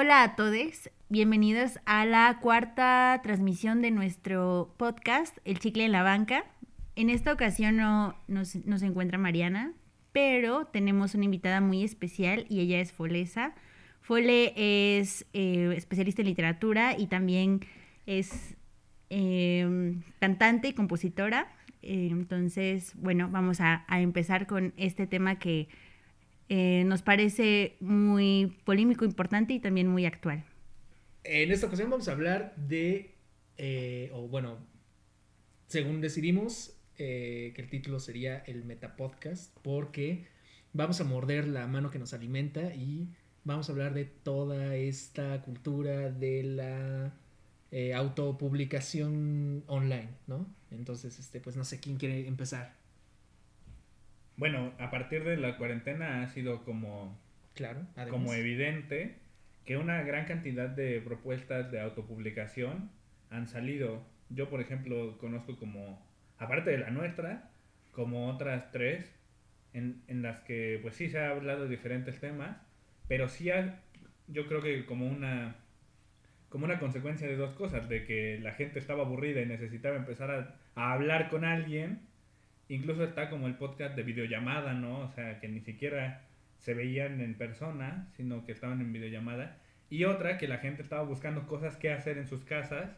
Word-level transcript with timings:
Hola 0.00 0.22
a 0.22 0.36
todos, 0.36 0.90
bienvenidos 1.08 1.80
a 1.84 2.04
la 2.06 2.38
cuarta 2.40 3.18
transmisión 3.24 3.82
de 3.82 3.90
nuestro 3.90 4.72
podcast, 4.76 5.36
El 5.44 5.58
Chicle 5.58 5.86
en 5.86 5.90
la 5.90 6.04
Banca. 6.04 6.44
En 6.94 7.10
esta 7.10 7.32
ocasión 7.32 7.78
no 7.78 8.14
nos, 8.28 8.54
encuentra 8.54 9.18
Mariana, 9.18 9.72
pero 10.12 10.66
tenemos 10.66 11.16
una 11.16 11.24
invitada 11.24 11.60
muy 11.60 11.82
especial 11.82 12.46
y 12.48 12.60
ella 12.60 12.78
es 12.78 12.92
Folesa. 12.92 13.56
Fole 14.00 14.52
es 15.00 15.26
eh, 15.32 15.74
especialista 15.76 16.22
en 16.22 16.28
literatura 16.28 16.96
y 16.96 17.08
también 17.08 17.66
es 18.06 18.54
eh, 19.10 19.96
cantante 20.20 20.68
y 20.68 20.74
compositora. 20.74 21.48
Eh, 21.82 22.06
entonces, 22.12 22.92
bueno, 22.94 23.28
vamos 23.32 23.60
a, 23.60 23.84
empezar 23.90 24.46
con 24.46 24.74
este 24.76 25.08
tema 25.08 25.40
que 25.40 25.68
eh, 26.48 26.84
nos 26.86 27.02
parece 27.02 27.76
muy 27.80 28.56
polémico, 28.64 29.04
importante 29.04 29.52
y 29.54 29.60
también 29.60 29.88
muy 29.88 30.06
actual. 30.06 30.44
En 31.24 31.52
esta 31.52 31.66
ocasión 31.66 31.90
vamos 31.90 32.08
a 32.08 32.12
hablar 32.12 32.54
de, 32.56 33.14
eh, 33.58 34.10
o 34.14 34.28
bueno, 34.28 34.58
según 35.66 36.00
decidimos, 36.00 36.74
eh, 36.96 37.52
que 37.54 37.62
el 37.62 37.68
título 37.68 38.00
sería 38.00 38.38
el 38.38 38.64
Metapodcast, 38.64 39.54
porque 39.62 40.26
vamos 40.72 41.00
a 41.00 41.04
morder 41.04 41.46
la 41.46 41.66
mano 41.66 41.90
que 41.90 41.98
nos 41.98 42.14
alimenta 42.14 42.74
y 42.74 43.08
vamos 43.44 43.68
a 43.68 43.72
hablar 43.72 43.94
de 43.94 44.04
toda 44.04 44.74
esta 44.74 45.42
cultura 45.42 46.10
de 46.10 46.42
la 46.42 47.12
eh, 47.70 47.92
autopublicación 47.92 49.64
online, 49.66 50.08
¿no? 50.26 50.46
Entonces, 50.70 51.18
este, 51.18 51.40
pues 51.40 51.56
no 51.56 51.64
sé 51.64 51.78
quién 51.80 51.98
quiere 51.98 52.26
empezar. 52.26 52.77
Bueno, 54.38 54.72
a 54.78 54.90
partir 54.90 55.24
de 55.24 55.36
la 55.36 55.56
cuarentena 55.58 56.22
ha 56.22 56.28
sido 56.28 56.64
como, 56.64 57.18
Claro, 57.54 57.80
además. 57.96 58.10
como 58.12 58.34
evidente 58.34 59.16
que 59.66 59.76
una 59.76 60.02
gran 60.02 60.24
cantidad 60.26 60.68
de 60.68 61.00
propuestas 61.00 61.70
de 61.70 61.80
autopublicación 61.80 62.90
han 63.30 63.46
salido. 63.48 64.02
Yo, 64.30 64.48
por 64.48 64.60
ejemplo, 64.60 65.18
conozco 65.18 65.58
como, 65.58 66.00
aparte 66.38 66.70
de 66.70 66.78
la 66.78 66.90
nuestra, 66.90 67.50
como 67.92 68.28
otras 68.28 68.70
tres 68.70 69.12
en, 69.74 70.02
en 70.06 70.22
las 70.22 70.40
que 70.40 70.78
pues 70.82 70.94
sí 70.94 71.10
se 71.10 71.18
ha 71.18 71.30
hablado 71.30 71.64
de 71.64 71.68
diferentes 71.70 72.20
temas, 72.20 72.56
pero 73.08 73.28
sí 73.28 73.50
ha, 73.50 73.80
yo 74.28 74.46
creo 74.46 74.62
que 74.62 74.86
como 74.86 75.06
una 75.06 75.56
como 76.48 76.64
una 76.64 76.78
consecuencia 76.78 77.26
de 77.28 77.36
dos 77.36 77.52
cosas, 77.54 77.90
de 77.90 78.04
que 78.06 78.38
la 78.40 78.52
gente 78.52 78.78
estaba 78.78 79.02
aburrida 79.02 79.42
y 79.42 79.46
necesitaba 79.46 79.96
empezar 79.96 80.30
a, 80.30 80.54
a 80.76 80.92
hablar 80.94 81.28
con 81.28 81.44
alguien 81.44 82.07
incluso 82.68 83.04
está 83.04 83.30
como 83.30 83.46
el 83.46 83.54
podcast 83.54 83.96
de 83.96 84.02
videollamada, 84.02 84.74
¿no? 84.74 85.00
O 85.00 85.08
sea, 85.08 85.40
que 85.40 85.48
ni 85.48 85.60
siquiera 85.60 86.22
se 86.58 86.74
veían 86.74 87.20
en 87.20 87.34
persona, 87.36 88.08
sino 88.16 88.44
que 88.44 88.52
estaban 88.52 88.80
en 88.80 88.92
videollamada. 88.92 89.58
Y 89.90 90.04
otra, 90.04 90.38
que 90.38 90.48
la 90.48 90.58
gente 90.58 90.82
estaba 90.82 91.02
buscando 91.02 91.46
cosas 91.46 91.76
que 91.76 91.92
hacer 91.92 92.18
en 92.18 92.26
sus 92.26 92.44
casas 92.44 92.90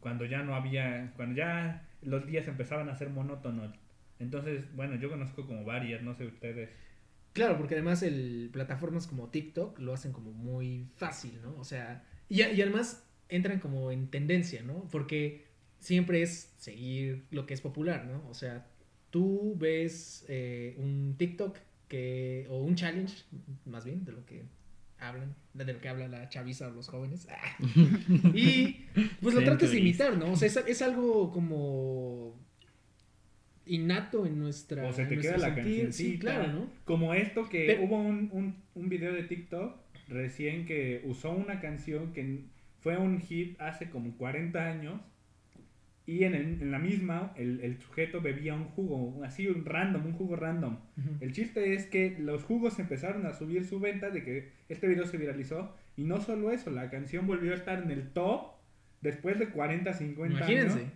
cuando 0.00 0.26
ya 0.26 0.42
no 0.42 0.54
había, 0.54 1.12
cuando 1.16 1.34
ya 1.36 1.88
los 2.02 2.26
días 2.26 2.46
empezaban 2.48 2.88
a 2.88 2.96
ser 2.96 3.08
monótonos. 3.08 3.72
Entonces, 4.18 4.74
bueno, 4.74 4.96
yo 4.96 5.08
conozco 5.08 5.46
como 5.46 5.64
varias, 5.64 6.02
no 6.02 6.14
sé 6.14 6.26
ustedes. 6.26 6.70
Claro, 7.32 7.56
porque 7.56 7.74
además 7.74 8.02
el 8.02 8.50
plataformas 8.52 9.06
como 9.06 9.30
TikTok 9.30 9.78
lo 9.78 9.94
hacen 9.94 10.12
como 10.12 10.32
muy 10.32 10.88
fácil, 10.96 11.40
¿no? 11.42 11.56
O 11.56 11.64
sea, 11.64 12.04
y, 12.28 12.42
y 12.42 12.62
además 12.62 13.08
entran 13.28 13.58
como 13.58 13.90
en 13.90 14.08
tendencia, 14.08 14.62
¿no? 14.62 14.86
Porque 14.92 15.46
siempre 15.80 16.22
es 16.22 16.54
seguir 16.58 17.24
lo 17.30 17.46
que 17.46 17.54
es 17.54 17.60
popular, 17.60 18.06
¿no? 18.06 18.28
O 18.28 18.34
sea, 18.34 18.66
tú 19.14 19.54
ves 19.56 20.24
eh, 20.28 20.74
un 20.76 21.14
TikTok 21.16 21.56
que, 21.86 22.48
o 22.50 22.64
un 22.64 22.74
challenge, 22.74 23.14
más 23.64 23.84
bien, 23.84 24.04
de 24.04 24.10
lo 24.10 24.26
que 24.26 24.42
hablan, 24.98 25.36
de 25.52 25.72
lo 25.72 25.80
que 25.80 25.88
habla 25.88 26.08
la 26.08 26.28
chaviza 26.28 26.66
o 26.66 26.72
los 26.72 26.88
jóvenes. 26.88 27.28
y 28.34 28.86
pues 29.22 29.36
lo 29.36 29.44
tratas 29.44 29.70
de 29.70 29.78
imitar, 29.78 30.18
¿no? 30.18 30.32
O 30.32 30.36
sea, 30.36 30.48
es, 30.48 30.56
es 30.56 30.82
algo 30.82 31.30
como 31.30 32.34
innato 33.66 34.26
en 34.26 34.40
nuestra 34.40 34.84
O 34.84 34.92
se 34.92 35.06
te 35.06 35.16
queda 35.16 35.38
la 35.38 35.54
canción. 35.54 35.92
Sí, 35.92 36.18
claro, 36.18 36.52
¿no? 36.52 36.68
Como 36.84 37.14
esto 37.14 37.48
que 37.48 37.66
Pero- 37.66 37.84
hubo 37.84 37.96
un, 37.96 38.30
un, 38.32 38.56
un 38.74 38.88
video 38.88 39.12
de 39.12 39.22
TikTok 39.22 39.76
recién 40.08 40.66
que 40.66 41.02
usó 41.04 41.30
una 41.30 41.60
canción 41.60 42.12
que 42.12 42.46
fue 42.80 42.96
un 42.96 43.20
hit 43.20 43.60
hace 43.60 43.90
como 43.90 44.16
40 44.16 44.58
años 44.66 45.00
y 46.06 46.24
en, 46.24 46.34
el- 46.34 46.60
en 46.62 46.70
la 46.70 46.78
misma 46.78 47.32
el, 47.36 47.60
el 47.60 47.78
sujeto 47.80 48.20
bebía 48.20 48.54
un 48.54 48.64
jugo, 48.64 49.22
así 49.24 49.46
un 49.48 49.64
random, 49.64 50.04
un 50.06 50.12
jugo 50.12 50.36
random. 50.36 50.76
Ujú. 50.98 51.10
El 51.20 51.32
chiste 51.32 51.74
es 51.74 51.86
que 51.86 52.16
los 52.18 52.42
jugos 52.44 52.78
empezaron 52.78 53.24
a 53.26 53.32
subir 53.32 53.64
su 53.64 53.80
venta 53.80 54.10
de 54.10 54.22
que 54.22 54.50
este 54.68 54.86
video 54.86 55.06
se 55.06 55.16
viralizó 55.16 55.74
y 55.96 56.04
no 56.04 56.20
solo 56.20 56.50
eso, 56.50 56.70
la 56.70 56.90
canción 56.90 57.26
volvió 57.26 57.52
a 57.52 57.54
estar 57.56 57.82
en 57.82 57.90
el 57.90 58.10
top 58.12 58.52
después 59.00 59.38
de 59.38 59.48
40, 59.48 59.92
50 59.92 60.36
Imagínense. 60.36 60.78
años. 60.80 60.90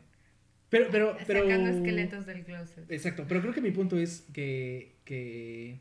Pero, 0.71 0.89
pero, 0.91 1.17
pero. 1.27 1.45
Sacando 1.45 1.71
esqueletos 1.71 2.27
del 2.27 2.45
closet. 2.45 2.91
Exacto, 2.91 3.25
pero 3.27 3.41
creo 3.41 3.55
que 3.55 3.63
mi 3.63 3.71
punto 3.71 3.97
es 3.99 4.29
que. 4.35 4.97
que 5.07 5.81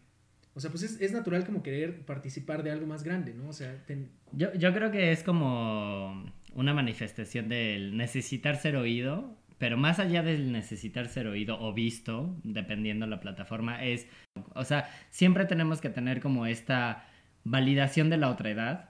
o 0.54 0.60
sea, 0.62 0.72
pues 0.72 0.84
es, 0.84 1.02
es 1.02 1.12
natural 1.12 1.46
como 1.46 1.62
querer 1.62 2.06
participar 2.06 2.64
de 2.64 2.72
algo 2.72 2.88
más 2.88 3.04
grande, 3.04 3.34
¿no? 3.34 3.50
O 3.50 3.54
sea, 3.54 3.84
ten- 3.86 4.10
Yo, 4.32 4.54
yo 4.56 4.74
creo 4.74 4.90
que 4.90 5.12
es 5.12 5.22
como 5.24 6.26
una 6.58 6.74
manifestación 6.74 7.50
del 7.50 7.96
necesitar 7.98 8.58
ser 8.58 8.76
oído, 8.76 9.38
pero 9.58 9.78
más 9.78 10.00
allá 10.00 10.24
del 10.24 10.52
necesitar 10.52 11.08
ser 11.10 11.28
oído 11.28 11.60
o 11.62 11.74
visto, 11.74 12.38
dependiendo 12.44 13.08
la 13.08 13.20
plataforma, 13.22 13.84
es, 13.84 14.08
o 14.56 14.66
sea, 14.66 14.90
siempre 15.10 15.46
tenemos 15.46 15.82
que 15.82 15.90
tener 15.90 16.22
como 16.22 16.46
esta 16.46 17.08
validación 17.46 18.10
de 18.10 18.18
la 18.18 18.30
otra 18.30 18.52
edad. 18.52 18.90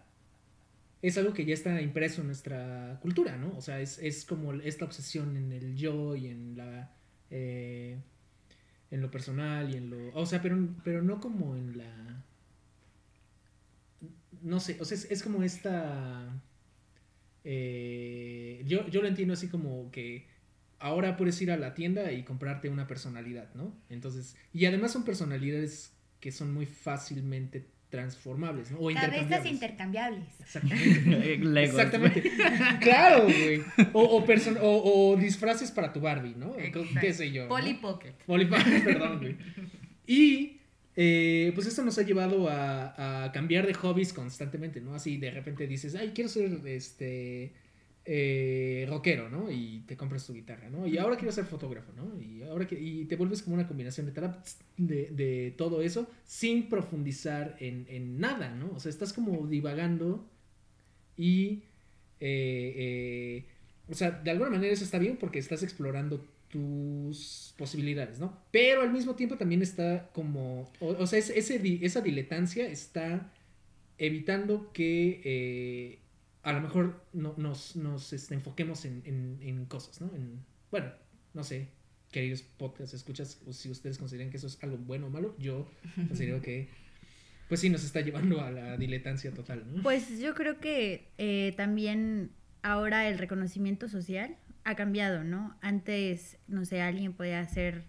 es 1.02 1.18
algo 1.18 1.34
que 1.34 1.46
ya 1.46 1.54
está 1.54 1.82
impreso 1.82 2.22
en 2.22 2.28
nuestra 2.28 3.00
cultura, 3.02 3.38
¿no? 3.38 3.56
O 3.58 3.62
sea, 3.62 3.80
es, 3.80 4.00
es 4.00 4.26
como 4.26 4.54
esta 4.54 4.86
obsesión 4.86 5.38
en 5.38 5.52
el 5.52 5.76
yo 5.76 6.16
y 6.16 6.28
en 6.28 6.58
la. 6.58 6.92
eh, 7.30 8.02
en 8.92 9.02
lo 9.02 9.12
personal 9.12 9.70
y 9.74 9.78
en 9.78 9.90
lo. 9.90 10.14
O 10.14 10.26
sea, 10.26 10.42
pero, 10.42 10.58
pero 10.84 11.02
no 11.04 11.20
como 11.20 11.56
en 11.56 11.78
la. 11.78 12.26
No 14.42 14.60
sé, 14.60 14.78
o 14.80 14.86
sea, 14.86 14.98
es, 14.98 15.12
es 15.12 15.24
como 15.24 15.44
esta. 15.44 16.42
Eh, 17.50 18.62
yo, 18.66 18.88
yo 18.90 19.02
lo 19.02 19.08
entiendo 19.08 19.34
así 19.34 19.48
como 19.48 19.90
que 19.92 20.28
ahora 20.80 21.16
puedes 21.16 21.42
ir 21.42 21.50
a 21.52 21.58
la 21.58 21.74
tienda 21.74 22.12
y 22.12 22.24
comprarte 22.24 22.68
una 22.70 22.88
personalidad, 22.88 23.54
¿no? 23.56 23.74
Entonces, 23.90 24.36
y 24.54 24.66
además 24.66 24.92
son 24.92 25.06
personalidades 25.06 25.94
que 26.20 26.32
son 26.34 26.54
muy 26.54 26.66
fácilmente 26.66 27.66
transformables, 27.90 28.70
¿no? 28.72 28.80
O 28.80 28.94
Cabezas 28.94 29.46
intercambiables. 29.46 29.54
intercambiables. 29.54 30.42
Exactamente. 30.42 31.38
Legos. 31.46 31.80
Exactamente. 31.80 32.32
claro, 32.82 33.24
güey. 33.24 33.62
O, 33.94 34.02
o, 34.04 34.26
person- 34.26 34.58
o, 34.62 35.12
o 35.14 35.16
disfraces 35.16 35.72
para 35.72 35.94
tu 35.94 36.02
Barbie, 36.02 36.36
¿no? 36.36 36.54
Exacto. 36.58 36.84
¿Qué 37.00 37.14
sé 37.14 37.32
yo? 37.32 37.44
¿no? 37.44 37.50
Polly 37.50 37.76
Pocket. 37.76 38.12
Polly 38.26 38.46
Pocket, 38.46 38.82
perdón, 38.84 39.20
güey. 39.20 39.38
Y 40.06 40.58
eh, 40.98 41.52
pues 41.56 41.68
esto 41.68 41.84
nos 41.86 41.98
ha 42.00 42.04
llevado 42.04 42.50
a, 42.50 43.26
a 43.26 43.32
cambiar 43.32 43.68
de 43.68 43.74
hobbies 43.76 44.14
constantemente, 44.14 44.82
¿no? 44.82 44.96
Así 44.96 45.18
de 45.18 45.32
repente 45.32 45.68
dices, 45.68 45.96
ay, 45.96 46.12
quiero 46.14 46.30
ser 46.30 46.60
este 46.66 47.54
eh, 48.06 48.86
rockero, 48.90 49.30
¿no? 49.30 49.52
Y 49.52 49.84
te 49.88 49.96
compras 49.96 50.26
tu 50.26 50.34
guitarra, 50.34 50.70
¿no? 50.70 50.88
Y 50.88 50.98
ahora 50.98 51.18
quiero 51.18 51.32
ser 51.32 51.46
fotógrafo, 51.46 51.94
¿no? 51.94 52.20
Y 52.22 52.44
ahora 52.44 52.68
que, 52.68 52.80
y 52.80 53.06
te 53.06 53.16
vuelves 53.16 53.44
como 53.44 53.56
una 53.56 53.68
combinación 53.68 54.08
de, 54.08 54.32
de, 54.78 55.12
de 55.12 55.54
todo 55.58 55.82
eso 55.82 56.10
sin 56.26 56.70
profundizar 56.70 57.56
en, 57.60 57.86
en 57.90 58.20
nada, 58.20 58.56
¿no? 58.56 58.72
O 58.76 58.80
sea, 58.80 58.90
estás 58.90 59.14
como 59.14 59.48
divagando 59.48 60.26
y 61.18 61.64
eh, 62.20 63.46
o 63.90 63.94
sea, 63.96 64.12
de 64.12 64.32
alguna 64.32 64.50
manera 64.50 64.74
eso 64.74 64.84
está 64.84 65.00
bien 65.00 65.18
porque 65.18 65.40
estás 65.40 65.64
explorando 65.64 66.26
tus 66.50 67.54
posibilidades, 67.58 68.20
¿no? 68.20 68.38
Pero 68.52 68.82
al 68.82 68.92
mismo 68.92 69.16
tiempo 69.16 69.38
también 69.38 69.62
está 69.62 70.10
como, 70.14 70.72
o, 70.80 71.08
sea, 71.08 71.20
es- 71.20 71.30
ese, 71.30 71.60
esa 71.86 72.02
diletancia 72.02 72.68
está 72.68 73.32
evitando 73.98 74.72
que 74.74 75.22
eh, 75.24 76.00
a 76.44 76.54
lo 76.54 76.62
mejor 76.62 77.04
no, 77.14 77.34
nos, 77.38 77.76
nos 77.76 78.14
este, 78.14 78.36
enfoquemos 78.36 78.86
en, 78.86 79.02
en- 79.06 79.40
en 79.42 79.66
cosas, 79.66 80.00
¿no? 80.02 80.08
En, 80.16 80.40
bueno, 80.72 80.92
no 81.34 81.44
sé, 81.44 81.68
queridos 82.12 82.42
podcast 82.42 82.94
escuchas, 82.94 83.42
o 83.46 83.54
si 83.54 83.70
ustedes 83.70 83.98
consideran 83.98 84.30
que 84.30 84.38
eso 84.38 84.48
es 84.48 84.58
algo 84.64 84.78
bueno 84.78 85.08
o 85.08 85.10
malo, 85.10 85.36
yo 85.40 85.70
considero 86.08 86.42
que, 86.42 86.70
pues 87.50 87.60
sí, 87.60 87.70
nos 87.70 87.84
está 87.84 88.02
llevando 88.02 88.42
a 88.42 88.52
la 88.52 88.78
diletancia 88.78 89.32
total, 89.34 89.66
¿no? 89.74 89.84
Pues 89.84 90.20
yo 90.20 90.34
creo 90.36 90.60
que 90.60 91.08
eh, 91.18 91.54
también 91.58 92.32
ahora 92.62 93.08
el 93.10 93.18
reconocimiento 93.18 93.88
social 93.90 94.38
ha 94.68 94.76
cambiado, 94.76 95.24
¿no? 95.24 95.56
Antes, 95.62 96.38
no 96.50 96.66
sé, 96.66 96.82
alguien 96.82 97.14
podía 97.14 97.48
ser 97.48 97.86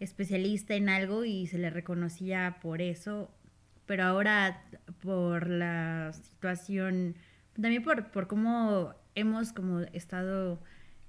especialista 0.00 0.74
en 0.74 0.90
algo 0.90 1.24
y 1.24 1.46
se 1.46 1.56
le 1.56 1.70
reconocía 1.70 2.58
por 2.60 2.82
eso, 2.82 3.34
pero 3.86 4.04
ahora 4.04 4.62
por 5.02 5.48
la 5.48 6.12
situación, 6.12 7.16
también 7.54 7.82
por, 7.82 8.10
por 8.10 8.26
cómo 8.26 8.94
hemos 9.14 9.54
como 9.54 9.80
estado 9.94 10.62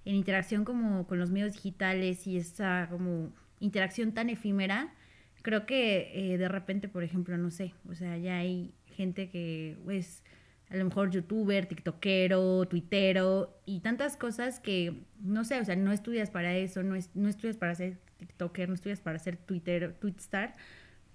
en 0.05 0.15
interacción 0.15 0.63
como 0.63 1.05
con 1.07 1.19
los 1.19 1.29
medios 1.29 1.53
digitales 1.53 2.25
y 2.25 2.37
esa 2.37 2.87
como 2.89 3.33
interacción 3.59 4.13
tan 4.13 4.29
efímera, 4.29 4.93
creo 5.41 5.65
que 5.65 6.33
eh, 6.33 6.37
de 6.37 6.47
repente, 6.47 6.87
por 6.87 7.03
ejemplo, 7.03 7.37
no 7.37 7.51
sé, 7.51 7.73
o 7.89 7.95
sea, 7.95 8.17
ya 8.17 8.37
hay 8.37 8.73
gente 8.85 9.29
que 9.29 9.77
pues 9.83 10.23
a 10.71 10.75
lo 10.77 10.85
mejor 10.85 11.11
youtuber, 11.11 11.65
tiktokero, 11.65 12.65
tuitero 12.65 13.59
y 13.65 13.81
tantas 13.81 14.15
cosas 14.17 14.59
que, 14.59 15.03
no 15.21 15.43
sé, 15.43 15.59
o 15.59 15.65
sea, 15.65 15.75
no 15.75 15.91
estudias 15.91 16.29
para 16.31 16.55
eso, 16.55 16.81
no, 16.81 16.95
es, 16.95 17.09
no 17.15 17.27
estudias 17.27 17.57
para 17.57 17.75
ser 17.75 17.97
tiktoker, 18.17 18.69
no 18.69 18.75
estudias 18.75 19.01
para 19.01 19.19
ser 19.19 19.35
twitter, 19.37 19.93
twitstar, 19.99 20.55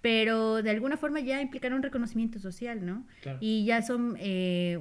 pero 0.02 0.62
de 0.62 0.70
alguna 0.70 0.96
forma 0.96 1.20
ya 1.20 1.40
implican 1.40 1.72
un 1.72 1.82
reconocimiento 1.82 2.38
social, 2.38 2.84
¿no? 2.84 3.06
Claro. 3.22 3.38
Y 3.40 3.64
ya 3.64 3.80
son 3.82 4.16
eh, 4.20 4.80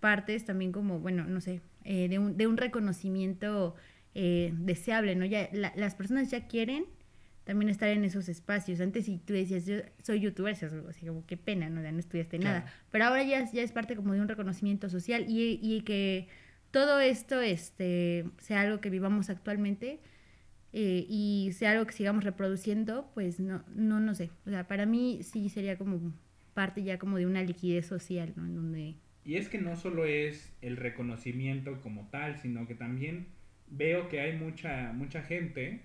partes 0.00 0.44
también 0.44 0.72
como, 0.72 0.98
bueno, 0.98 1.24
no 1.24 1.40
sé, 1.40 1.60
eh, 1.84 2.08
de, 2.08 2.18
un, 2.18 2.36
de 2.36 2.46
un 2.46 2.56
reconocimiento 2.56 3.74
eh, 4.14 4.52
deseable, 4.58 5.14
¿no? 5.14 5.24
Ya 5.24 5.48
la- 5.52 5.72
las 5.76 5.94
personas 5.94 6.30
ya 6.30 6.46
quieren 6.48 6.86
también 7.44 7.68
estar 7.70 7.88
en 7.88 8.04
esos 8.04 8.28
espacios. 8.28 8.80
Antes 8.80 9.06
si 9.06 9.18
tú 9.18 9.32
decías, 9.34 9.66
yo 9.66 9.76
soy 10.02 10.20
youtuber, 10.20 10.54
decías, 10.54 10.72
así 10.88 11.06
como 11.06 11.26
qué 11.26 11.36
pena, 11.36 11.68
¿no? 11.70 11.82
Ya 11.82 11.92
no 11.92 11.98
estudiaste 11.98 12.38
Claro. 12.38 12.60
nada. 12.60 12.72
Pero 12.90 13.04
ahora 13.06 13.22
ya, 13.24 13.50
ya 13.50 13.62
es 13.62 13.72
parte 13.72 13.96
como 13.96 14.12
de 14.14 14.20
un 14.20 14.28
reconocimiento 14.28 14.88
social 14.88 15.24
y, 15.28 15.58
y 15.62 15.82
que 15.82 16.28
todo 16.70 17.00
esto 17.00 17.40
este, 17.40 18.24
sea 18.38 18.62
algo 18.62 18.80
que 18.80 18.90
vivamos 18.90 19.28
actualmente 19.30 20.00
eh, 20.72 21.04
y 21.08 21.50
sea 21.52 21.72
algo 21.72 21.86
que 21.86 21.92
sigamos 21.92 22.24
reproduciendo, 22.24 23.10
pues 23.14 23.40
no, 23.40 23.64
no, 23.74 24.00
no 24.00 24.14
sé. 24.14 24.30
O 24.46 24.50
sea, 24.50 24.66
para 24.68 24.86
mí 24.86 25.20
sí 25.22 25.48
sería 25.50 25.76
como 25.76 26.12
parte 26.54 26.82
ya 26.82 26.98
como 26.98 27.18
de 27.18 27.26
una 27.26 27.42
liquidez 27.42 27.86
social, 27.86 28.32
¿no? 28.36 28.46
En 28.46 28.54
donde... 28.54 28.96
Y 29.24 29.36
es 29.36 29.48
que 29.48 29.58
no 29.58 29.76
solo 29.76 30.04
es 30.04 30.50
el 30.62 30.76
reconocimiento 30.76 31.80
como 31.80 32.08
tal, 32.10 32.38
sino 32.40 32.66
que 32.66 32.74
también 32.74 33.26
veo 33.68 34.08
que 34.08 34.20
hay 34.20 34.36
mucha, 34.36 34.92
mucha 34.92 35.22
gente 35.22 35.80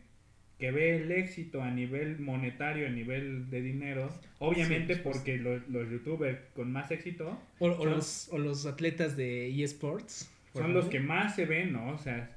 que 0.57 0.71
ve 0.71 0.95
el 0.98 1.12
éxito 1.12 1.62
a 1.62 1.69
nivel 1.69 2.19
monetario, 2.19 2.88
a 2.88 2.89
nivel 2.89 3.50
de 3.50 3.62
dinero, 3.62 4.09
obviamente 4.39 4.95
Sí, 4.95 5.01
porque 5.04 5.38
los, 5.38 5.68
los 5.69 5.89
youtubers 5.89 6.39
con 6.56 6.71
más 6.71 6.89
éxito 6.92 7.39
O, 7.59 7.68
o 7.68 7.75
Son- 7.77 7.89
los, 7.92 8.30
o 8.31 8.38
los 8.39 8.65
atletas 8.65 9.15
de 9.15 9.50
eSports. 9.63 10.31
por 10.54 10.63
son 10.63 10.74
los 10.74 10.86
que 10.86 10.98
ejemplo. 10.98 11.15
más 11.15 11.36
se 11.36 11.45
ven, 11.45 11.74
¿no? 11.74 11.89
O 11.89 11.98
sea, 12.00 12.36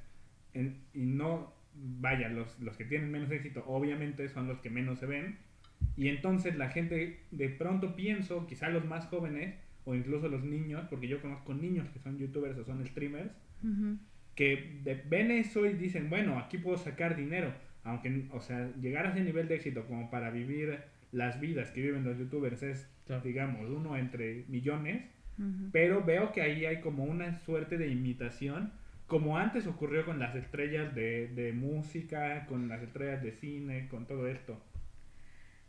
en- 0.52 0.76
y 0.92 1.00
no, 1.06 1.52
vaya, 1.74 2.28
los, 2.28 2.58
los 2.60 2.76
que 2.76 2.84
tienen 2.84 3.10
menos 3.10 3.30
éxito 3.30 3.64
obviamente 3.66 4.28
son 4.28 4.48
los 4.48 4.58
que 4.60 4.68
menos 4.68 4.98
se 4.98 5.06
ven. 5.06 5.38
Y 5.96 6.08
entonces 6.08 6.56
la 6.56 6.68
gente, 6.68 7.20
de 7.30 7.48
pronto 7.48 7.96
pienso, 7.96 8.46
quizá 8.46 8.68
los 8.68 8.84
más 8.84 9.06
jóvenes, 9.06 9.54
o 9.86 9.94
incluso 9.94 10.28
los 10.28 10.44
niños, 10.44 10.84
porque 10.90 11.08
yo 11.08 11.22
conozco 11.22 11.54
niños 11.54 11.88
que 11.88 12.00
son 12.00 12.18
youtubers 12.18 12.58
o 12.58 12.64
son 12.66 12.86
streamers, 12.86 13.30
Ujú. 13.64 13.96
que 14.34 14.78
de- 14.84 15.02
ven 15.08 15.30
eso 15.30 15.64
y 15.64 15.72
dicen, 15.72 16.10
bueno, 16.10 16.38
aquí 16.38 16.58
puedo 16.58 16.76
sacar 16.76 17.16
dinero. 17.16 17.50
Aunque, 17.84 18.26
o 18.32 18.40
sea, 18.40 18.70
llegar 18.80 19.06
a 19.06 19.10
ese 19.10 19.22
nivel 19.22 19.48
de 19.48 19.56
éxito 19.56 19.86
como 19.86 20.10
para 20.10 20.30
vivir 20.30 20.78
las 21.12 21.40
vidas 21.40 21.70
que 21.70 21.80
viven 21.82 22.04
los 22.04 22.18
youtubers 22.18 22.62
es, 22.62 22.88
Claro. 23.06 23.24
digamos, 23.24 23.68
uno 23.70 23.96
entre 23.96 24.44
millones. 24.48 25.04
Pero 25.72 26.04
veo 26.04 26.32
que 26.32 26.42
ahí 26.42 26.66
hay 26.66 26.80
como 26.80 27.04
una 27.04 27.38
suerte 27.40 27.78
de 27.78 27.88
imitación, 27.88 28.72
como 29.06 29.38
antes 29.38 29.66
ocurrió 29.66 30.04
con 30.04 30.18
las 30.18 30.34
estrellas 30.36 30.94
de, 30.94 31.28
de 31.28 31.52
música, 31.52 32.46
con 32.46 32.68
las 32.68 32.82
estrellas 32.82 33.22
de 33.22 33.32
cine, 33.32 33.88
con 33.88 34.06
todo 34.06 34.28
esto. 34.28 34.60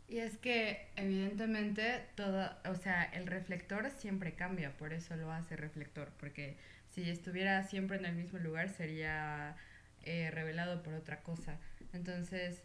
Y 0.08 0.18
es 0.18 0.36
que 0.36 0.88
evidentemente 0.96 2.02
todo, 2.16 2.50
o 2.68 2.74
sea, 2.74 3.04
el 3.04 3.26
reflector 3.26 3.90
siempre 3.90 4.34
cambia, 4.34 4.76
por 4.76 4.92
eso 4.92 5.16
lo 5.16 5.32
hace 5.32 5.56
reflector, 5.56 6.10
porque 6.18 6.56
si 6.90 7.08
estuviera 7.08 7.62
siempre 7.62 7.96
en 7.96 8.04
el 8.04 8.14
mismo 8.16 8.38
lugar 8.38 8.68
sería 8.68 9.56
eh, 10.02 10.30
revelado 10.30 10.82
por 10.82 10.94
otra 10.94 11.22
cosa. 11.22 11.58
Entonces, 11.92 12.62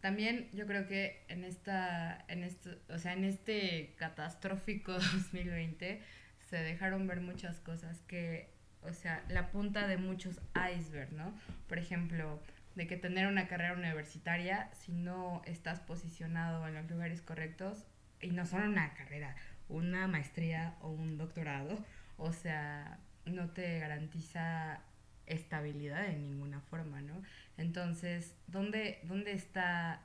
también 0.00 0.48
yo 0.52 0.66
creo 0.66 0.86
que 0.86 1.24
en 1.28 1.44
esta, 1.44 2.24
en 2.28 2.42
esto, 2.42 2.70
o 2.88 2.98
sea, 2.98 3.12
en 3.12 3.24
este 3.24 3.94
catastrófico 3.98 4.92
2020 4.92 6.02
se 6.50 6.56
dejaron 6.56 7.06
ver 7.06 7.20
muchas 7.20 7.60
cosas 7.60 8.00
que, 8.02 8.50
o 8.82 8.92
sea, 8.92 9.24
la 9.28 9.50
punta 9.50 9.86
de 9.86 9.96
muchos 9.96 10.40
iceberg, 10.76 11.12
¿no? 11.12 11.32
Por 11.68 11.78
ejemplo, 11.78 12.42
de 12.74 12.86
que 12.86 12.96
tener 12.96 13.26
una 13.26 13.46
carrera 13.46 13.74
universitaria, 13.74 14.70
si 14.74 14.92
no 14.92 15.42
estás 15.46 15.80
posicionado 15.80 16.66
en 16.66 16.74
los 16.74 16.90
lugares 16.90 17.22
correctos, 17.22 17.86
y 18.20 18.30
no 18.30 18.46
solo 18.46 18.66
una 18.66 18.94
carrera, 18.94 19.34
una 19.68 20.06
maestría 20.06 20.74
o 20.80 20.90
un 20.90 21.18
doctorado, 21.18 21.84
o 22.16 22.32
sea, 22.32 22.98
no 23.24 23.50
te 23.50 23.78
garantiza 23.78 24.80
estabilidad 25.26 26.06
de 26.06 26.16
ninguna 26.16 26.60
forma, 26.60 27.00
¿no? 27.00 27.22
Entonces, 27.56 28.34
¿dónde, 28.46 29.00
dónde 29.04 29.32
está 29.32 30.02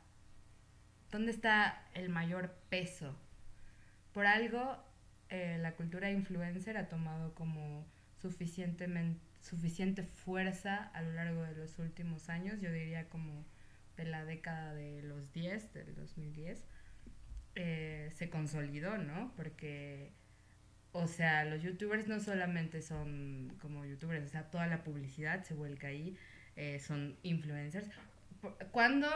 dónde 1.12 1.32
está 1.32 1.84
el 1.94 2.10
mayor 2.10 2.54
peso? 2.70 3.16
Por 4.14 4.26
algo, 4.26 4.78
eh, 5.30 5.58
la 5.60 5.76
cultura 5.76 6.12
influencer 6.12 6.78
ha 6.78 6.90
tomado 6.90 7.34
como 7.34 7.86
suficientemente 8.22 9.28
suficiente 9.42 10.04
fuerza 10.04 10.84
a 10.94 11.02
lo 11.02 11.14
largo 11.14 11.42
de 11.44 11.56
los 11.56 11.80
últimos 11.80 12.30
años, 12.30 12.60
yo 12.62 12.72
diría 12.72 13.08
como 13.10 13.46
de 13.96 14.06
la 14.06 14.26
década 14.26 14.74
de 14.74 15.02
los 15.04 15.32
10, 15.34 15.74
del 15.74 15.96
2010, 15.96 16.64
eh, 17.56 18.12
se 18.16 18.30
consolidó, 18.30 18.98
¿no? 18.98 19.34
Porque, 19.36 20.12
o 20.92 21.08
sea, 21.08 21.46
los 21.46 21.64
youtubers 21.64 22.08
no 22.08 22.20
solamente 22.20 22.82
son 22.82 23.56
como 23.62 23.86
youtubers, 23.86 24.26
o 24.26 24.30
sea, 24.30 24.50
toda 24.52 24.68
la 24.68 24.84
publicidad 24.84 25.44
se 25.44 25.54
vuelca 25.54 25.88
ahí, 25.88 26.16
eh, 26.57 26.80
son 26.80 27.15
influencers. 27.24 27.88
Cuando, 28.71 29.07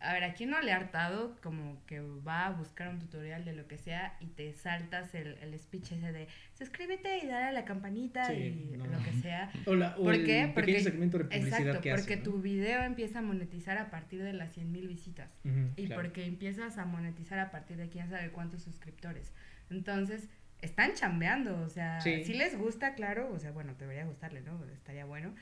a 0.00 0.12
ver, 0.12 0.24
¿a 0.24 0.34
quién 0.34 0.50
no 0.50 0.60
le 0.60 0.72
ha 0.72 0.76
hartado 0.76 1.36
como 1.42 1.84
que 1.86 2.00
va 2.00 2.46
a 2.46 2.50
buscar 2.50 2.88
un 2.88 2.98
tutorial 2.98 3.44
de 3.44 3.52
lo 3.52 3.66
que 3.66 3.78
sea 3.78 4.16
y 4.20 4.26
te 4.26 4.52
saltas 4.54 5.14
el, 5.14 5.34
el 5.38 5.58
speech 5.58 5.92
ese 5.92 6.12
de 6.12 6.28
suscríbete 6.54 7.18
y 7.18 7.26
dale 7.26 7.46
a 7.46 7.52
la 7.52 7.64
campanita 7.64 8.24
Sí, 8.26 8.70
y 8.72 8.76
no. 8.76 8.86
lo 8.86 8.98
que 9.02 9.12
sea? 9.20 9.50
O, 9.66 9.74
la- 9.74 9.96
o 9.98 10.04
¿Por 10.04 10.14
el 10.14 10.24
qué? 10.24 10.50
Porque- 10.54 10.80
segmento 10.80 11.18
de 11.18 11.24
publicidad 11.24 11.60
Exacto, 11.60 11.80
que 11.80 11.90
porque 11.90 12.14
hace, 12.14 12.16
¿no? 12.16 12.22
tu 12.22 12.40
video 12.40 12.82
empieza 12.82 13.18
a 13.18 13.22
monetizar 13.22 13.76
a 13.78 13.90
partir 13.90 14.22
de 14.22 14.32
las 14.32 14.56
100.000 14.56 14.86
visitas. 14.88 15.30
Ujú, 15.44 15.72
Y 15.76 15.86
claro. 15.86 16.02
porque 16.02 16.24
empiezas 16.26 16.78
a 16.78 16.84
monetizar 16.84 17.38
a 17.38 17.50
partir 17.50 17.76
de 17.76 17.88
quién 17.88 18.08
sabe 18.08 18.30
cuántos 18.30 18.62
suscriptores. 18.62 19.32
Entonces, 19.70 20.28
están 20.62 20.94
chambeando, 20.94 21.60
o 21.60 21.68
sea, 21.68 22.00
Sí. 22.00 22.24
si 22.24 22.34
les 22.34 22.56
gusta, 22.58 22.94
claro, 22.94 23.30
o 23.32 23.38
sea, 23.38 23.50
bueno, 23.52 23.74
debería 23.78 24.04
gustarle, 24.06 24.40
¿no? 24.40 24.64
Estaría 24.72 25.04
bueno. 25.04 25.34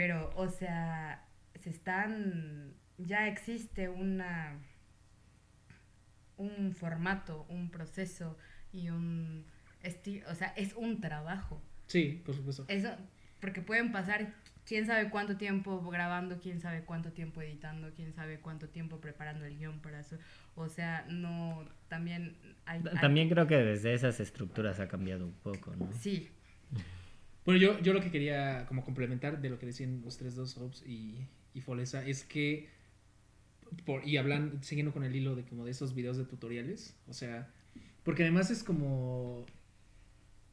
Pero, 0.00 0.30
o 0.34 0.48
sea, 0.48 1.26
se 1.56 1.68
están, 1.68 2.72
ya 2.96 3.28
existe 3.28 3.90
una, 3.90 4.56
un 6.38 6.72
formato, 6.72 7.44
un 7.50 7.70
proceso 7.70 8.38
y 8.72 8.88
un 8.88 9.44
estilo, 9.82 10.26
o 10.30 10.34
sea, 10.34 10.48
es 10.56 10.72
un 10.74 11.02
trabajo. 11.02 11.60
Sí, 11.86 12.22
por 12.24 12.34
supuesto. 12.34 12.64
Eso, 12.68 12.88
porque 13.40 13.60
pueden 13.60 13.92
pasar 13.92 14.32
quién 14.64 14.86
sabe 14.86 15.10
cuánto 15.10 15.36
tiempo 15.36 15.82
grabando, 15.90 16.38
quién 16.40 16.62
sabe 16.62 16.82
cuánto 16.82 17.12
tiempo 17.12 17.42
editando, 17.42 17.92
quién 17.94 18.14
sabe 18.14 18.40
cuánto 18.40 18.70
tiempo 18.70 19.02
preparando 19.02 19.44
el 19.44 19.58
guion 19.58 19.80
para 19.80 20.00
eso. 20.00 20.16
O 20.54 20.70
sea, 20.70 21.04
no, 21.10 21.68
también 21.88 22.38
hay... 22.64 22.78
hay- 22.90 23.00
También 23.02 23.28
creo 23.28 23.46
que 23.46 23.56
desde 23.56 23.92
esas 23.92 24.18
estructuras 24.18 24.80
ha 24.80 24.88
cambiado 24.88 25.26
un 25.26 25.34
poco, 25.34 25.76
¿no? 25.76 25.92
Sí, 25.92 26.30
Bueno, 27.50 27.62
yo, 27.62 27.80
yo 27.80 27.92
lo 27.92 28.00
que 28.00 28.12
quería 28.12 28.64
como 28.68 28.84
complementar 28.84 29.42
de 29.42 29.50
lo 29.50 29.58
que 29.58 29.66
decían 29.66 30.02
los 30.04 30.16
tres 30.18 30.36
dos 30.36 30.54
Hobbes 30.54 30.84
y, 30.86 31.26
y 31.52 31.60
Folesa 31.60 32.06
es 32.06 32.22
que 32.22 32.68
por, 33.84 34.06
y 34.06 34.18
hablan, 34.18 34.62
siguiendo 34.62 34.92
con 34.92 35.02
el 35.02 35.16
hilo 35.16 35.34
de 35.34 35.42
como 35.42 35.64
de 35.64 35.72
esos 35.72 35.92
videos 35.92 36.16
de 36.16 36.26
tutoriales, 36.26 36.94
o 37.08 37.12
sea, 37.12 37.50
porque 38.04 38.22
además 38.22 38.52
es 38.52 38.62
como 38.62 39.46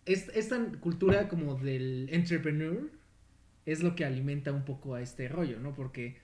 es, 0.07 0.29
esta 0.29 0.59
cultura 0.79 1.27
como 1.27 1.53
del 1.53 2.09
entrepreneur 2.11 2.89
es 3.67 3.83
lo 3.83 3.95
que 3.95 4.03
alimenta 4.03 4.51
un 4.51 4.65
poco 4.65 4.95
a 4.95 5.01
este 5.03 5.27
rollo, 5.27 5.59
¿no? 5.59 5.75
Porque 5.75 6.17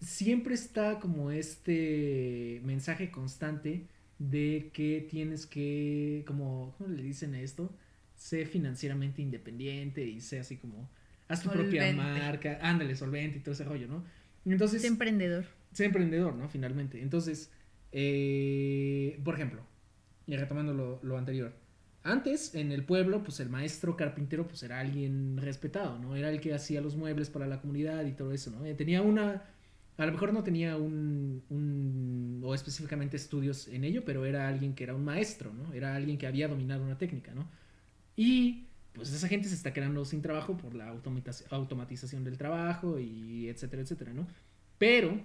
siempre 0.00 0.54
está 0.54 1.00
como 1.00 1.32
este 1.32 2.62
mensaje 2.64 3.10
constante 3.10 3.84
de 4.18 4.70
que 4.72 5.06
tienes 5.10 5.44
que, 5.44 6.24
como, 6.26 6.74
¿cómo 6.78 6.88
le 6.88 7.02
dicen 7.02 7.34
a 7.34 7.42
esto? 7.42 7.70
Sé 8.18 8.46
financieramente 8.46 9.22
independiente 9.22 10.04
y 10.04 10.20
sé 10.20 10.40
así 10.40 10.58
como, 10.58 10.90
haz 11.28 11.42
tu 11.42 11.50
propia 11.52 11.86
marca, 11.86 12.58
ándale, 12.62 12.96
solvente 12.96 13.38
y 13.38 13.42
todo 13.42 13.54
ese 13.54 13.64
rollo, 13.64 13.88
¿no? 13.88 14.04
Entonces, 14.46 14.82
Sé 14.82 14.88
emprendedor. 14.88 15.46
ser 15.72 15.86
emprendedor, 15.86 16.34
¿no? 16.36 16.48
Finalmente. 16.50 17.02
Entonces, 17.02 17.52
eh, 17.92 19.20
por 19.24 19.34
ejemplo, 19.36 19.62
y 20.26 20.36
retomando 20.36 20.74
lo, 20.74 21.00
lo 21.02 21.18
anterior, 21.18 21.54
antes 22.04 22.54
en 22.54 22.72
el 22.72 22.84
pueblo, 22.84 23.22
pues 23.24 23.40
el 23.40 23.50
maestro 23.50 23.96
carpintero, 23.96 24.48
pues 24.48 24.62
era 24.64 24.80
alguien 24.80 25.36
respetado, 25.38 25.98
¿no? 26.00 26.16
Era 26.16 26.30
el 26.30 26.40
que 26.40 26.54
hacía 26.54 26.80
los 26.82 26.96
muebles 26.96 27.30
para 27.30 27.46
la 27.48 27.60
comunidad 27.60 28.06
y 28.06 28.12
todo 28.14 28.32
eso, 28.32 28.50
¿no? 28.52 28.64
Eh, 28.66 28.74
Tenía 28.74 29.02
una, 29.02 29.44
a 29.98 30.06
lo 30.06 30.12
mejor 30.12 30.32
no 30.32 30.44
tenía 30.44 30.76
un, 30.76 31.44
un, 31.50 32.40
o 32.44 32.54
específicamente 32.54 33.16
estudios 33.16 33.68
en 33.68 33.84
ello, 33.84 34.04
pero 34.06 34.26
era 34.26 34.48
alguien 34.48 34.74
que 34.74 34.84
era 34.84 34.94
un 34.96 35.04
maestro, 35.04 35.52
¿no? 35.54 35.72
Era 35.74 35.94
alguien 35.96 36.18
que 36.18 36.26
había 36.26 36.48
dominado 36.48 36.84
una 36.84 36.98
técnica, 36.98 37.34
¿no? 37.34 37.50
Y 38.20 38.64
pues 38.94 39.12
esa 39.12 39.28
gente 39.28 39.48
se 39.48 39.54
está 39.54 39.72
quedando 39.72 40.04
sin 40.04 40.22
trabajo 40.22 40.56
por 40.56 40.74
la 40.74 40.92
automatiz- 40.92 41.44
automatización 41.50 42.24
del 42.24 42.36
trabajo 42.36 42.98
y 42.98 43.48
etcétera, 43.48 43.82
etcétera, 43.82 44.12
¿no? 44.12 44.26
Pero, 44.76 45.20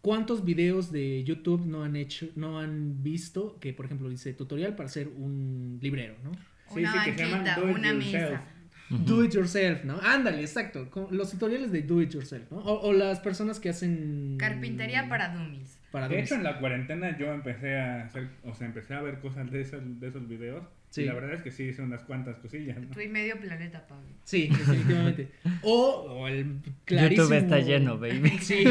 ¿cuántos 0.00 0.44
videos 0.44 0.92
de 0.92 1.24
YouTube 1.24 1.66
no 1.66 1.82
han 1.82 1.96
hecho, 1.96 2.28
no 2.36 2.60
han 2.60 3.02
visto 3.02 3.58
que, 3.58 3.72
por 3.72 3.86
ejemplo, 3.86 4.08
dice 4.08 4.32
tutorial 4.34 4.76
para 4.76 4.88
ser 4.88 5.08
un 5.08 5.78
librero, 5.82 6.14
¿no? 6.22 6.32
Sí, 6.72 6.80
Una 6.80 6.92
sí, 7.04 7.10
que 7.10 7.18
se 7.18 7.28
llaman 7.28 7.44
do 7.56 7.70
it 7.70 7.76
una 7.76 7.92
yourself. 7.92 8.30
mesa. 8.30 8.44
Do 8.90 9.24
it 9.24 9.32
yourself, 9.32 9.84
¿no? 9.84 9.98
Ándale, 10.02 10.40
exacto. 10.42 10.88
Los 11.10 11.30
tutoriales 11.30 11.72
de 11.72 11.82
do 11.82 12.02
it 12.02 12.10
yourself, 12.10 12.50
¿no? 12.50 12.58
O, 12.58 12.88
o 12.88 12.92
las 12.92 13.18
personas 13.20 13.58
que 13.58 13.70
hacen. 13.70 14.36
Carpintería 14.38 15.08
para 15.08 15.34
dummies. 15.34 15.80
Para 15.90 16.06
De 16.08 16.14
dummies. 16.14 16.30
hecho, 16.30 16.38
en 16.38 16.44
la 16.44 16.58
cuarentena 16.60 17.18
yo 17.18 17.32
empecé 17.32 17.76
a 17.78 18.04
hacer, 18.04 18.28
o 18.44 18.54
sea, 18.54 18.66
empecé 18.66 18.94
a 18.94 19.00
ver 19.02 19.20
cosas 19.20 19.50
de 19.50 19.60
esos, 19.62 20.00
de 20.00 20.08
esos 20.08 20.28
videos. 20.28 20.64
Sí. 20.94 21.02
Y 21.02 21.06
la 21.06 21.14
verdad 21.14 21.32
es 21.32 21.42
que 21.42 21.50
sí 21.50 21.64
hice 21.64 21.82
unas 21.82 22.04
cuantas 22.04 22.38
cosillas, 22.38 22.78
¿no? 22.78 22.86
Tú 22.94 23.00
y 23.00 23.08
medio 23.08 23.36
planeta, 23.40 23.84
Pablo. 23.84 24.06
Sí, 24.22 24.48
definitivamente. 24.48 25.28
O, 25.62 26.06
o 26.08 26.28
el 26.28 26.60
clarísimo... 26.84 27.24
YouTube 27.24 27.36
está 27.36 27.58
lleno, 27.58 27.98
baby. 27.98 28.30
Sí, 28.40 28.62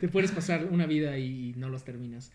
te 0.00 0.06
puedes 0.06 0.30
pasar 0.30 0.66
una 0.66 0.86
vida 0.86 1.18
y 1.18 1.52
no 1.56 1.68
los 1.68 1.84
terminas. 1.84 2.32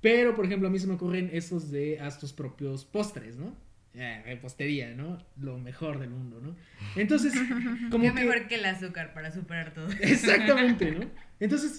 Pero, 0.00 0.34
por 0.34 0.44
ejemplo, 0.44 0.66
a 0.66 0.72
mí 0.72 0.80
se 0.80 0.88
me 0.88 0.94
ocurren 0.94 1.30
estos 1.32 1.70
de 1.70 2.00
haz 2.00 2.18
tus 2.18 2.32
propios 2.32 2.84
postres, 2.84 3.36
¿no? 3.36 3.56
Eh, 3.94 4.22
repostería, 4.26 4.92
¿no? 4.92 5.24
Lo 5.40 5.56
mejor 5.58 6.00
del 6.00 6.10
mundo, 6.10 6.40
¿no? 6.42 6.56
Entonces, 6.96 7.34
como 7.92 8.02
Qué 8.02 8.12
que... 8.12 8.12
mejor 8.12 8.48
que 8.48 8.56
el 8.56 8.64
azúcar 8.64 9.14
para 9.14 9.30
superar 9.30 9.72
todo. 9.72 9.88
Exactamente, 10.00 10.90
¿no? 10.90 11.08
Entonces, 11.38 11.78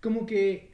como 0.00 0.26
que 0.26 0.70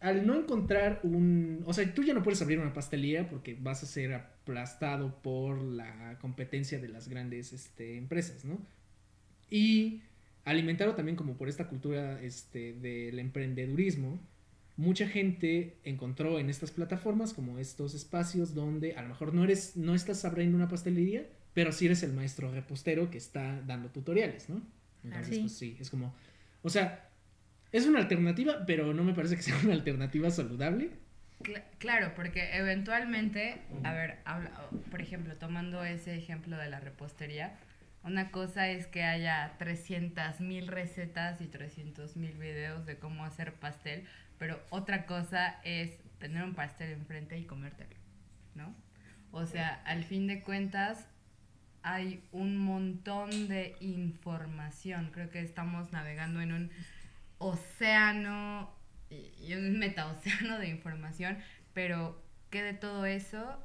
al 0.00 0.26
no 0.26 0.34
encontrar 0.36 1.00
un... 1.02 1.62
O 1.66 1.72
sea, 1.74 1.92
tú 1.94 2.02
ya 2.02 2.14
no 2.14 2.22
puedes 2.22 2.40
abrir 2.42 2.58
una 2.58 2.72
pastelería 2.72 3.28
porque 3.28 3.56
vas 3.60 3.82
a 3.82 3.86
ser 3.86 4.14
aplastado 4.14 5.20
por 5.22 5.62
la 5.62 6.18
competencia 6.20 6.78
de 6.80 6.88
las 6.88 7.08
grandes 7.08 7.52
este, 7.52 7.96
empresas, 7.96 8.44
¿no? 8.44 8.58
Y 9.50 10.02
alimentado 10.44 10.94
también 10.94 11.16
como 11.16 11.34
por 11.36 11.48
esta 11.48 11.68
cultura 11.68 12.20
este, 12.22 12.72
del 12.72 13.18
emprendedurismo, 13.18 14.18
mucha 14.76 15.06
gente 15.06 15.76
encontró 15.84 16.38
en 16.38 16.48
estas 16.48 16.70
plataformas 16.70 17.34
como 17.34 17.58
estos 17.58 17.94
espacios 17.94 18.54
donde 18.54 18.94
a 18.94 19.02
lo 19.02 19.08
mejor 19.08 19.34
no 19.34 19.44
eres, 19.44 19.76
no 19.76 19.94
estás 19.94 20.24
abriendo 20.24 20.56
una 20.56 20.68
pastelería, 20.68 21.26
pero 21.52 21.72
sí 21.72 21.86
eres 21.86 22.02
el 22.02 22.14
maestro 22.14 22.50
repostero 22.50 23.10
que 23.10 23.18
está 23.18 23.60
dando 23.66 23.90
tutoriales, 23.90 24.48
¿no? 24.48 24.62
Entonces, 25.04 25.34
Sí. 25.34 25.40
pues 25.40 25.52
sí, 25.52 25.76
es 25.78 25.90
como, 25.90 26.14
o 26.62 26.70
sea, 26.70 27.09
es 27.72 27.86
una 27.86 28.00
alternativa, 28.00 28.64
pero 28.66 28.92
no 28.94 29.04
me 29.04 29.14
parece 29.14 29.36
que 29.36 29.42
sea 29.42 29.56
una 29.62 29.72
alternativa 29.74 30.30
saludable. 30.30 30.90
Cla- 31.42 31.64
Claro, 31.78 32.12
porque 32.14 32.56
eventualmente, 32.56 33.62
a 33.84 33.92
ver, 33.92 34.18
habla- 34.24 34.50
por 34.90 35.00
ejemplo, 35.00 35.34
tomando 35.36 35.82
ese 35.84 36.14
ejemplo 36.16 36.56
de 36.58 36.68
la 36.68 36.80
repostería, 36.80 37.54
una 38.02 38.30
cosa 38.30 38.68
es 38.68 38.86
que 38.86 39.04
haya 39.04 39.54
300 39.58 40.40
mil 40.40 40.66
recetas 40.68 41.40
y 41.40 41.46
300 41.46 42.16
mil 42.16 42.32
videos 42.32 42.86
de 42.86 42.98
cómo 42.98 43.24
hacer 43.24 43.52
pastel, 43.54 44.04
pero 44.38 44.58
otra 44.70 45.04
cosa 45.06 45.60
es 45.64 45.98
tener 46.18 46.42
un 46.44 46.54
pastel 46.54 46.92
enfrente 46.92 47.38
y 47.38 47.44
comértelo, 47.44 47.94
¿no? 48.54 48.74
O 49.32 49.46
sea, 49.46 49.80
al 49.84 50.04
fin 50.04 50.26
de 50.26 50.40
cuentas, 50.42 51.06
hay 51.82 52.22
un 52.32 52.56
montón 52.58 53.48
de 53.48 53.76
información. 53.80 55.10
Creo 55.12 55.30
que 55.30 55.40
estamos 55.40 55.92
navegando 55.92 56.40
en 56.40 56.52
un 56.52 56.70
océano 57.40 58.70
y 59.10 59.54
un 59.54 59.78
metaocéano 59.78 60.58
de 60.58 60.68
información, 60.68 61.38
pero 61.74 62.22
que 62.50 62.62
de 62.62 62.74
todo 62.74 63.06
eso 63.06 63.58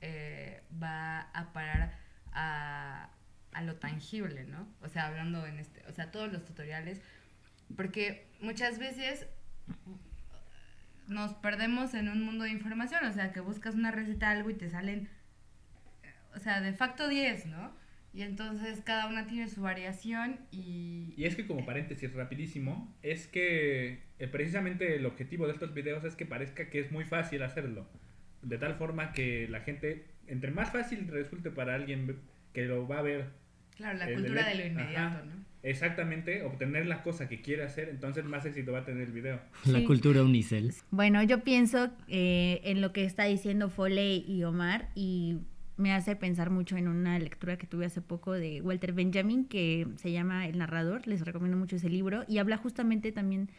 eh, 0.00 0.62
va 0.82 1.20
a 1.20 1.52
parar 1.52 1.96
a, 2.32 3.10
a 3.52 3.62
lo 3.62 3.76
tangible, 3.76 4.44
¿no? 4.44 4.66
O 4.80 4.88
sea, 4.88 5.06
hablando 5.06 5.46
en 5.46 5.60
este, 5.60 5.84
o 5.86 5.92
sea, 5.92 6.10
todos 6.10 6.32
los 6.32 6.44
tutoriales, 6.44 7.00
porque 7.76 8.26
muchas 8.40 8.78
veces 8.78 9.26
nos 11.06 11.34
perdemos 11.34 11.94
en 11.94 12.08
un 12.08 12.22
mundo 12.22 12.44
de 12.44 12.50
información, 12.50 13.04
o 13.04 13.12
sea, 13.12 13.32
que 13.32 13.40
buscas 13.40 13.74
una 13.74 13.90
receta 13.90 14.30
algo 14.30 14.50
y 14.50 14.54
te 14.54 14.70
salen, 14.70 15.08
eh, 16.02 16.14
o 16.34 16.38
sea, 16.38 16.60
de 16.60 16.72
facto 16.72 17.08
10, 17.08 17.46
¿no? 17.46 17.83
Y 18.14 18.22
entonces 18.22 18.80
cada 18.84 19.08
una 19.08 19.26
tiene 19.26 19.48
su 19.48 19.60
variación 19.62 20.38
y... 20.52 21.12
Y 21.16 21.24
es 21.24 21.34
que 21.34 21.46
como 21.46 21.66
paréntesis 21.66 22.12
rapidísimo, 22.14 22.94
es 23.02 23.26
que 23.26 23.98
eh, 24.20 24.28
precisamente 24.28 24.94
el 24.96 25.04
objetivo 25.06 25.46
de 25.46 25.52
estos 25.54 25.74
videos 25.74 26.04
es 26.04 26.14
que 26.14 26.24
parezca 26.24 26.70
que 26.70 26.78
es 26.78 26.92
muy 26.92 27.04
fácil 27.04 27.42
hacerlo. 27.42 27.88
De 28.42 28.56
tal 28.58 28.74
forma 28.76 29.12
que 29.12 29.48
la 29.48 29.60
gente, 29.60 30.04
entre 30.28 30.52
más 30.52 30.70
fácil 30.70 31.08
resulte 31.08 31.50
para 31.50 31.74
alguien 31.74 32.16
que 32.52 32.66
lo 32.66 32.86
va 32.86 33.00
a 33.00 33.02
ver 33.02 33.30
Claro, 33.76 33.98
la 33.98 34.08
el 34.08 34.14
cultura 34.14 34.48
del- 34.48 34.58
de 34.58 34.64
lo 34.64 34.70
inmediato, 34.70 35.16
ajá. 35.16 35.24
¿no? 35.24 35.44
exactamente, 35.64 36.42
obtener 36.42 36.86
la 36.86 37.02
cosa 37.02 37.26
que 37.28 37.40
quiere 37.40 37.64
hacer, 37.64 37.88
entonces 37.88 38.24
más 38.26 38.44
éxito 38.46 38.70
va 38.72 38.80
a 38.80 38.84
tener 38.84 39.02
el 39.08 39.12
video. 39.12 39.40
La 39.64 39.78
Sí. 39.80 39.84
cultura 39.86 40.22
unicel. 40.22 40.72
Bueno, 40.90 41.22
yo 41.24 41.42
pienso 41.42 41.90
eh, 42.06 42.60
en 42.64 42.80
lo 42.80 42.92
que 42.92 43.04
está 43.04 43.24
diciendo 43.24 43.70
Foley 43.70 44.24
y 44.28 44.44
Omar 44.44 44.90
y 44.94 45.38
me 45.76 45.92
hace 45.92 46.16
pensar 46.16 46.50
mucho 46.50 46.76
en 46.76 46.88
una 46.88 47.18
lectura 47.18 47.56
que 47.56 47.66
tuve 47.66 47.86
hace 47.86 48.00
poco 48.00 48.32
de 48.32 48.60
Walter 48.62 48.92
Benjamin 48.92 49.44
que 49.44 49.88
se 49.96 50.12
llama 50.12 50.46
El 50.46 50.58
narrador, 50.58 51.06
les 51.06 51.24
recomiendo 51.24 51.56
mucho 51.56 51.76
ese 51.76 51.88
libro 51.88 52.24
y 52.28 52.38
habla 52.38 52.56
justamente 52.56 53.12
también 53.12 53.50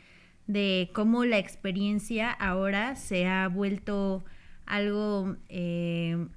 de 0.48 0.92
cómo 0.94 1.26
la 1.26 1.38
experiencia 1.40 2.32
ahora 2.32 2.96
se 2.96 3.28
ha 3.28 3.48
vuelto 3.48 4.24
algo 4.66 5.36
eh, 5.50 6.28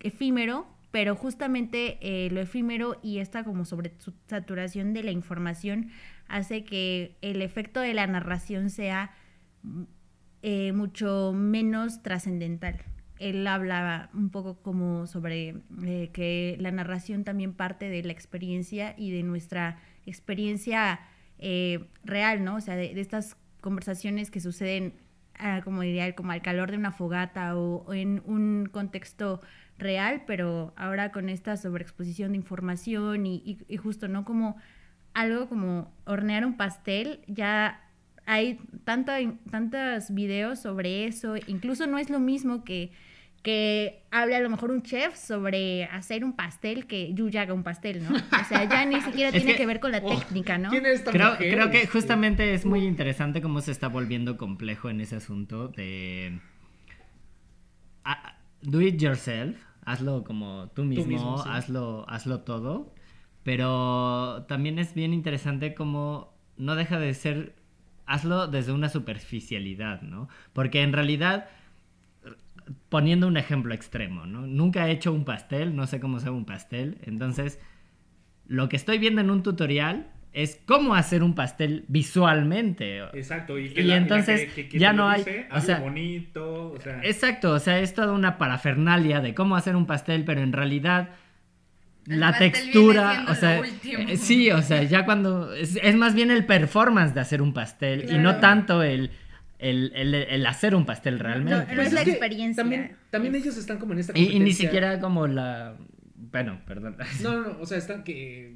efímero, 0.00 0.66
pero 0.90 1.14
justamente 1.14 1.98
eh, 2.00 2.30
lo 2.30 2.40
efímero 2.40 2.98
y 3.02 3.18
esta 3.18 3.44
como 3.44 3.64
sobre 3.64 3.92
saturación 4.26 4.92
de 4.92 5.02
la 5.02 5.10
información 5.10 5.90
hace 6.28 6.64
que 6.64 7.16
el 7.22 7.42
efecto 7.42 7.80
de 7.80 7.94
la 7.94 8.06
narración 8.06 8.70
sea 8.70 9.12
mm, 9.62 9.82
eh, 10.42 10.72
mucho 10.72 11.32
menos 11.34 12.02
trascendental. 12.02 12.80
Él 13.18 13.46
hablaba 13.46 14.10
un 14.14 14.30
poco 14.30 14.56
como 14.62 15.06
sobre 15.06 15.56
eh, 15.84 16.10
que 16.12 16.56
la 16.60 16.70
narración 16.70 17.24
también 17.24 17.54
parte 17.54 17.88
de 17.88 18.02
la 18.02 18.12
experiencia 18.12 18.94
y 18.96 19.10
de 19.10 19.22
nuestra 19.22 19.78
experiencia 20.06 21.00
eh, 21.38 21.86
real, 22.04 22.44
¿no? 22.44 22.56
O 22.56 22.60
sea, 22.60 22.76
de, 22.76 22.98
estas 23.00 23.36
conversaciones 23.60 24.30
que 24.30 24.40
suceden, 24.40 24.94
ah, 25.38 25.60
como 25.64 25.82
diría 25.82 26.14
como 26.14 26.32
al 26.32 26.42
calor 26.42 26.70
de 26.70 26.76
una 26.76 26.92
fogata 26.92 27.56
o, 27.56 27.92
en 27.92 28.22
un 28.24 28.68
contexto 28.70 29.40
real, 29.78 30.22
pero 30.26 30.72
ahora 30.76 31.12
con 31.12 31.28
esta 31.28 31.56
sobreexposición 31.56 32.32
de 32.32 32.38
información 32.38 33.26
y 33.26 33.76
justo, 33.76 34.08
¿no? 34.08 34.24
Como 34.24 34.56
algo 35.14 35.48
como 35.48 35.92
hornear 36.04 36.44
un 36.44 36.56
pastel, 36.56 37.20
ya 37.26 37.87
hay 38.30 38.58
tanta, 38.84 39.18
tantos 39.50 40.12
videos 40.14 40.60
sobre 40.60 41.06
eso, 41.06 41.34
incluso 41.46 41.86
no 41.86 41.98
es 41.98 42.10
lo 42.10 42.20
mismo 42.20 42.62
que, 42.62 42.90
que 43.42 44.02
hable 44.10 44.36
a 44.36 44.40
lo 44.40 44.50
mejor 44.50 44.70
un 44.70 44.82
chef 44.82 45.16
sobre 45.16 45.84
hacer 45.84 46.24
un 46.24 46.34
pastel 46.34 46.86
que 46.86 47.14
Yuya 47.14 47.42
haga 47.42 47.54
un 47.54 47.62
pastel, 47.62 48.02
¿no? 48.04 48.10
O 48.14 48.44
sea, 48.48 48.64
ya 48.64 48.84
ni 48.84 49.00
siquiera 49.00 49.30
Es 49.34 49.42
tiene 49.42 49.52
que- 49.52 49.58
que, 49.58 49.66
ver 49.66 49.80
con 49.80 49.92
la 49.92 50.00
Oh, 50.04 50.18
técnica, 50.20 50.58
¿no? 50.58 50.68
¿Quién 50.70 50.84
es 50.86 50.96
esta 51.00 51.10
Creo, 51.12 51.30
mujer? 51.30 51.54
creo 51.54 51.70
que 51.70 51.78
Este, 51.78 51.92
justamente 51.92 52.52
es 52.52 52.66
muy 52.66 52.84
interesante 52.84 53.40
cómo 53.40 53.60
se 53.62 53.70
está 53.72 53.88
volviendo 53.88 54.36
complejo 54.36 54.90
en 54.90 55.00
ese 55.00 55.16
asunto 55.16 55.68
de 55.68 56.38
ah, 58.04 58.34
do 58.62 58.80
it 58.80 59.00
yourself, 59.00 59.56
hazlo 59.84 60.24
como 60.24 60.68
tú 60.74 60.84
mismo, 60.84 61.06
mismo, 61.06 61.38
sí. 61.42 61.48
hazlo, 61.50 62.04
hazlo 62.08 62.40
todo, 62.40 62.92
pero 63.42 64.44
también 64.48 64.78
es 64.78 64.94
bien 64.94 65.12
interesante 65.14 65.74
como 65.74 66.34
no 66.56 66.74
deja 66.74 66.98
de 66.98 67.14
ser, 67.14 67.54
hazlo 68.08 68.46
desde 68.48 68.72
una 68.72 68.88
superficialidad, 68.88 70.02
¿no? 70.02 70.28
Porque 70.52 70.82
en 70.82 70.92
realidad 70.92 71.46
poniendo 72.88 73.26
un 73.26 73.36
ejemplo 73.36 73.72
extremo, 73.74 74.26
¿no? 74.26 74.46
Nunca 74.46 74.88
he 74.88 74.92
hecho 74.92 75.12
un 75.12 75.24
pastel, 75.24 75.74
no 75.74 75.86
sé 75.86 76.00
cómo 76.00 76.18
se 76.18 76.24
hace 76.26 76.30
un 76.36 76.44
pastel, 76.44 76.98
entonces 77.04 77.58
lo 78.46 78.68
que 78.68 78.76
estoy 78.76 78.98
viendo 78.98 79.20
en 79.20 79.30
un 79.30 79.42
tutorial 79.42 80.08
es 80.32 80.60
cómo 80.66 80.94
hacer 80.94 81.22
un 81.22 81.34
pastel 81.34 81.84
visualmente. 81.88 82.98
Exacto, 83.14 83.58
y, 83.58 83.70
que 83.70 83.80
Y 83.80 83.84
la- 83.84 83.94
la 83.94 84.00
entonces 84.02 84.40
que- 84.46 84.52
que- 84.64 84.68
que 84.68 84.78
ya 84.78 84.92
no 84.92 85.08
hay- 85.08 85.18
dice, 85.24 85.46
o 85.50 85.54
hazlo 85.54 85.66
sea, 85.66 85.80
bonito, 85.80 86.72
o 86.72 86.80
sea, 86.80 87.00
Exacto, 87.02 87.52
o 87.52 87.58
sea, 87.58 87.80
es 87.80 87.94
toda 87.94 88.12
una 88.12 88.36
parafernalia 88.36 89.20
de 89.20 89.34
cómo 89.34 89.56
hacer 89.56 89.74
un 89.74 89.86
pastel, 89.86 90.24
pero 90.24 90.42
en 90.42 90.52
realidad 90.52 91.10
El 92.08 92.20
la 92.20 92.38
textura, 92.38 93.26
o 93.28 93.34
sea, 93.34 93.58
eh, 93.60 94.16
sí, 94.16 94.50
o 94.50 94.62
sea, 94.62 94.82
ya 94.82 95.04
cuando 95.04 95.52
es, 95.54 95.78
es 95.82 95.94
más 95.96 96.14
bien 96.14 96.30
el 96.30 96.46
performance 96.46 97.14
de 97.14 97.20
hacer 97.20 97.42
un 97.42 97.52
pastel 97.52 98.06
y 98.10 98.18
no 98.18 98.36
tanto 98.38 98.82
el, 98.82 99.10
el, 99.58 99.92
el- 99.94 100.14
el 100.14 100.46
hacer 100.46 100.74
un 100.74 100.86
pastel 100.86 101.18
realmente. 101.18 101.58
no 101.68 101.74
Pues 101.74 101.88
es 101.88 101.92
la 101.92 102.04
que 102.04 102.10
experiencia. 102.10 102.62
También, 102.62 102.96
también 103.10 103.34
ellos 103.34 103.56
están 103.56 103.78
como 103.78 103.92
en 103.92 103.98
esta 103.98 104.12
y, 104.16 104.20
y 104.20 104.24
ni 104.24 104.30
competencia. 104.32 104.64
siquiera 104.66 105.00
como 105.00 105.26
la... 105.26 105.76
Bueno, 106.16 106.60
perdón. 106.66 106.96
No, 107.22 107.32
no, 107.40 107.40
no, 107.52 107.60
o 107.60 107.66
sea, 107.66 107.78
están 107.78 108.04
que. 108.04 108.54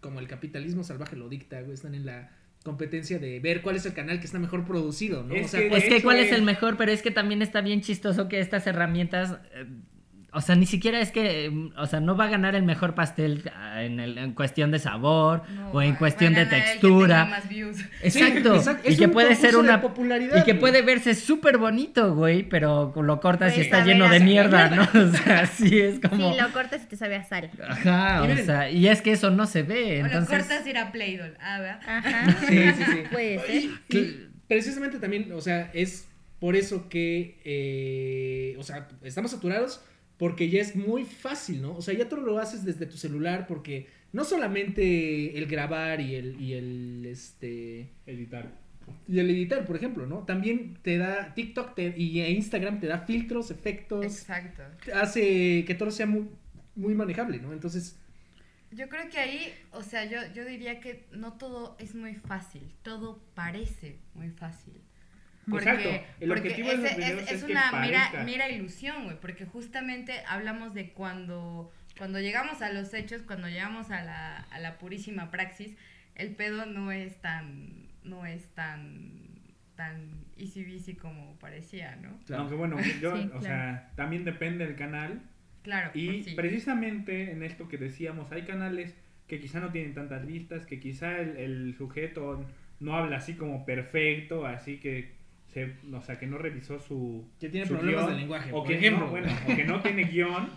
Como 0.00 0.18
el 0.18 0.26
capitalismo 0.26 0.82
salvaje 0.82 1.14
lo 1.16 1.28
dicta, 1.28 1.60
güey, 1.60 1.74
están 1.74 1.94
en 1.94 2.06
la 2.06 2.30
competencia 2.64 3.18
de 3.18 3.38
ver 3.40 3.62
cuál 3.62 3.76
es 3.76 3.86
el 3.86 3.92
canal 3.92 4.18
que 4.18 4.26
está 4.26 4.38
mejor 4.38 4.64
producido, 4.64 5.22
¿no? 5.24 5.34
Es 5.34 5.46
o 5.46 5.48
sea, 5.48 5.60
que- 5.60 5.68
pues, 5.68 5.84
Es 5.84 5.88
que 5.88 6.02
cuál 6.02 6.16
es 6.18 6.26
es- 6.28 6.32
el 6.32 6.42
mejor, 6.42 6.76
pero 6.76 6.90
es 6.92 7.02
que 7.02 7.10
también 7.10 7.42
está 7.42 7.60
bien 7.60 7.80
chistoso 7.82 8.28
que 8.28 8.40
estas 8.40 8.66
herramientas, 8.66 9.38
eh, 9.54 9.66
o 10.34 10.40
sea, 10.40 10.54
ni 10.54 10.66
siquiera 10.66 11.00
es 11.00 11.10
que, 11.10 11.50
mm, 11.50 11.72
o 11.76 11.86
sea, 11.86 12.00
no 12.00 12.16
va 12.16 12.24
a 12.24 12.28
ganar 12.28 12.54
el 12.54 12.62
mejor 12.62 12.94
pastel 12.94 13.50
ah, 13.54 13.82
en, 13.82 14.00
el- 14.00 14.16
en 14.18 14.32
cuestión 14.32 14.70
de 14.70 14.78
sabor 14.78 15.42
No, 15.54 15.70
o 15.72 15.82
en 15.82 15.94
cuestión 15.96 16.32
de 16.34 16.46
textura. 16.46 17.24
tenga 17.24 17.36
más 17.38 17.48
views. 17.48 17.76
Exacto. 18.02 18.54
exacto. 18.56 18.88
Y 18.88 18.92
Es 18.92 18.98
que 18.98 19.04
un 19.06 19.12
puede 19.12 19.34
ser 19.34 19.56
una 19.56 19.80
popularidad, 19.80 20.36
y 20.38 20.42
que 20.44 20.52
güey. 20.52 20.60
puede 20.60 20.82
verse 20.82 21.14
súper 21.14 21.58
bonito, 21.58 22.14
güey, 22.14 22.42
pero 22.44 22.92
lo 22.96 23.20
cortas 23.20 23.52
y 23.52 23.56
Pues, 23.56 23.66
está 23.66 23.84
lleno 23.84 24.08
de 24.08 24.20
mierda, 24.20 24.68
¿no? 24.70 24.82
O 25.02 25.12
sea, 25.12 25.46
sí 25.46 25.78
es 25.80 26.00
como 26.00 26.32
Sí, 26.32 26.40
lo 26.40 26.50
cortas 26.52 26.82
y 26.84 26.86
te 26.86 26.96
sabe 26.96 27.16
a 27.16 27.24
sal. 27.24 27.50
Ajá, 27.68 28.22
o 28.22 28.36
sea, 28.44 28.70
y 28.70 28.88
es 28.88 29.02
que 29.02 29.12
eso 29.12 29.30
no 29.30 29.46
se 29.46 29.62
ve, 29.62 29.98
O 29.98 30.06
lo 30.06 30.06
entonces 30.06 30.38
cortas 30.38 30.66
y 30.66 30.70
ir 30.70 30.78
a 30.78 30.90
Play-Doh. 30.92 31.34
Ah, 31.40 31.58
¿verdad? 31.60 31.80
Ajá. 31.86 32.36
Sí, 32.48 32.58
sí, 32.76 32.82
sí. 32.84 32.98
Puede 33.12 33.38
ser. 33.40 33.54
Y, 33.54 33.96
y 33.98 34.28
precisamente 34.48 34.98
también, 34.98 35.30
o 35.32 35.40
sea, 35.40 35.70
es 35.74 36.08
por 36.40 36.56
eso 36.56 36.88
que, 36.88 37.38
eh, 37.44 38.56
o 38.58 38.62
sea, 38.62 38.88
estamos 39.02 39.30
saturados 39.30 39.80
porque 40.22 40.48
ya 40.48 40.60
es 40.60 40.76
muy 40.76 41.04
fácil, 41.04 41.62
¿no? 41.62 41.70
O 41.76 41.82
sea, 41.82 41.94
ya 41.94 42.08
tú 42.08 42.16
lo 42.16 42.38
haces 42.38 42.64
desde 42.64 42.86
tu 42.86 42.96
celular 42.96 43.46
porque 43.48 43.88
no 44.12 44.22
solamente 44.24 45.36
el 45.38 45.46
grabar 45.46 46.00
y 46.00 46.14
el, 46.14 46.40
y 46.40 46.52
el, 46.54 47.06
este, 47.06 47.88
Editar. 48.06 48.46
y 49.08 49.18
el 49.18 49.30
editar, 49.30 49.64
por 49.66 49.76
ejemplo, 49.76 50.06
¿no? 50.06 50.18
También 50.24 50.78
te 50.82 50.98
da 50.98 51.34
TikTok 51.34 51.74
te- 51.74 51.94
y 51.96 52.20
Instagram 52.22 52.78
te 52.80 52.86
da 52.86 52.98
filtros, 53.00 53.50
efectos, 53.50 54.04
Exacto. 54.04 54.62
hace 54.94 55.64
que 55.66 55.74
todo 55.74 55.90
sea 55.90 56.06
muy, 56.06 56.28
muy 56.76 56.94
manejable, 56.94 57.38
¿no? 57.38 57.52
Entonces, 57.52 57.96
Yo 58.70 58.88
creo 58.88 59.08
que 59.10 59.18
ahí, 59.18 59.52
o 59.72 59.82
sea, 59.82 60.04
yo, 60.06 60.18
yo 60.34 60.44
diría 60.46 60.80
que 60.80 61.04
no 61.12 61.34
todo 61.34 61.76
es 61.78 61.94
muy 61.94 62.14
fácil, 62.14 62.62
todo 62.82 63.20
parece 63.34 63.98
muy 64.14 64.30
fácil. 64.30 64.74
Porque, 65.50 65.70
Exacto, 65.70 65.88
el 66.20 66.28
porque 66.28 66.48
objetivo 66.48 66.68
de 66.70 66.76
los 66.76 66.86
ese- 66.86 66.96
videos 67.00 67.22
es, 67.22 67.26
es 67.28 67.32
es 67.34 67.44
que 67.44 67.52
una 67.52 67.72
mera, 67.72 67.98
parezca. 68.10 68.24
mera 68.24 68.48
ilusión, 68.48 69.04
güey, 69.04 69.16
porque 69.20 69.44
justamente 69.44 70.12
hablamos 70.28 70.72
de 70.74 70.90
cuando, 70.90 71.72
cuando 71.98 72.20
llegamos 72.20 72.62
a 72.62 72.72
los 72.72 72.94
hechos, 72.94 73.22
cuando 73.22 73.48
llegamos 73.48 73.90
a 73.90 74.04
la, 74.04 74.36
a 74.36 74.58
la 74.60 74.78
purísima 74.78 75.30
praxis, 75.30 75.76
el 76.14 76.30
pedo 76.36 76.66
no 76.66 76.92
es 76.92 77.20
tan, 77.20 77.88
no 78.04 78.24
es 78.24 78.46
tan, 78.54 79.10
tan 79.74 80.10
easy 80.36 80.64
busy 80.64 80.94
como 80.94 81.34
parecía, 81.40 81.96
¿no? 81.96 82.18
Claro. 82.26 82.42
Aunque 82.42 82.56
bueno, 82.56 82.76
yo, 83.00 83.16
Sí, 83.16 83.22
o 83.24 83.40
claro. 83.40 83.42
sea, 83.42 83.90
también 83.96 84.24
depende 84.24 84.64
del 84.66 84.76
canal. 84.76 85.22
Claro, 85.64 85.90
Y 85.94 86.06
pues 86.06 86.24
sí. 86.26 86.34
precisamente 86.34 87.30
en 87.32 87.42
esto 87.42 87.68
que 87.68 87.78
decíamos, 87.78 88.30
hay 88.32 88.42
canales 88.42 88.94
que 89.28 89.40
quizá 89.40 89.60
no 89.60 89.70
tienen 89.72 89.94
tantas 89.94 90.26
vistas, 90.26 90.66
que 90.66 90.78
quizá 90.80 91.18
el, 91.20 91.36
el 91.36 91.74
sujeto 91.76 92.44
no 92.80 92.94
habla 92.96 93.16
así 93.18 93.34
como 93.34 93.64
perfecto, 93.64 94.44
así 94.46 94.78
que 94.78 95.20
se, 95.52 95.74
o 95.92 96.00
sea, 96.02 96.18
que 96.18 96.26
no 96.26 96.38
revisó 96.38 96.78
su 96.80 97.28
Que 97.38 97.48
tiene 97.48 97.66
su 97.66 97.74
problemas 97.74 98.04
guion, 98.04 98.14
de 98.14 98.20
lenguaje, 98.20 98.50
o 98.52 98.58
por 98.60 98.66
que 98.68 98.74
ejemplo. 98.78 99.04
no, 99.06 99.10
bueno, 99.10 99.28
o 99.48 99.54
que 99.56 99.64
no 99.64 99.80
tiene 99.82 100.04
guion 100.04 100.48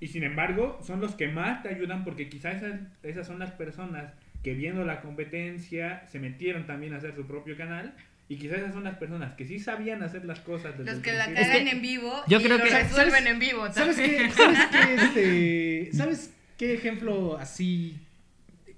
y 0.00 0.08
sin 0.08 0.22
embargo 0.24 0.78
son 0.84 1.00
los 1.00 1.14
que 1.14 1.28
más 1.28 1.62
te 1.62 1.68
ayudan 1.70 2.04
porque 2.04 2.28
quizá 2.28 2.52
esas, 2.52 2.80
esas 3.02 3.26
son 3.26 3.38
las 3.38 3.50
personas 3.52 4.12
que 4.42 4.54
viendo 4.54 4.84
la 4.84 5.00
competencia 5.00 6.04
se 6.08 6.18
metieron 6.18 6.66
también 6.66 6.92
a 6.94 6.96
hacer 6.98 7.14
su 7.14 7.26
propio 7.26 7.56
canal 7.56 7.94
y 8.28 8.36
quizás 8.36 8.58
esas 8.58 8.72
son 8.74 8.84
las 8.84 8.96
personas 8.96 9.34
que 9.34 9.44
sí 9.46 9.58
sabían 9.58 10.02
hacer 10.02 10.24
las 10.24 10.40
cosas 10.40 10.76
desde 10.78 10.92
Los 10.92 11.02
que 11.02 11.12
la 11.12 11.26
cagan 11.32 11.64
que 11.64 11.70
en 11.70 11.82
vivo 11.82 12.12
yo 12.28 12.40
y 12.40 12.42
creo 12.44 12.58
lo 12.58 12.64
que- 12.64 12.70
resuelven 12.70 13.10
¿sabes- 13.12 13.26
en 13.26 13.38
vivo 13.38 13.72
¿Sabes 13.72 13.96
qué? 13.96 14.30
¿Sabes 14.30 14.58
qué? 14.70 14.94
Este, 14.94 15.96
¿Sabes 15.96 16.32
qué 16.56 16.74
ejemplo 16.74 17.36
así, 17.38 17.96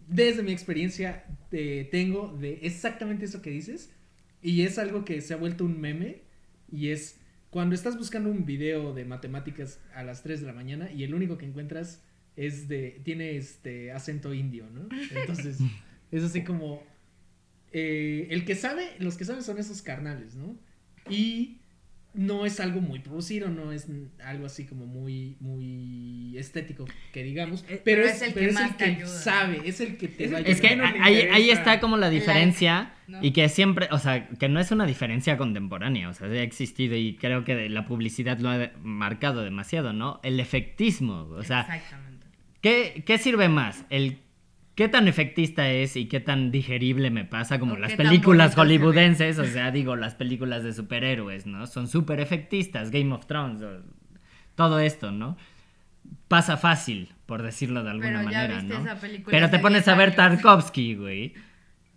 desde 0.09 0.43
mi 0.43 0.53
experiencia, 0.53 1.25
eh, 1.53 1.89
tengo 1.91 2.37
de 2.41 2.61
exactamente 2.63 3.25
eso 3.27 3.41
que 3.43 3.51
dices? 3.51 3.91
Y 4.45 4.63
es 4.63 4.79
algo 4.79 5.05
que 5.05 5.21
se 5.23 5.33
ha 5.35 5.39
vuelto 5.39 5.65
un 5.65 5.81
meme. 5.81 6.23
Y 6.71 6.91
es 6.91 7.19
cuando 7.51 7.75
estás 7.75 7.97
buscando 7.97 8.31
un 8.31 8.45
video 8.45 8.93
de 8.93 9.05
matemáticas 9.07 9.81
a 9.95 10.03
las 10.05 10.23
3 10.23 10.41
de 10.43 10.47
la 10.47 10.53
mañana 10.53 10.93
y 10.93 11.03
el 11.03 11.15
único 11.15 11.39
que 11.39 11.47
encuentras 11.47 12.03
es 12.37 12.69
de. 12.69 13.01
tiene 13.05 13.37
este 13.37 13.91
acento 13.93 14.35
indio, 14.35 14.69
¿no? 14.71 14.89
Entonces, 15.15 15.59
es 16.13 16.23
así 16.23 16.45
como. 16.45 16.83
eh, 17.73 18.29
el 18.31 18.45
que 18.45 18.55
sabe, 18.55 18.85
los 18.99 19.17
que 19.17 19.25
saben 19.25 19.43
son 19.43 19.59
esos 19.59 19.83
carnales, 19.83 20.35
¿no? 20.37 20.57
Y 21.09 21.61
no 22.15 22.47
es 22.47 22.61
algo 22.61 22.81
muy 22.81 23.01
producido, 23.01 23.49
no 23.49 23.73
es 23.73 23.89
algo 24.25 24.47
así 24.47 24.65
como 24.67 24.87
muy, 24.87 25.37
muy 25.41 26.37
estético, 26.39 26.85
que 27.13 27.23
digamos, 27.25 27.65
Eh, 27.69 27.81
pero, 27.85 28.03
pero 28.03 28.05
es, 28.05 28.15
es 28.17 28.23
el 28.23 28.35
pero 28.35 28.47
que 28.47 28.53
es 28.53 28.61
el 28.61 28.71
te 28.71 28.77
que 28.77 28.85
ayuda. 28.91 29.07
sabe, 29.07 29.61
es 29.69 29.81
el 29.81 29.97
que 29.97 30.09
te 30.09 30.25
Es 30.25 30.33
va 30.33 30.37
a 30.37 30.41
el 30.41 30.47
Es 30.47 30.61
que 30.61 30.69
ahí, 31.03 31.17
ahí 31.33 31.51
está 31.51 31.81
como 31.81 31.97
la 31.97 32.11
diferencia 32.11 32.93
¿no? 33.09 33.19
y 33.23 33.33
que 33.33 33.49
siempre, 33.49 33.89
o 33.91 33.99
sea, 33.99 34.29
que 34.29 34.49
no 34.49 34.61
es 34.61 34.71
una 34.71 34.87
diferencia 34.87 35.37
contemporánea, 35.37 36.09
o 36.09 36.15
sea, 36.15 36.29
ha 36.29 36.43
existido 36.43 36.97
y 36.97 37.17
creo 37.17 37.45
que 37.45 37.69
la 37.69 37.85
publicidad 37.87 38.39
lo 38.39 38.49
ha 38.51 38.71
marcado 38.83 39.43
demasiado, 39.43 39.93
¿no? 39.93 40.21
El 40.23 40.39
efectismo, 40.41 41.23
o 41.37 41.43
sea, 41.43 41.61
Exactamente. 41.63 42.27
¿qué, 42.61 43.03
qué 43.05 43.19
sirve 43.19 43.49
más? 43.49 43.85
El 43.91 44.19
qué 44.75 44.89
tan 44.89 45.09
efectista 45.09 45.71
es 45.71 45.97
y 45.97 46.07
qué 46.07 46.21
tan 46.21 46.51
digerible 46.51 47.11
me 47.11 47.25
pasa 47.25 47.59
como 47.59 47.75
O 47.75 47.79
las 47.79 47.95
películas 47.95 48.55
hollywoodenses, 48.55 49.39
o 49.39 49.45
sea, 49.45 49.71
digo, 49.71 49.97
las 49.97 50.15
películas 50.15 50.65
de 50.65 50.73
superhéroes, 50.73 51.47
¿no? 51.47 51.67
Son 51.67 51.89
súper 51.89 52.21
efectistas, 52.21 52.91
Game 52.91 53.13
of 53.15 53.27
Thrones, 53.27 53.63
todo 54.55 54.79
esto, 54.81 55.11
¿no? 55.11 55.37
Pasa 56.29 56.57
fácil, 56.57 57.13
por 57.27 57.43
decirlo 57.43 57.83
de 57.83 57.91
alguna 57.91 58.19
Pero 58.19 58.31
ya 58.31 58.39
manera, 58.39 58.55
viste 58.61 58.75
¿no? 58.75 58.81
esa 58.81 59.01
película 59.01 59.31
Pero 59.31 59.51
te 59.51 59.59
pones 59.59 59.85
10 59.85 59.89
a 59.89 59.99
ver. 59.99 60.15
Tarkovsky, 60.15 60.95
güey. 60.97 61.35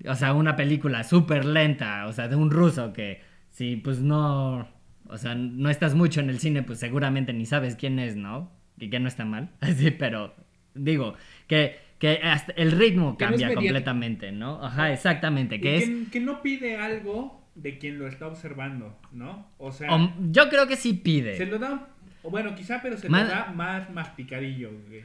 O 0.08 0.16
sea, 0.16 0.34
una 0.34 0.56
película 0.56 1.04
súper 1.04 1.46
lenta, 1.46 2.06
o 2.06 2.14
sea, 2.14 2.28
de 2.28 2.36
un 2.36 2.52
ruso 2.52 2.94
que 2.94 3.22
si 3.50 3.76
pues 3.78 4.00
no, 4.00 4.68
o 5.10 5.18
sea, 5.18 5.34
no 5.36 5.70
estás 5.70 5.96
mucho 5.96 6.20
en 6.20 6.30
el 6.30 6.40
cine, 6.40 6.62
pues 6.62 6.80
seguramente 6.80 7.34
ni 7.34 7.46
sabes 7.46 7.76
quién 7.76 7.98
es, 8.00 8.16
¿no? 8.16 8.52
Y 8.78 8.90
que 8.90 9.00
no 9.00 9.08
está 9.08 9.26
mal. 9.26 9.50
Así, 9.62 9.92
pero 9.92 10.36
digo, 10.76 11.16
que, 11.48 11.80
que 12.00 12.20
hasta 12.24 12.52
el 12.54 12.72
ritmo 12.74 13.18
cambia 13.18 13.54
completamente, 13.54 14.32
¿no? 14.32 14.64
Ajá, 14.64 14.92
exactamente, 14.92 15.56
Y 15.56 15.62
que 15.62 15.78
es... 15.78 15.84
que, 15.86 16.06
que 16.12 16.20
no 16.20 16.42
pide 16.42 16.78
algo 16.78 17.44
de 17.56 17.80
quien 17.80 17.98
lo 17.98 18.08
está 18.08 18.28
observando, 18.28 19.00
¿no? 19.12 19.48
O 19.58 19.72
sea, 19.72 19.96
o- 19.96 20.14
yo 20.30 20.48
creo 20.50 20.68
que 20.68 20.76
sí 20.76 20.92
se 20.92 20.98
pide. 21.02 21.46
lo 21.48 21.58
da, 21.58 21.88
o 22.24 22.30
bueno, 22.30 22.54
quizá, 22.54 22.82
pero 22.82 22.98
se 22.98 23.10
Más- 23.10 23.24
lo 23.24 23.30
da 23.30 23.52
más 23.56 23.90
masticadillo, 23.90 24.72
güey. 24.88 25.04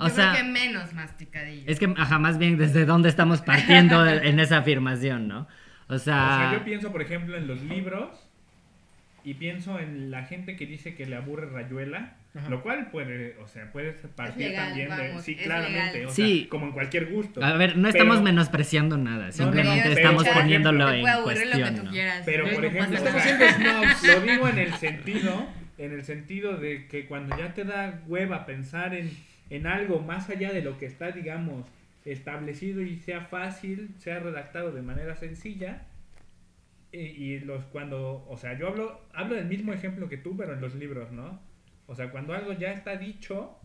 O 0.00 0.08
sea, 0.08 0.32
creo 0.32 0.44
que 0.46 0.50
menos 0.52 0.94
masticadillo. 0.94 1.64
Es 1.66 1.78
que, 1.80 1.92
ajá, 1.96 2.18
más 2.18 2.38
bien 2.38 2.56
desde 2.56 2.84
dónde 2.86 3.08
estamos 3.08 3.42
partiendo 3.42 4.06
en 4.06 4.38
esa 4.40 4.58
afirmación, 4.58 5.26
¿no? 5.28 5.46
O 5.88 5.94
O 5.94 5.98
sea... 5.98 6.38
sea, 6.50 6.52
yo 6.54 6.64
pienso, 6.64 6.92
por 6.92 7.02
ejemplo, 7.02 7.36
en 7.36 7.46
los 7.46 7.60
libros 7.62 8.27
y 9.30 9.34
pienso 9.34 9.78
en 9.78 10.10
la 10.10 10.24
gente 10.24 10.56
que 10.56 10.64
dice 10.66 10.94
que 10.94 11.04
le 11.06 11.16
aburre 11.16 11.46
Rayuela, 11.50 12.14
Ajá. 12.34 12.48
lo 12.48 12.62
cual 12.62 12.90
puede, 12.90 13.36
o 13.42 13.46
sea, 13.48 13.70
puede 13.72 13.92
partir 13.92 14.48
legal, 14.48 14.68
también 14.68 15.16
de... 15.16 15.22
Sí, 15.22 15.34
claramente, 15.36 16.06
o 16.06 16.10
Sí. 16.10 16.40
sea, 16.42 16.48
como 16.48 16.66
en 16.66 16.72
cualquier 16.72 17.06
gusto. 17.06 17.44
A 17.44 17.52
ver, 17.54 17.76
no 17.76 17.88
estamos 17.88 18.16
Pero- 18.16 18.24
menospreciando 18.24 18.96
nada, 18.96 19.30
simplemente 19.32 19.92
estamos 19.92 20.24
pero, 20.24 20.34
poniéndolo 20.40 20.88
ejemplo, 20.88 20.94
en 20.94 21.00
puede 21.02 21.14
aburrir 21.14 21.46
lo 21.46 21.52
que 21.52 21.58
cuestión, 21.58 21.76
tú 21.76 21.84
¿no? 21.84 21.90
quieras. 21.90 22.22
Pero, 22.24 22.50
por 22.50 22.64
ejemplo. 22.64 22.98
Lo 24.06 24.20
digo 24.22 24.48
en 24.48 24.58
el 24.58 24.72
sentido, 24.74 25.46
en 25.78 25.92
el 25.92 26.04
sentido 26.04 26.56
de 26.56 26.86
que 26.86 27.06
cuando 27.06 27.36
ya 27.36 27.52
te 27.54 27.64
da 27.64 28.00
hueva 28.06 28.46
pensar 28.46 28.94
en, 28.94 29.10
en 29.50 29.66
algo 29.66 30.00
más 30.00 30.30
allá 30.30 30.52
de 30.52 30.62
lo 30.62 30.78
que 30.78 30.86
está, 30.86 31.10
digamos, 31.10 31.66
establecido 32.04 32.80
y 32.82 32.96
sea 32.98 33.22
fácil, 33.22 33.90
sea 33.98 34.20
redactado 34.20 34.72
de 34.72 34.82
manera 34.82 35.14
sencilla, 35.16 35.82
y, 36.92 37.38
los 37.40 37.64
cuando, 37.66 38.26
o 38.28 38.36
sea, 38.36 38.58
yo 38.58 38.68
hablo, 38.68 39.00
hablo 39.12 39.34
del 39.34 39.46
mismo 39.46 39.72
ejemplo 39.72 40.08
que 40.08 40.16
tú, 40.16 40.36
pero 40.36 40.54
en 40.54 40.60
los 40.60 40.74
libros, 40.74 41.12
¿no? 41.12 41.40
O 41.86 41.94
sea, 41.94 42.10
cuando 42.10 42.32
algo 42.34 42.52
ya 42.52 42.72
está 42.72 42.96
dicho 42.96 43.58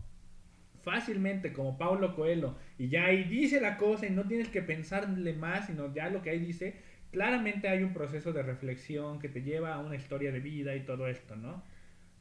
fácilmente, 0.82 1.52
como 1.52 1.78
Paulo 1.78 2.14
Coelho, 2.14 2.56
y 2.78 2.88
ya 2.88 3.06
ahí 3.06 3.24
dice 3.24 3.60
la 3.60 3.78
cosa 3.78 4.06
y 4.06 4.10
no 4.10 4.24
tienes 4.24 4.48
que 4.48 4.62
pensarle 4.62 5.32
más, 5.32 5.66
sino 5.66 5.92
ya 5.94 6.10
lo 6.10 6.20
que 6.20 6.30
ahí 6.30 6.38
dice, 6.38 6.76
claramente 7.10 7.68
hay 7.68 7.82
un 7.82 7.94
proceso 7.94 8.32
de 8.32 8.42
reflexión 8.42 9.18
que 9.18 9.30
te 9.30 9.42
lleva 9.42 9.74
a 9.74 9.78
una 9.78 9.96
historia 9.96 10.30
de 10.30 10.40
vida 10.40 10.76
y 10.76 10.80
todo 10.80 11.08
esto, 11.08 11.36
¿no? 11.36 11.62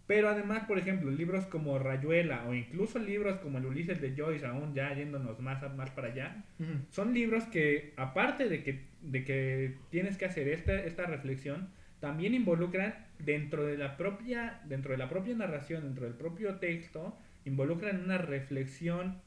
Pero 0.06 0.30
además, 0.30 0.66
por 0.66 0.78
ejemplo, 0.78 1.10
libros 1.12 1.46
como 1.46 1.80
Rayuela 1.80 2.46
o 2.48 2.54
incluso 2.54 3.00
libros 3.00 3.40
como 3.40 3.58
el 3.58 3.66
Ulises 3.66 4.02
de 4.02 4.14
Joyce, 4.16 4.46
aún 4.46 4.74
ya 4.74 4.94
yéndonos 4.94 5.40
más, 5.40 5.62
más 5.76 5.92
para 5.92 6.10
allá, 6.10 6.44
son 6.90 7.14
libros 7.14 7.46
que, 7.46 7.94
aparte 7.96 8.50
de 8.50 8.64
que, 8.64 8.86
de 9.02 9.24
que 9.24 9.78
tienes 9.92 10.18
que 10.18 10.26
hacer 10.26 10.50
esta, 10.50 10.74
esta 10.84 11.06
reflexión, 11.06 11.70
también 12.02 12.34
involucran 12.34 12.96
dentro 13.20 13.66
de 13.66 13.78
la 13.78 13.96
propia, 13.96 14.60
dentro 14.66 14.92
de 14.92 14.98
la 14.98 15.08
propia 15.08 15.36
narración, 15.36 15.84
dentro 15.84 16.04
del 16.04 16.16
propio 16.16 16.56
texto, 16.56 17.18
involucran 17.46 18.04
una 18.04 18.18
reflexión, 18.18 19.22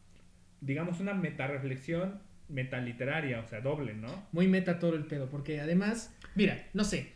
digamos 0.61 1.01
una 1.01 1.15
metareflexión 1.15 2.21
metaliteraria, 2.49 3.41
o 3.41 3.47
sea, 3.49 3.63
doble, 3.63 3.95
¿no? 3.95 4.27
Muy 4.33 4.47
meta 4.47 4.79
todo 4.79 4.95
el 4.95 5.07
pedo, 5.07 5.31
porque 5.31 5.59
además, 5.61 6.15
mira, 6.35 6.67
no 6.75 6.85
sé, 6.85 7.16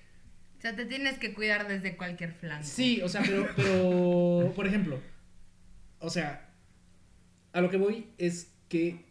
O 0.60 0.62
sea, 0.62 0.76
te 0.76 0.84
tienes 0.84 1.18
que 1.18 1.32
cuidar 1.32 1.66
desde 1.66 1.96
cualquier 1.96 2.34
flanco. 2.34 2.64
Sí, 2.66 3.00
o 3.00 3.08
sea, 3.08 3.22
pero, 3.24 3.48
pero, 3.56 4.52
por 4.54 4.66
ejemplo, 4.66 5.00
o 6.00 6.10
sea, 6.10 6.50
a 7.54 7.62
lo 7.62 7.70
que 7.70 7.78
voy 7.78 8.08
es 8.18 8.52
que 8.68 9.06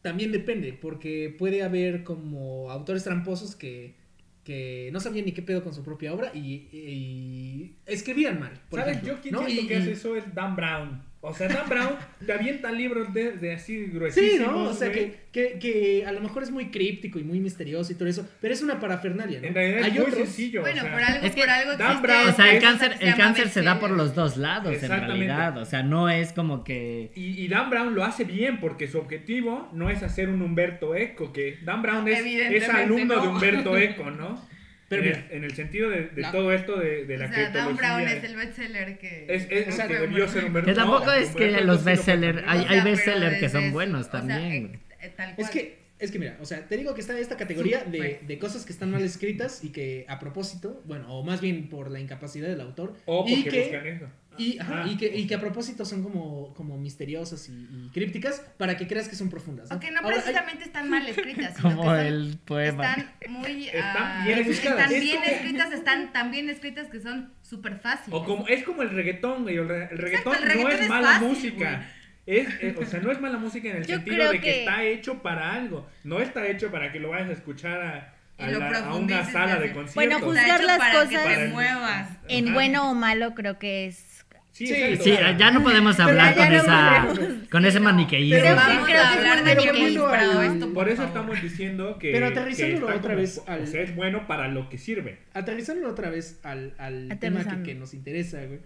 también 0.00 0.32
depende, 0.32 0.72
porque 0.72 1.34
puede 1.38 1.62
haber 1.62 2.04
como 2.04 2.70
autores 2.70 3.04
tramposos 3.04 3.54
que 3.54 4.00
que 4.44 4.88
no 4.92 4.98
sabían 4.98 5.26
ni 5.26 5.30
qué 5.32 5.42
pedo 5.42 5.62
con 5.62 5.72
su 5.72 5.84
propia 5.84 6.12
obra 6.12 6.32
y, 6.34 6.68
y 6.72 7.76
escribían 7.86 8.40
mal. 8.40 8.50
por 8.70 8.80
¿Sabes? 8.80 8.94
ejemplo, 8.96 9.14
Yo 9.14 9.20
quien 9.22 9.34
¿no? 9.34 9.44
siento 9.44 9.62
Y- 9.62 9.66
que 9.68 9.74
y- 9.74 9.76
hace 9.76 9.92
eso 9.92 10.16
es 10.16 10.34
Dan 10.34 10.56
Brown. 10.56 11.02
O 11.24 11.32
sea, 11.32 11.46
Dan 11.46 11.68
Brown 11.68 11.94
te 12.26 12.32
avienta 12.32 12.72
libros 12.72 13.14
de, 13.14 13.32
de 13.32 13.54
así 13.54 13.86
Sí, 13.86 13.90
gruesísimos. 13.92 14.52
¿no? 14.52 14.62
O 14.64 14.72
sea, 14.74 14.90
que, 14.90 15.20
que, 15.30 15.56
que 15.60 16.04
a 16.04 16.10
lo 16.10 16.20
mejor 16.20 16.42
es 16.42 16.50
muy 16.50 16.72
críptico 16.72 17.20
y 17.20 17.22
muy 17.22 17.38
misterioso 17.38 17.92
y 17.92 17.94
todo 17.94 18.08
eso, 18.08 18.28
pero 18.40 18.52
es 18.52 18.60
una 18.60 18.80
parafernalia, 18.80 19.40
¿no? 19.40 19.46
En 19.46 19.54
realidad 19.54 19.86
es 19.86 19.92
muy 19.92 20.00
otros- 20.02 20.14
sencillo. 20.16 20.62
Bueno, 20.62 20.80
o 20.80 20.82
sea, 20.84 20.92
por 20.92 21.02
algo, 21.02 21.26
es 21.26 21.34
que 21.36 21.40
por 21.42 21.50
algo 21.50 21.76
Dan 21.76 22.02
Brown- 22.02 22.28
O 22.28 22.32
sea, 22.32 22.50
el 22.50 22.56
Es- 22.56 22.62
cáncer, 22.64 22.98
se 22.98 23.04
el 23.08 23.14
cáncer 23.14 23.48
se 23.50 23.62
da 23.62 23.78
por 23.78 23.90
los 23.92 24.16
dos 24.16 24.36
lados, 24.36 24.82
en 24.82 24.88
realidad. 24.90 25.56
O 25.58 25.64
sea, 25.64 25.84
no 25.84 26.10
es 26.10 26.32
como 26.32 26.64
que... 26.64 27.12
Y, 27.14 27.40
y 27.44 27.46
Dan 27.46 27.70
Brown 27.70 27.94
lo 27.94 28.02
hace 28.04 28.24
bien 28.24 28.58
porque 28.58 28.88
su 28.88 28.98
objetivo 28.98 29.68
no 29.72 29.90
es 29.90 30.02
hacer 30.02 30.28
un 30.28 30.42
Humberto 30.42 30.96
Eco, 30.96 31.32
que 31.32 31.58
Dan 31.62 31.82
Brown 31.82 32.08
es, 32.08 32.18
es 32.26 32.68
alumno 32.68 33.14
no. 33.14 33.22
de 33.22 33.28
Humberto 33.28 33.76
Eco, 33.78 34.10
¿no? 34.10 34.50
Pero 34.96 35.02
en, 35.02 35.08
mira, 35.08 35.26
el, 35.30 35.36
en 35.38 35.44
el 35.44 35.52
sentido 35.54 35.90
de, 35.90 36.02
todo 36.30 36.52
esto 36.52 36.76
de, 36.78 37.04
de 37.06 37.18
la 37.18 37.26
o 37.26 37.28
sea, 37.32 37.50
Dan 37.50 37.76
Brown 37.76 38.00
es 38.02 38.24
el 38.24 38.36
bestseller 38.36 38.98
que... 38.98 39.26
Es, 39.28 39.46
es- 39.50 39.68
O 39.68 39.72
sea, 39.72 39.86
que 39.88 39.94
que 39.94 40.00
debió 40.00 40.28
ser 40.28 40.44
Humberto 40.44 40.68
Que 40.68 40.74
tampoco 40.74 41.06
no, 41.06 41.12
es 41.14 41.28
que 41.30 41.44
Humberto 41.48 41.64
los 41.66 41.80
Eco 41.86 41.90
sí 41.90 41.96
lo 41.96 42.04
fue 42.04 42.14
bestseller- 42.14 42.34
también. 42.44 42.48
hay- 42.48 42.66
pero 42.68 42.84
bestsellers 42.84 43.38
que 43.40 43.48
son 43.48 43.72
buenos 43.72 44.00
o 44.06 44.10
sea, 44.10 44.20
también, 44.20 44.64
eh, 44.66 44.78
eh, 45.00 45.12
tal 45.16 45.30
Es 45.30 45.34
cual. 45.36 45.50
que, 45.50 45.78
es 45.98 46.10
que 46.10 46.18
mira, 46.18 46.36
o 46.40 46.44
sea, 46.44 46.66
te 46.66 46.76
digo 46.76 46.94
que 46.94 47.00
está 47.00 47.18
esta 47.18 47.36
categoría 47.36 47.84
de, 47.84 48.38
cosas 48.40 48.64
que 48.64 48.72
están 48.72 48.90
mal 48.90 49.02
escritas 49.02 49.62
y 49.64 49.70
que 49.70 50.04
a 50.08 50.18
propósito, 50.18 50.82
bueno, 50.84 51.12
o 51.12 51.22
más 51.24 51.40
bien 51.40 51.68
por 51.68 51.90
la 51.90 52.00
incapacidad 52.00 52.48
del 52.48 52.60
autor, 52.60 52.94
O 53.06 53.24
y 53.28 53.36
porque 53.36 53.50
que, 53.50 53.60
buscan 53.62 53.86
eso. 53.86 54.06
Y, 54.38 54.58
ajá, 54.58 54.82
Ah. 54.84 54.88
y, 54.88 54.96
que, 54.96 55.06
y 55.16 55.26
que 55.26 55.34
a 55.34 55.40
propósito 55.40 55.84
son 55.84 56.02
como, 56.02 56.54
como 56.54 56.78
misteriosas 56.78 57.48
y, 57.48 57.52
y 57.52 57.90
crípticas 57.92 58.40
para 58.58 58.76
que 58.76 58.86
creas 58.86 59.08
que 59.08 59.16
son 59.16 59.28
profundas. 59.30 59.68
¿no? 59.68 59.74
Aunque 59.74 59.90
no 59.90 60.00
Ahora, 60.00 60.16
hay- 60.16 60.22
precisamente 60.22 60.64
están 60.64 60.88
mal 60.90 61.06
escritas, 61.06 61.54
sino 61.56 61.68
Como 61.70 61.82
que 61.82 61.88
son- 61.88 61.98
el 62.06 62.38
poema. 62.44 62.84
están 62.90 63.12
muy... 63.28 63.66
Están 63.68 63.96
ah, 63.98 64.22
bien 64.24 64.38
rebuscadas. 64.38 64.78
Están 64.80 64.94
Es 64.94 65.00
bien 65.02 65.16
como- 65.20 65.30
escritas, 65.32 65.72
están 65.72 66.12
tan 66.12 66.30
bien 66.30 66.48
escritas 66.50 66.88
que 66.88 67.00
son 67.00 67.32
súper 67.42 67.78
fáciles. 67.78 68.18
O 68.20 68.24
como, 68.24 68.46
es 68.48 68.62
como 68.64 68.82
el 68.82 68.90
reggaetón, 68.90 69.42
güey. 69.42 69.56
El, 69.56 69.68
re- 69.68 69.88
el 69.90 69.98
reggaetón, 69.98 70.34
el 70.36 70.42
reggaetón 70.42 70.62
no 70.70 70.76
es, 70.76 70.80
es 70.80 70.88
mala 70.88 71.08
fácil, 71.12 71.28
música. 71.28 71.88
Es, 72.24 72.48
es- 72.60 72.76
o 72.76 72.84
sea, 72.86 73.00
no 73.00 73.10
es 73.10 73.20
mala 73.20 73.36
música 73.38 73.68
en 73.68 73.76
el 73.78 73.86
Yo 73.86 73.96
sentido 73.96 74.30
de 74.30 74.38
que, 74.38 74.44
que- 74.44 74.58
está 74.60 74.84
hecho 74.84 75.22
para 75.22 75.52
algo. 75.54 75.88
No 76.04 76.20
está 76.20 76.46
hecho 76.46 76.70
para 76.70 76.92
que 76.92 77.00
lo 77.00 77.10
vayas 77.10 77.28
a 77.28 77.32
escuchar 77.32 77.82
a, 77.82 78.14
a 78.38 78.48
Y 78.48 78.52
lo 78.52 78.58
la- 78.60 78.78
a 78.78 78.94
una 78.94 79.24
sala 79.24 79.56
de 79.56 79.72
conciertos. 79.72 79.94
Bueno, 79.94 80.20
juzgar 80.20 80.62
las 80.64 80.78
para 80.78 80.92
que 80.92 80.98
cosas- 81.16 81.24
te 81.24 81.34
Para- 81.34 81.48
muevas. 81.50 82.08
En 82.28 82.44
Ajá. 82.46 82.54
bueno 82.54 82.90
o 82.90 82.94
malo 82.94 83.34
creo 83.34 83.58
que 83.58 83.86
es... 83.86 84.11
Sí, 84.52 84.66
Sí, 84.66 85.12
ya 85.38 85.50
no 85.50 85.62
podemos 85.62 85.98
hablar 85.98 86.36
con 86.36 86.48
no 86.50 86.54
esa 86.56 87.06
podemos. 87.14 87.48
con 87.48 87.64
ese 87.64 87.80
maniqueísmo. 87.80 88.38
Pero 88.42 88.54
Vamos 88.54 88.86
sí, 88.86 88.92
a 88.92 89.42
creo 89.42 89.72
que 89.72 89.86
es 89.86 89.98
bueno 89.98 90.42
esto, 90.42 90.72
Por 90.74 90.88
eso 90.90 91.04
estamos 91.04 91.40
diciendo 91.42 91.98
que. 91.98 92.12
Pero 92.12 92.26
que 92.26 92.32
aterrizándolo 92.38 92.86
está 92.88 92.98
otra 92.98 93.14
vez 93.14 93.40
al- 93.46 93.62
O 93.62 93.66
sea, 93.66 93.80
es 93.80 93.96
bueno 93.96 94.26
para 94.26 94.48
lo 94.48 94.68
que 94.68 94.76
sirve. 94.76 95.18
aterrizándolo 95.32 95.90
otra 95.90 96.10
vez 96.10 96.38
al, 96.42 96.74
al 96.78 97.18
tema 97.18 97.44
que, 97.44 97.62
que 97.62 97.74
nos 97.74 97.94
interesa, 97.94 98.44
güey. 98.44 98.60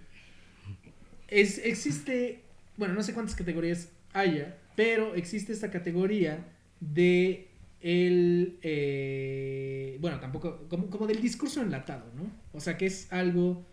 Es, 1.28 1.58
existe, 1.64 2.40
bueno, 2.76 2.94
no 2.94 3.02
sé 3.02 3.14
cuántas 3.14 3.34
categorías 3.36 3.88
haya, 4.12 4.56
pero 4.74 5.14
existe 5.14 5.52
esta 5.52 5.70
categoría 5.70 6.44
de 6.80 7.46
el, 7.80 8.58
eh, 8.62 9.98
bueno, 10.00 10.18
tampoco, 10.20 10.66
como, 10.68 10.88
como 10.90 11.06
del 11.06 11.20
discurso 11.20 11.62
enlatado, 11.62 12.04
¿no? 12.16 12.30
O 12.52 12.60
sea, 12.60 12.76
que 12.76 12.86
es 12.86 13.12
algo 13.12 13.64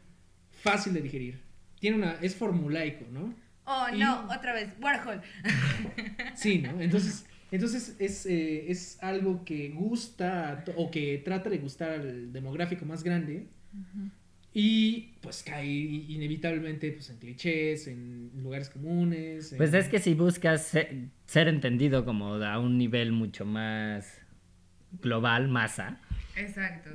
fácil 0.62 0.94
de 0.94 1.02
digerir. 1.02 1.40
Tiene 1.84 1.98
una, 1.98 2.14
es 2.22 2.34
formulaico, 2.34 3.04
¿no? 3.12 3.34
Oh, 3.66 3.88
Y- 3.94 4.00
no, 4.00 4.26
otra 4.34 4.54
vez, 4.54 4.70
Warhol. 4.82 5.20
Sí, 6.34 6.60
¿no? 6.60 6.80
Entonces, 6.80 7.26
entonces 7.52 7.98
es, 8.00 8.26
eh, 8.26 8.72
es 8.72 8.98
algo 9.04 9.44
que 9.44 9.68
gusta 9.68 10.64
o 10.78 10.90
que 10.90 11.22
trata 11.26 11.50
de 11.50 11.58
gustar 11.58 11.92
al 11.92 12.32
demográfico 12.32 12.86
más 12.86 13.04
grande 13.04 13.48
y 14.54 15.10
pues 15.20 15.44
cae 15.44 15.66
inevitablemente 15.68 16.90
pues, 16.94 17.10
en 17.10 17.18
clichés, 17.18 17.88
en 17.88 18.32
lugares 18.42 18.70
comunes. 18.70 19.52
en- 19.52 19.58
Pues 19.58 19.74
es 19.74 19.90
que 19.90 20.00
si 20.00 20.14
buscas 20.14 20.66
se- 20.66 21.10
ser 21.26 21.50
entendido 21.50 22.06
como 22.06 22.36
a 22.36 22.60
un 22.60 22.78
nivel 22.78 23.12
mucho 23.12 23.44
más 23.46 24.22
global, 25.02 25.50
masa, 25.50 26.00
Exacto. 26.36 26.90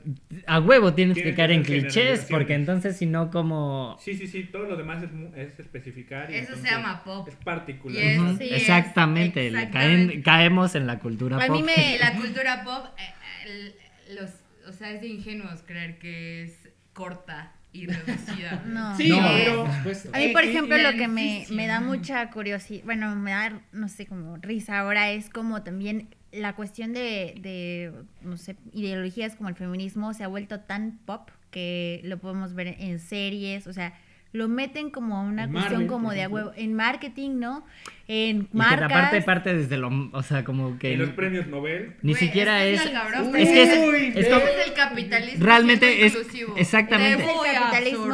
a 0.47 0.61
huevo 0.61 0.95
tienes 0.95 1.17
que 1.23 1.35
caer 1.35 1.53
en 1.53 1.63
clichés, 1.63 2.27
porque 2.29 2.55
entonces 2.55 2.97
si 2.97 3.07
no 3.07 3.31
como... 3.31 3.97
Sí, 4.01 4.15
sí, 4.15 4.27
sí. 4.27 4.45
Todo 4.45 4.65
lo 4.65 4.77
demás 4.77 5.03
es, 5.03 5.13
mu- 5.13 5.33
es 5.35 5.59
especificar. 5.61 6.31
y 6.31 6.35
Eso 6.37 6.57
se 6.57 6.69
llama 6.71 7.03
pop. 7.05 7.29
Es 7.29 7.37
particular. 7.37 8.03
Y 8.03 8.07
es- 8.07 8.19
Ujú, 8.21 8.39
sí, 8.39 8.49
exactamente, 8.53 9.47
exactamente. 9.47 10.15
caen- 10.15 10.23
caemos 10.23 10.75
en 10.75 10.87
la 10.87 10.99
cultura 10.99 11.37
A 11.37 11.47
pop. 11.47 11.57
mí 11.57 11.63
me- 11.63 11.99
la 11.99 12.15
cultura 12.17 12.65
pop, 12.65 12.87
eh, 12.99 13.47
el- 13.47 14.17
los, 14.17 14.31
o 14.69 14.73
sea, 14.73 14.91
es 14.93 15.01
de 15.01 15.09
ingenuos 15.09 15.63
creer 15.67 15.99
que 15.99 16.43
es 16.45 16.69
corta 16.93 17.53
y 17.73 17.87
reducida. 17.87 18.63
No. 18.67 18.97
Sí, 18.97 19.09
No. 19.11 19.19
pero, 19.29 19.73
supuesto. 19.77 20.11
A 20.15 20.19
mí, 20.19 20.29
por 20.29 20.43
Eh, 20.45 20.51
ejemplo, 20.51 20.77
lo 20.79 20.93
que 20.93 21.07
me, 21.07 21.45
me 21.51 21.67
da 21.67 21.81
mucha 21.81 22.31
curiosidad, 22.31 22.83
bueno, 22.85 23.15
me 23.15 23.31
da, 23.33 23.61
no 23.73 23.89
sé, 23.89 24.07
como 24.07 24.37
risa 24.39 24.79
ahora 24.81 25.11
es 25.11 25.29
como 25.31 25.63
también 25.63 26.09
la 26.33 26.55
cuestión 26.55 26.93
de, 26.93 27.35
de, 27.41 27.93
no 28.23 28.37
sé, 28.37 28.57
ideologías 28.73 29.35
como 29.37 29.49
el 29.49 29.55
feminismo 29.55 30.13
se 30.15 30.25
ha 30.25 30.29
vuelto 30.29 30.61
tan 30.61 30.99
pop 31.07 31.29
que 31.51 32.01
lo 32.05 32.19
podemos 32.19 32.55
ver 32.55 32.77
en 32.79 32.99
series, 32.99 33.67
o 33.67 33.73
sea, 33.73 33.95
lo 34.33 34.47
meten 34.47 34.91
como 34.91 35.23
una 35.23 35.45
En 35.45 35.53
cuestión 35.53 35.73
Marvel, 35.73 35.89
como 35.89 36.13
de 36.13 36.23
a 36.25 36.29
huevo, 36.29 36.53
en 36.55 36.75
marketing, 36.75 37.39
¿no? 37.39 37.65
En 38.09 38.43
Y 38.43 38.45
que 38.45 38.49
marcas. 38.53 38.83
aparte 38.93 39.23
parte 39.23 39.55
desde 39.57 39.79
lo... 39.79 39.89
O 40.13 40.23
sea, 40.23 40.45
como 40.45 40.79
que... 40.79 40.93
En 40.93 40.99
los 40.99 41.09
premios 41.11 41.47
Nobel. 41.47 41.95
Ni 42.03 42.13
Güey, 42.13 42.27
siquiera 42.27 42.63
es 42.63 42.79
es... 42.85 42.91
que 42.91 42.95
es 43.43 43.49
que 43.49 43.63
es- 43.63 43.79
Uy, 43.89 44.13
es 44.15 44.29
como- 44.29 44.41
es 44.47 44.67
el 44.67 44.75
capitalismo. 44.75 45.45
Realmente 45.47 46.05
es- 46.05 46.15
inclusivo. 46.15 46.55
exactamente. 46.59 47.25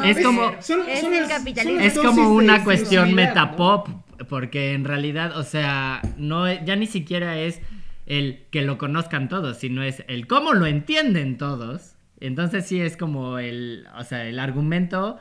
Es 0.05 0.21
como- 0.25 0.55
Son- 0.63 0.89
Es 0.89 1.01
son 1.01 1.15
el 1.15 1.23
las- 1.23 1.33
capitalismo. 1.33 1.79
son 1.81 1.85
las 1.85 1.97
Es 1.97 1.99
como 1.99 2.29
una 2.33 2.63
cuestión 2.63 3.13
metapop, 3.13 3.89
porque 4.29 4.73
en 4.75 4.85
realidad, 4.85 5.37
o 5.37 5.43
sea, 5.43 6.01
no 6.17 6.47
ya 6.65 6.77
ni 6.77 6.87
siquiera 6.87 7.37
es 7.41 7.61
el 8.07 8.45
que 8.51 8.63
lo 8.63 8.79
conozcan 8.79 9.29
todos, 9.29 9.59
sino 9.59 9.83
es 9.83 10.05
el 10.09 10.27
cómo 10.27 10.53
lo 10.53 10.67
entienden 10.67 11.39
todos. 11.39 11.97
Entonces 12.21 12.67
sí 12.67 12.81
es 12.81 12.97
como 12.97 13.39
el, 13.39 13.87
o 13.97 14.05
sea, 14.05 14.25
el 14.27 14.39
argumento 14.39 15.19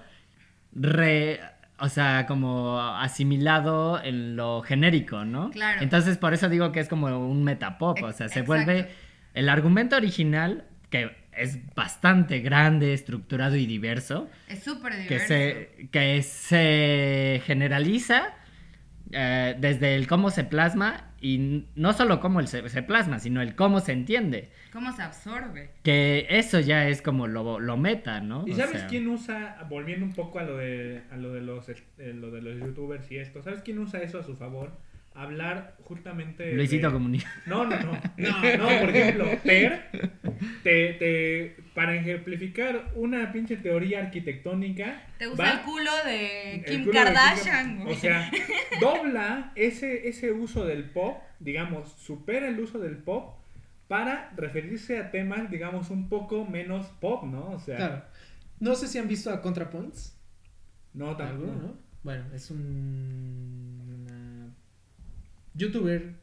re, 0.73 1.39
o 1.79 1.89
sea, 1.89 2.25
como 2.27 2.79
asimilado 2.79 4.01
en 4.03 4.35
lo 4.35 4.61
genérico, 4.61 5.25
¿no? 5.25 5.49
Claro. 5.51 5.81
Entonces 5.81 6.17
por 6.17 6.33
eso 6.33 6.49
digo 6.49 6.71
que 6.71 6.79
es 6.79 6.87
como 6.89 7.07
un 7.29 7.43
metapop, 7.43 8.01
o 8.03 8.11
sea, 8.11 8.27
se 8.29 8.39
Exacto. 8.39 8.47
vuelve 8.47 8.89
el 9.33 9.49
argumento 9.49 9.95
original 9.95 10.65
que 10.89 11.15
es 11.35 11.57
bastante 11.73 12.39
grande, 12.41 12.93
estructurado 12.93 13.55
y 13.55 13.65
diverso 13.65 14.29
Es 14.47 14.63
súper 14.63 14.93
que 14.93 14.99
diverso. 15.01 15.27
se, 15.27 15.89
que 15.91 16.21
se 16.21 17.41
generaliza 17.45 18.35
eh, 19.11 19.55
desde 19.59 19.95
el 19.95 20.05
cómo 20.07 20.29
se 20.29 20.43
plasma 20.43 21.09
y 21.23 21.35
n- 21.35 21.63
no 21.75 21.93
solo 21.93 22.19
cómo 22.19 22.39
el 22.39 22.47
se, 22.47 22.67
se 22.69 22.83
plasma, 22.83 23.17
sino 23.17 23.41
el 23.41 23.55
cómo 23.55 23.79
se 23.79 23.93
entiende. 23.93 24.51
¿Cómo 24.71 24.91
se 24.91 25.01
absorbe? 25.01 25.71
Que 25.81 26.27
eso 26.29 26.59
ya 26.59 26.87
es 26.87 27.01
como 27.01 27.25
lo, 27.27 27.59
lo 27.59 27.77
meta, 27.77 28.19
¿no? 28.21 28.43
¿Y 28.47 28.51
O 28.51 28.55
sabes 28.55 28.81
sea, 28.81 28.87
quién 28.87 29.07
usa, 29.07 29.65
volviendo 29.69 30.05
un 30.05 30.13
poco 30.13 30.39
a 30.39 30.43
lo 30.43 30.57
de, 30.57 31.01
a 31.11 31.17
lo 31.17 31.33
de 31.33 31.41
los 31.41 31.69
eh, 31.69 31.75
lo 32.13 32.29
de 32.29 32.41
los 32.41 32.59
youtubers 32.59 33.09
y 33.11 33.17
esto, 33.17 33.41
¿sabes 33.41 33.61
quién 33.61 33.79
usa 33.79 34.01
eso 34.03 34.19
a 34.19 34.23
su 34.23 34.35
favor? 34.35 34.71
Hablar 35.15 35.75
justamente 35.83 36.53
Luisito 36.53 36.87
de- 36.87 36.93
Comunica. 36.93 37.31
No, 37.45 37.65
no, 37.65 37.79
no. 37.79 37.91
No, 38.17 38.57
no, 38.57 38.79
por 38.79 38.89
ejemplo, 38.89 39.25
Per, 39.43 39.89
te, 40.63 40.93
te, 40.93 41.55
para 41.75 41.95
ejemplificar 41.95 42.91
una 42.95 43.31
pinche 43.31 43.57
teoría 43.57 43.99
arquitectónica. 43.99 45.03
Te 45.19 45.27
usa 45.27 45.45
va- 45.45 45.51
el 45.51 45.59
culo 45.61 45.91
de 46.05 46.63
Kim 46.67 46.85
culo 46.85 46.99
de 46.99 47.05
Kardashian, 47.05 47.77
Kim-. 47.79 47.87
O 47.87 47.93
sea, 47.95 48.31
dobla 48.81 49.51
ese, 49.55 50.07
ese 50.07 50.31
uso 50.31 50.65
del 50.65 50.85
pop, 50.89 51.21
digamos, 51.39 51.91
supera 51.93 52.47
el 52.47 52.59
uso 52.59 52.79
del 52.79 52.97
pop 52.97 53.39
para 53.87 54.31
referirse 54.35 54.97
a 54.97 55.11
temas, 55.11 55.51
digamos, 55.51 55.91
un 55.91 56.09
poco 56.09 56.45
menos 56.45 56.87
pop, 56.99 57.23
¿no? 57.25 57.51
O 57.51 57.59
sea, 57.59 57.77
Claro. 57.77 58.03
No 58.59 58.75
sé 58.75 58.87
si 58.87 58.97
han 58.97 59.07
visto 59.07 59.29
a 59.31 59.41
ContraPoints. 59.41 60.17
no 60.93 61.15
tampoco. 61.17 61.51
¿no? 61.51 61.77
Bueno, 62.01 62.25
es 62.33 62.49
un 62.49 64.55
youtuber 65.53 66.15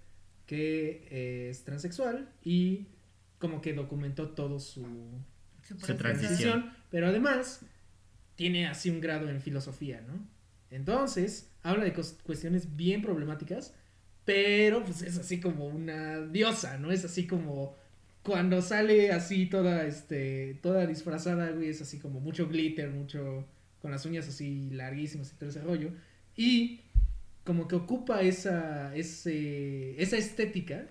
que 0.46 1.06
eh, 1.10 1.48
es 1.50 1.64
transexual 1.64 2.28
y 2.42 2.88
como 3.38 3.60
que 3.60 3.72
documentó 3.72 4.30
todo 4.30 4.58
su 4.60 4.82
Su 5.62 5.76
transición. 5.76 5.98
transición, 5.98 6.72
pero 6.90 7.06
además 7.08 7.60
tiene 8.36 8.66
así 8.66 8.90
un 8.90 9.00
grado 9.00 9.28
en 9.28 9.40
filosofía, 9.40 10.00
¿no? 10.06 10.14
Entonces, 10.70 11.50
habla 11.62 11.84
de 11.84 11.92
cuestiones 11.92 12.76
bien 12.76 13.02
problemáticas, 13.02 13.74
pero 14.24 14.84
pues 14.84 15.02
es 15.02 15.18
así 15.18 15.40
como 15.40 15.66
una 15.66 16.20
diosa, 16.20 16.78
¿no? 16.78 16.90
Es 16.92 17.04
así 17.04 17.26
como 17.26 17.76
cuando 18.22 18.60
sale 18.62 19.12
así 19.12 19.46
toda 19.46 19.86
este 19.86 20.58
toda 20.62 20.86
disfrazada, 20.86 21.50
güey, 21.50 21.68
es 21.70 21.80
así 21.82 21.98
como 21.98 22.20
mucho 22.20 22.48
glitter, 22.48 22.90
mucho 22.90 23.46
con 23.80 23.90
las 23.90 24.04
uñas 24.04 24.28
así 24.28 24.68
larguísimas 24.70 25.32
y 25.32 25.36
todo 25.36 25.48
ese 25.50 25.62
rollo 25.62 25.90
y 26.36 26.80
como 27.50 27.66
que 27.66 27.74
ocupa 27.74 28.22
esa 28.22 28.94
ese 28.94 30.00
esa 30.00 30.16
estética 30.16 30.84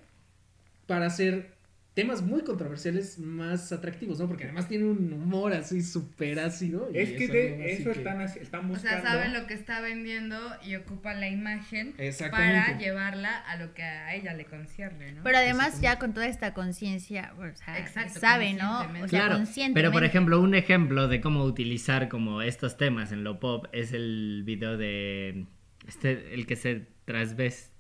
para 0.88 1.06
hacer 1.06 1.58
temas 1.94 2.22
muy 2.22 2.42
controversiales 2.44 3.18
más 3.18 3.72
atractivos, 3.72 4.20
¿no? 4.20 4.28
Porque 4.28 4.44
además 4.44 4.68
tiene 4.68 4.84
un 4.86 5.12
humor 5.14 5.54
así 5.54 5.82
súper 5.82 6.38
ácido. 6.40 6.90
y 6.94 6.98
Es 6.98 7.12
que 7.14 7.24
algo 7.24 7.34
de 7.34 7.74
eso 7.74 7.84
que- 7.92 7.98
están, 8.00 8.22
están 8.22 8.66
O 8.66 8.68
buscando. 8.70 9.02
sea, 9.02 9.12
sabe 9.12 9.30
lo 9.38 9.48
que 9.48 9.54
está 9.54 9.80
vendiendo 9.80 10.38
y 10.66 10.76
ocupa 10.76 11.14
la 11.14 11.30
imagen 11.30 11.96
para 12.32 12.78
llevarla 12.78 13.38
a 13.38 13.56
lo 13.56 13.74
que 13.74 13.84
a 13.84 14.16
ella 14.16 14.34
le 14.34 14.44
concierne, 14.46 15.14
¿no? 15.14 15.24
Pero 15.24 15.38
además 15.38 15.80
ya 15.80 15.98
con 15.98 16.14
toda 16.14 16.28
esta 16.28 16.54
conciencia, 16.54 17.34
o 17.38 17.56
sea, 17.56 17.80
Exacto, 17.80 18.20
sabe, 18.20 18.54
¿no? 18.54 18.82
O 18.82 18.84
sea, 19.08 19.08
Claro, 19.08 19.36
conscientemente. 19.36 19.80
pero 19.82 19.92
por 19.94 20.04
ejemplo, 20.04 20.42
un 20.42 20.56
ejemplo 20.56 21.08
de 21.08 21.22
cómo 21.22 21.44
utilizar 21.46 22.10
como 22.10 22.42
estos 22.42 22.76
temas 22.78 23.12
en 23.14 23.24
lo 23.24 23.40
pop 23.40 23.66
es 23.72 23.94
el 23.94 24.44
video 24.46 24.78
de 24.78 25.46
este 25.90 26.34
el 26.34 26.46
que 26.46 26.56
se 26.56 26.88
trasves, 27.06 27.74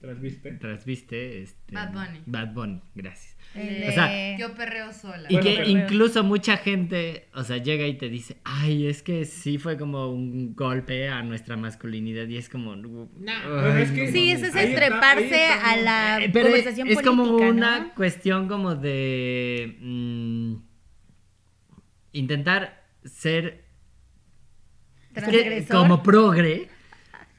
¿Trasviste? 0.00 0.52
trasviste 0.52 1.42
este, 1.42 1.74
Bad 1.74 1.92
Bunny. 1.92 2.20
Bad 2.26 2.52
Bunny, 2.54 2.80
gracias. 2.94 3.36
De 3.54 3.86
O 3.88 3.92
sea, 3.92 4.36
yo 4.38 4.54
perreo 4.54 4.92
sola. 4.92 5.26
Y 5.30 5.34
Bueno, 5.34 5.42
que 5.42 5.70
incluso 5.70 6.22
mucha 6.22 6.58
gente, 6.58 7.28
o 7.34 7.42
sea, 7.42 7.56
llega 7.56 7.86
y 7.86 7.96
te 7.96 8.08
dice, 8.10 8.36
ay, 8.44 8.86
es 8.86 9.02
que 9.02 9.24
sí 9.24 9.56
fue 9.56 9.78
como 9.78 10.10
un 10.12 10.54
golpe 10.54 11.08
a 11.08 11.22
nuestra 11.22 11.56
masculinidad 11.56 12.28
y 12.28 12.36
es 12.36 12.48
como... 12.50 12.76
No, 12.76 12.92
Bueno, 13.16 13.76
es 13.78 13.90
que- 13.90 14.12
Sí, 14.12 14.30
eso 14.30 14.42
es 14.44 14.48
está- 14.54 14.62
estreparse 14.62 15.46
a 15.46 15.76
la 15.78 16.18
Eh, 16.24 16.30
pero 16.30 16.48
es, 16.48 16.54
conversación 16.54 16.88
es 16.88 17.02
como 17.02 17.24
política, 17.24 17.50
una 17.50 17.80
¿no? 17.80 17.94
cuestión 17.94 18.48
como 18.48 18.74
de 18.74 19.76
mm, 19.80 20.54
intentar 22.12 22.84
ser 23.04 23.64
como 25.70 26.02
progre, 26.02 26.68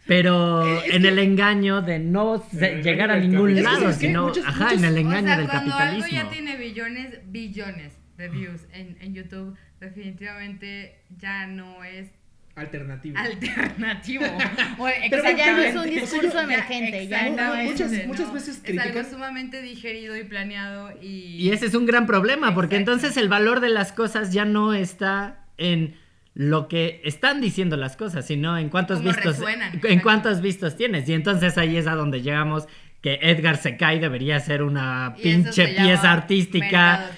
pero 0.08 0.66
Eh, 0.66 0.82
en 0.96 1.02
que- 1.04 1.08
el 1.10 1.20
engaño 1.20 1.82
de 1.82 2.00
no 2.00 2.44
el 2.60 2.82
llegar 2.84 3.12
a 3.12 3.18
ningún 3.20 3.62
lado, 3.62 3.90
Es 3.90 3.98
que 3.98 4.08
sino 4.08 4.28
muchos- 4.28 4.46
ajá, 4.46 4.66
muchos- 4.66 4.80
en 4.80 4.86
el 4.86 4.94
o 4.96 4.98
engaño 4.98 5.28
sea, 5.28 5.38
del 5.38 5.48
cuando 5.48 5.72
capitalismo. 5.72 6.06
algo 6.06 6.16
ya 6.24 6.30
tiene 6.30 6.56
billones, 6.58 7.20
billones 7.26 7.94
de 8.18 8.30
views 8.30 8.62
en, 8.74 8.98
en 9.02 9.14
YouTube, 9.14 9.56
definitivamente 9.80 10.96
ya 11.20 11.46
no 11.48 11.84
es 11.84 12.08
Alternativo. 12.56 13.16
alternativo. 13.20 14.24
o 14.80 14.84
O 14.86 14.88
sea, 15.22 15.32
ya 15.38 15.52
no 15.52 15.62
es 15.62 15.76
un 15.76 15.84
discurso 15.90 16.28
O 16.28 16.32
sea, 16.32 16.32
yo- 16.32 16.40
emergente, 16.42 17.08
ya 17.08 17.28
exacto, 17.28 17.44
no 17.44 17.56
es... 17.56 17.72
muchas- 17.72 17.92
ese, 17.92 18.08
muchas 18.08 18.28
no. 18.30 18.34
veces 18.34 18.62
Es 18.64 18.80
algo 18.80 19.04
sumamente 19.04 19.62
digerido 19.62 20.18
y 20.18 20.24
planeado 20.24 20.92
y... 21.00 21.36
Y 21.38 21.52
ese 21.52 21.68
es 21.68 21.76
un 21.76 21.86
gran 21.86 22.08
problema, 22.08 22.56
porque 22.56 22.78
entonces 22.78 23.16
el 23.18 23.30
valor 23.30 23.60
de 23.60 23.70
las 23.70 23.92
cosas 23.92 24.34
ya 24.34 24.46
no 24.46 24.74
está 24.74 25.46
en 25.58 25.96
lo 26.40 26.68
que 26.68 27.02
están 27.04 27.42
diciendo 27.42 27.78
las 27.78 27.98
cosas, 27.98 28.28
sino 28.28 28.60
en 28.60 28.70
cuántos 28.70 29.02
vistos 29.02 29.26
resuenan, 29.40 29.82
en 29.84 30.00
cuántos 30.02 30.40
vistos 30.40 30.76
tienes. 30.78 31.10
Y 31.10 31.14
entonces 31.14 31.58
ahí 31.58 31.78
es 31.78 31.88
a 31.88 31.96
donde 31.96 32.22
llegamos 32.22 32.68
que 33.02 33.18
Edgar 33.24 33.58
Secai 33.58 33.98
debería 34.00 34.40
ser 34.40 34.62
una 34.62 35.16
pinche 35.22 35.68
pieza 35.70 36.12
artística. 36.12 37.10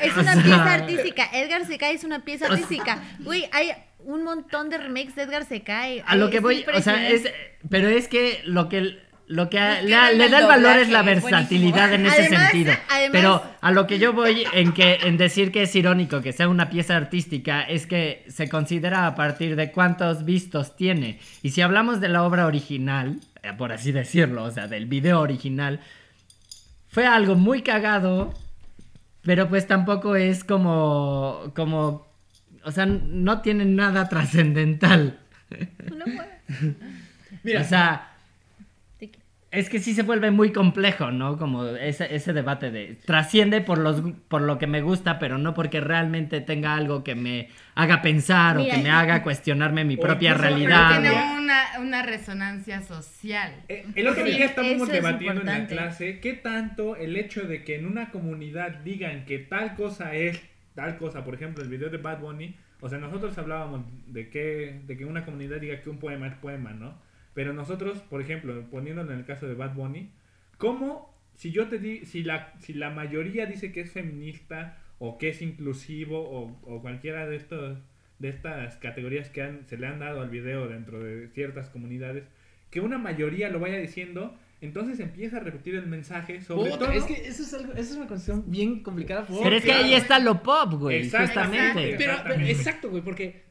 Es 0.00 0.16
O 0.16 0.20
una 0.20 0.32
sea- 0.34 0.42
pieza 0.42 0.72
artística. 0.74 1.28
Edgar 1.34 1.66
Secai 1.66 1.94
es 1.96 2.04
una 2.04 2.24
pieza 2.24 2.46
artística. 2.46 3.02
Güey, 3.20 3.44
hay 3.52 3.72
un 4.04 4.24
montón 4.24 4.70
de 4.70 4.78
remakes 4.78 5.14
de 5.16 5.22
Edgar 5.24 5.44
Secai. 5.44 6.02
A 6.06 6.16
lo 6.16 6.30
que 6.30 6.40
voy, 6.40 6.64
o 6.74 6.80
sea, 6.80 7.10
es 7.10 7.30
pero 7.68 7.88
es 7.88 8.08
que 8.08 8.40
lo 8.46 8.70
que 8.70 8.98
lo 9.28 9.48
que 9.48 9.58
a- 9.58 9.80
le, 9.82 9.90
da 10.28 10.40
el 10.40 10.46
valor 10.46 10.76
es 10.78 10.90
la 10.90 11.02
versatilidad 11.02 11.92
en 11.94 12.06
ese 12.06 12.22
Además- 12.22 12.50
sentido. 12.50 12.72
además- 12.90 13.10
Pero 13.12 13.42
a 13.60 13.70
lo 13.70 13.86
que 13.86 13.98
yo 13.98 14.12
voy 14.12 14.44
en 14.52 14.72
que 14.72 14.98
en 15.04 15.16
decir 15.16 15.52
que 15.52 15.62
es 15.62 15.74
irónico 15.74 16.20
que 16.20 16.32
sea 16.32 16.48
una 16.48 16.68
pieza 16.68 16.96
artística 16.96 17.62
es 17.62 17.86
que 17.86 18.24
se 18.28 18.48
considera 18.48 19.06
a 19.06 19.14
partir 19.14 19.56
de 19.56 19.70
cuántos 19.72 20.24
vistos 20.24 20.76
tiene. 20.76 21.18
Y 21.42 21.50
si 21.50 21.62
hablamos 21.62 22.00
de 22.00 22.08
la 22.08 22.24
obra 22.24 22.46
original, 22.46 23.16
eh, 23.42 23.52
por 23.56 23.72
así 23.72 23.92
decirlo, 23.92 24.44
o 24.44 24.50
sea, 24.50 24.66
del 24.68 24.86
video 24.86 25.20
original, 25.20 25.80
fue 26.88 27.06
algo 27.06 27.34
muy 27.36 27.62
cagado, 27.62 28.34
pero 29.22 29.48
pues 29.48 29.66
tampoco 29.66 30.14
es 30.16 30.44
como 30.44 31.52
como 31.54 32.06
o 32.64 32.70
sea, 32.70 32.86
no 32.86 33.40
tiene 33.40 33.64
nada 33.64 34.08
trascendental. 34.10 35.18
No. 35.96 36.04
Mira, 37.42 37.62
o 37.62 37.64
sea. 37.64 38.08
Es 39.52 39.68
que 39.68 39.78
sí 39.78 39.94
se 39.94 40.02
vuelve 40.02 40.30
muy 40.30 40.50
complejo, 40.52 41.10
¿no? 41.10 41.38
Como 41.38 41.66
ese, 41.66 42.14
ese 42.14 42.32
debate 42.32 42.70
de 42.70 42.96
trasciende 43.04 43.60
por 43.60 43.78
los 43.78 44.02
por 44.28 44.42
lo 44.42 44.58
que 44.58 44.66
me 44.66 44.80
gusta, 44.82 45.18
pero 45.18 45.38
no 45.38 45.54
porque 45.54 45.80
realmente 45.80 46.40
tenga 46.40 46.74
algo 46.74 47.04
que 47.04 47.14
me 47.14 47.48
haga 47.74 48.02
pensar 48.02 48.56
Mira, 48.56 48.74
o 48.74 48.76
que 48.76 48.82
me 48.82 48.90
haga 48.90 49.22
cuestionar 49.22 49.72
mi 49.72 49.96
propia 49.96 50.30
Pero 50.32 50.42
realidad. 50.42 50.88
tiene 51.00 51.10
una, 51.38 51.62
una 51.80 52.02
resonancia 52.02 52.82
social. 52.82 53.52
Eh, 53.68 53.84
El 53.94 54.08
otro 54.08 54.24
Sí, 54.24 54.30
día 54.32 54.46
estábamos 54.46 54.88
eso 54.88 54.92
es 54.92 54.92
debatiendo 54.92 55.40
en 55.42 55.46
la 55.46 55.66
clase 55.66 56.20
qué 56.20 56.32
tanto 56.34 56.96
el 56.96 57.16
hecho 57.16 57.42
de 57.42 57.64
que 57.64 57.76
en 57.76 57.86
una 57.86 58.10
comunidad 58.10 58.70
digan 58.84 59.24
que 59.26 59.38
tal 59.38 59.74
cosa 59.74 60.14
es 60.14 60.40
tal 60.74 60.96
cosa, 60.96 61.22
por 61.24 61.34
ejemplo, 61.34 61.62
el 61.62 61.68
video 61.68 61.90
de 61.90 61.98
Bad 61.98 62.20
Bunny, 62.20 62.56
o 62.80 62.88
sea, 62.88 62.98
nosotros 62.98 63.36
hablábamos 63.36 63.82
de 64.06 64.30
que, 64.30 64.80
de 64.86 64.96
que 64.96 65.04
una 65.04 65.24
comunidad 65.26 65.60
diga 65.60 65.80
que 65.82 65.90
un 65.90 65.98
poema 65.98 66.26
es 66.28 66.34
poema, 66.36 66.70
¿no? 66.72 66.94
Pero 67.34 67.52
nosotros, 67.52 67.98
por 68.00 68.20
ejemplo, 68.20 68.64
poniéndolo 68.70 69.12
en 69.12 69.18
el 69.18 69.24
caso 69.24 69.46
de 69.46 69.54
Bad 69.54 69.74
Bunny, 69.74 70.10
¿cómo 70.58 71.12
si 71.34 71.50
yo 71.50 71.68
te 71.68 71.78
di, 71.78 72.04
si 72.04 72.22
la, 72.22 72.52
si 72.60 72.74
la 72.74 72.90
mayoría 72.90 73.46
dice 73.46 73.72
que 73.72 73.80
es 73.80 73.90
feminista 73.90 74.78
o 74.98 75.18
que 75.18 75.30
es 75.30 75.42
inclusivo 75.42 76.20
o, 76.20 76.58
o 76.62 76.82
cualquiera 76.82 77.26
de 77.26 77.36
estos 77.36 77.78
de 78.18 78.28
estas 78.28 78.76
categorías 78.76 79.30
que 79.30 79.42
han- 79.42 79.66
se 79.66 79.76
le 79.76 79.86
han 79.88 79.98
dado 79.98 80.20
al 80.20 80.30
video 80.30 80.68
dentro 80.68 81.00
de 81.02 81.26
ciertas 81.30 81.68
comunidades, 81.70 82.22
que 82.70 82.78
una 82.80 82.96
mayoría 82.96 83.48
lo 83.48 83.58
vaya 83.58 83.78
diciendo, 83.78 84.36
entonces 84.60 85.00
empieza 85.00 85.38
a 85.38 85.40
repetir 85.40 85.74
el 85.74 85.86
mensaje 85.88 86.40
sobre 86.40 86.70
puta, 86.70 86.84
todo. 86.86 86.92
es 86.92 87.02
que 87.04 87.14
eso 87.26 87.42
es, 87.42 87.52
algo, 87.54 87.72
eso 87.72 87.80
es 87.82 87.96
una 87.96 88.06
cuestión 88.06 88.44
bien 88.46 88.80
complicada. 88.84 89.26
Pero 89.42 89.56
es 89.56 89.64
que 89.64 89.72
ahí 89.72 89.94
está 89.94 90.20
lo 90.20 90.40
pop, 90.40 90.74
güey, 90.74 90.98
Exactamente. 90.98 91.58
justamente. 91.58 91.80
Pero, 91.80 91.98
pero- 91.98 92.12
Exactamente. 92.12 92.52
exacto, 92.52 92.90
güey, 92.90 93.02
porque. 93.02 93.42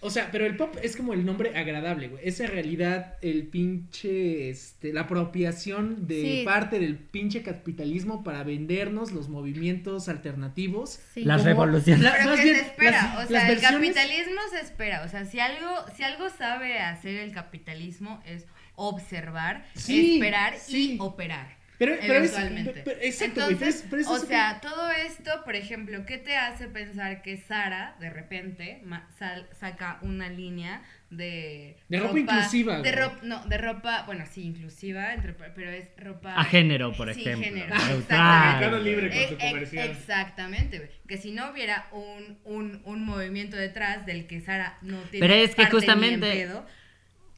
O 0.00 0.10
sea, 0.10 0.30
pero 0.30 0.46
el 0.46 0.56
pop 0.56 0.76
es 0.80 0.96
como 0.96 1.12
el 1.12 1.26
nombre 1.26 1.56
agradable, 1.58 2.06
güey. 2.08 2.22
Esa 2.26 2.46
realidad, 2.46 3.16
el 3.20 3.48
pinche. 3.48 4.48
Este, 4.50 4.92
la 4.92 5.02
apropiación 5.02 6.06
de 6.06 6.22
Sí. 6.22 6.42
parte 6.44 6.78
del 6.78 6.96
pinche 6.96 7.42
capitalismo 7.42 8.22
para 8.22 8.44
vendernos 8.44 9.10
los 9.12 9.28
movimientos 9.28 10.08
alternativos. 10.08 11.00
Sí. 11.14 11.24
Las 11.24 11.42
revoluciones. 11.44 12.02
La- 12.02 12.12
Pero 12.12 12.24
más 12.30 12.36
que 12.38 12.44
bien, 12.44 12.56
se 12.56 12.62
espera, 12.62 12.90
las- 13.14 13.24
o 13.24 13.28
sea, 13.28 13.42
el 13.48 13.56
versiones- 13.56 13.94
capitalismo 13.94 14.40
se 14.52 14.60
espera, 14.60 15.02
o 15.04 15.08
sea, 15.08 15.24
si 15.24 15.40
algo, 15.40 15.68
si 15.96 16.02
algo 16.04 16.30
sabe 16.30 16.78
hacer 16.78 17.16
el 17.16 17.32
capitalismo 17.32 18.22
es 18.24 18.46
observar, 18.76 19.64
Sí, 19.74 20.14
esperar 20.14 20.54
sí. 20.58 20.92
y 20.94 20.98
operar. 21.00 21.57
Pero, 21.78 21.94
pero 22.00 22.14
es- 22.14 22.32
eventualmente. 22.32 22.82
pero- 22.84 23.00
exacto, 23.00 23.34
pero 23.36 23.46
es- 23.46 23.52
Entonces, 23.52 23.86
pero 23.88 24.02
es 24.02 24.08
o 24.08 24.20
que- 24.20 24.26
sea, 24.26 24.60
todo 24.60 24.90
esto, 24.90 25.44
por 25.44 25.54
ejemplo, 25.54 26.04
¿qué 26.04 26.18
te 26.18 26.36
hace 26.36 26.66
pensar 26.66 27.22
que 27.22 27.36
Sara 27.36 27.94
de 28.00 28.10
repente 28.10 28.80
ma- 28.84 29.08
sal- 29.18 29.48
saca 29.58 29.98
una 30.02 30.28
línea 30.28 30.82
de 31.10 31.76
De 31.88 32.00
ropa 32.00 32.18
inclusiva, 32.18 32.82
de 32.82 32.92
ropa, 32.92 33.18
no, 33.22 33.46
de 33.46 33.56
ropa, 33.58 34.02
bueno, 34.06 34.24
sí, 34.30 34.42
inclusiva, 34.42 35.14
entre- 35.14 35.32
pero 35.32 35.70
es 35.70 35.88
ropa 35.96 36.34
A 36.34 36.44
género, 36.44 36.92
por 36.92 37.14
Sí, 37.14 37.20
ejemplo. 37.20 37.44
género, 37.44 37.68
Neutral. 37.68 37.98
exactamente. 37.98 38.58
Mercado 38.60 38.78
Libre 38.82 39.08
con 39.08 39.18
Eh, 39.18 39.28
su 39.28 39.34
eh, 39.34 39.38
comercial. 39.50 39.88
exactamente. 39.90 40.90
Que 41.06 41.16
si 41.16 41.30
no 41.32 41.50
hubiera 41.52 41.86
un, 41.92 42.38
un, 42.44 42.82
un 42.84 43.04
movimiento 43.04 43.56
detrás 43.56 44.04
del 44.04 44.26
que 44.26 44.40
Sara 44.40 44.76
no 44.82 44.98
tiene 45.02 45.26
Pero 45.26 45.34
es 45.40 45.50
que 45.50 45.62
parte 45.62 45.72
justamente- 45.76 46.18
pedo, 46.32 46.66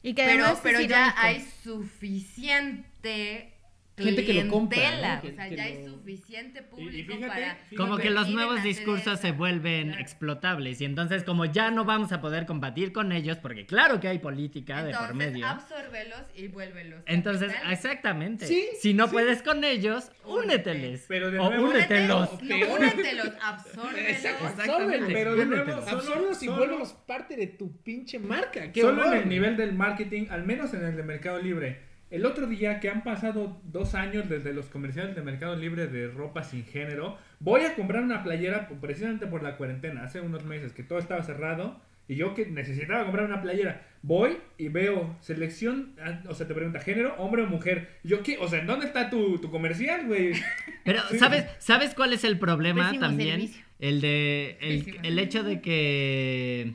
Y 0.03 0.15
que 0.15 0.23
pero, 0.25 0.43
además 0.45 0.59
pero 0.63 0.79
es 0.79 0.87
ya 0.87 1.13
hay 1.15 1.45
suficiente 1.63 3.53
Gente 3.97 4.25
que 4.25 4.33
lo 4.33 4.49
compra. 4.49 5.19
Que- 5.21 5.27
o 5.29 5.35
sea, 5.35 5.47
ya 5.49 5.55
lo- 5.57 5.61
hay 5.63 5.85
suficiente 5.85 6.59
Y- 6.59 6.61
y 6.61 6.65
público 6.65 7.13
fíjate, 7.13 7.27
para 7.27 7.55
fíjate- 7.55 7.75
Como 7.75 7.97
que 7.97 8.09
los 8.09 8.29
nuevos 8.29 8.63
discursos 8.63 9.19
se 9.19 9.31
vuelven 9.31 9.89
Claro. 9.89 10.01
explotables 10.01 10.81
y 10.81 10.85
entonces 10.85 11.23
como 11.23 11.45
ya 11.45 11.69
no 11.69 11.85
vamos 11.85 12.11
a 12.11 12.19
poder 12.21 12.45
combatir 12.47 12.93
con 12.93 13.11
ellos, 13.11 13.37
porque 13.37 13.65
claro 13.67 13.99
que 13.99 14.07
hay 14.07 14.17
política 14.19 14.83
de 14.83 14.93
por 14.93 15.13
medio. 15.13 15.45
absórbelos 15.45 16.21
y 16.35 16.47
vuélvelos. 16.47 17.03
Entonces, 17.05 17.53
exactamente. 17.69 18.47
Sí, 18.47 18.65
si 18.79 18.93
no 18.93 19.05
sí. 19.07 19.11
puedes 19.13 19.43
con 19.43 19.63
ellos, 19.63 20.09
Únete. 20.25 20.71
úneteles. 20.71 21.05
Pero 21.07 21.29
de 21.29 21.39
o 21.39 21.49
nuevo- 21.49 21.69
únetelos. 21.69 22.29
Únetelos, 22.41 22.69
no, 22.69 22.75
únetelos, 22.75 23.29
absórbelos. 23.41 24.09
Exacto, 24.09 24.47
Exactamente. 24.47 25.13
Pero 25.13 25.35
de 25.35 25.45
nuevo, 25.45 25.71
Absórbelos 25.73 26.41
y 26.43 26.47
vuélvelos 26.47 26.93
parte 27.05 27.35
de 27.35 27.47
tu 27.47 27.77
pinche 27.83 28.17
marca. 28.19 28.71
Qué 28.71 28.81
Solo 28.81 29.01
horror, 29.01 29.15
en 29.17 29.23
el 29.23 29.29
nivel 29.29 29.57
del 29.57 29.73
marketing, 29.73 30.27
al 30.29 30.43
menos 30.43 30.73
en 30.73 30.85
el 30.85 30.95
de 30.95 31.03
Mercado 31.03 31.39
Libre. 31.39 31.90
El 32.11 32.25
otro 32.25 32.45
día 32.45 32.79
que 32.81 32.89
han 32.89 33.03
pasado 33.03 33.61
dos 33.63 33.95
años 33.95 34.27
desde 34.29 34.53
los 34.53 34.65
comerciales 34.67 35.15
de 35.15 35.21
Mercado 35.21 35.55
Libre 35.55 35.87
de 35.87 36.07
ropa 36.09 36.43
sin 36.43 36.65
género, 36.65 37.17
voy 37.39 37.61
a 37.61 37.73
comprar 37.73 38.03
una 38.03 38.21
playera 38.23 38.67
precisamente 38.81 39.27
por 39.27 39.41
la 39.43 39.55
cuarentena, 39.55 40.03
hace 40.03 40.19
unos 40.19 40.43
meses 40.43 40.73
que 40.73 40.83
todo 40.83 40.99
estaba 40.99 41.23
cerrado 41.23 41.79
y 42.09 42.15
yo 42.15 42.33
que 42.33 42.45
necesitaba 42.47 43.05
comprar 43.05 43.25
una 43.27 43.41
playera, 43.41 43.87
voy 44.01 44.37
y 44.57 44.67
veo 44.67 45.15
selección, 45.21 45.95
ah, 46.03 46.21
o 46.27 46.33
sea, 46.33 46.45
te 46.47 46.53
pregunta 46.53 46.81
género, 46.81 47.15
hombre 47.17 47.43
o 47.43 47.47
mujer. 47.47 47.87
Yo 48.03 48.21
qué, 48.23 48.37
o 48.39 48.47
sea, 48.49 48.59
¿en 48.59 48.67
dónde 48.67 48.87
está 48.87 49.09
tu, 49.09 49.37
tu 49.39 49.49
comercial, 49.49 50.05
güey? 50.07 50.33
Pero, 50.83 50.99
Sí. 51.09 51.17
¿sabes, 51.17 51.45
¿sabes 51.59 51.93
cuál 51.95 52.11
es 52.11 52.25
el 52.25 52.37
problema 52.37 52.87
Pésimo 52.87 53.05
también? 53.07 53.39
servicio. 53.39 53.63
El 53.79 54.01
de. 54.01 54.57
El, 54.59 54.83
Pésimo. 54.83 55.03
el 55.03 55.19
hecho 55.19 55.43
de 55.43 55.61
que. 55.61 56.73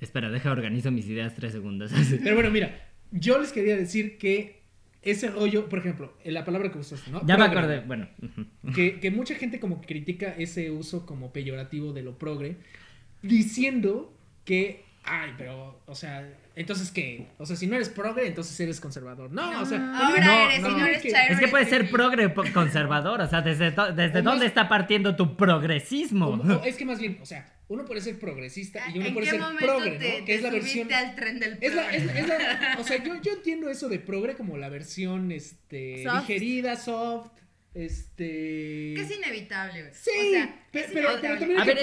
Espera, 0.00 0.30
deja 0.30 0.50
organizo 0.50 0.90
mis 0.90 1.06
ideas 1.06 1.34
tres 1.34 1.52
segundos. 1.52 1.92
Pero 2.22 2.34
bueno, 2.34 2.50
mira, 2.50 2.74
yo 3.16 3.38
les 3.38 3.52
quería 3.52 3.76
decir 3.76 4.18
que 4.18 4.62
ese 5.02 5.28
rollo, 5.30 5.68
por 5.68 5.78
ejemplo, 5.78 6.12
en 6.24 6.34
la 6.34 6.44
palabra 6.44 6.70
que 6.72 6.78
usaste, 6.78 7.10
¿no? 7.10 7.24
Ya 7.26 7.36
me 7.36 7.44
acordé, 7.44 7.80
bueno. 7.80 8.08
Que, 8.74 8.98
que 9.00 9.10
mucha 9.10 9.34
gente 9.34 9.60
como 9.60 9.80
que 9.80 9.86
critica 9.86 10.34
ese 10.38 10.70
uso 10.70 11.04
como 11.06 11.32
peyorativo 11.32 11.92
de 11.92 12.02
lo 12.02 12.16
progre, 12.18 12.56
diciendo 13.22 14.12
que, 14.44 14.84
ay, 15.04 15.30
pero, 15.36 15.80
o 15.86 15.94
sea, 15.94 16.28
entonces 16.56 16.90
qué, 16.90 17.26
o 17.38 17.46
sea, 17.46 17.56
si 17.56 17.66
no 17.66 17.74
eres 17.74 17.88
progre, 17.88 18.26
entonces 18.26 18.58
eres 18.60 18.80
conservador. 18.80 19.30
No, 19.30 19.60
o 19.60 19.66
sea, 19.66 19.78
Ahora 20.06 20.24
No, 20.24 20.50
eres, 20.50 20.60
no. 20.62 20.68
si 20.70 20.74
no 20.76 20.86
eres 20.86 21.02
que- 21.02 21.10
chairo, 21.10 21.34
Es 21.34 21.40
que 21.40 21.48
puede 21.48 21.66
ser 21.66 21.90
progre 21.90 22.32
conservador, 22.52 23.20
o 23.20 23.28
sea, 23.28 23.42
¿desde, 23.42 23.70
desde 23.70 24.18
O 24.20 24.22
dónde 24.22 24.22
más- 24.22 24.42
está 24.46 24.68
partiendo 24.68 25.16
tu 25.16 25.36
progresismo? 25.36 26.28
o- 26.28 26.60
o 26.60 26.64
es 26.64 26.76
que 26.76 26.84
más 26.84 26.98
bien, 26.98 27.18
o 27.22 27.26
sea, 27.26 27.46
uno 27.68 27.84
puede 27.84 28.00
ser 28.00 28.18
progresista 28.18 28.84
y 28.92 28.98
uno 28.98 29.06
¿En 29.06 29.14
puede 29.14 29.30
ser 29.30 29.40
progre, 29.58 29.98
te, 29.98 30.20
¿no? 30.20 30.24
Que 30.26 30.34
es 30.34 30.42
la 30.42 30.50
versión... 30.50 30.92
al 30.92 31.14
tren 31.14 31.40
del 31.40 31.58
la, 31.74 31.90
es 31.94 32.28
la- 32.28 32.76
o 32.80 32.84
sea, 32.84 33.02
yo, 33.02 33.20
yo 33.22 33.32
entiendo 33.32 33.70
eso 33.70 33.88
de 33.88 33.98
progre 33.98 34.34
como 34.34 34.56
la 34.58 34.68
versión, 34.68 35.32
este, 35.32 36.02
Soft. 36.04 36.20
digerida, 36.28 36.76
soft, 36.76 37.30
este... 37.74 38.92
Que 38.94 39.00
es 39.00 39.16
inevitable, 39.16 39.82
güey. 39.82 39.92
Sí, 39.92 40.10
o 40.16 40.30
sea, 40.30 40.54
pero, 40.70 41.20
también 41.20 41.58
A 41.58 41.62
hay 41.62 41.66
ver, 41.66 41.78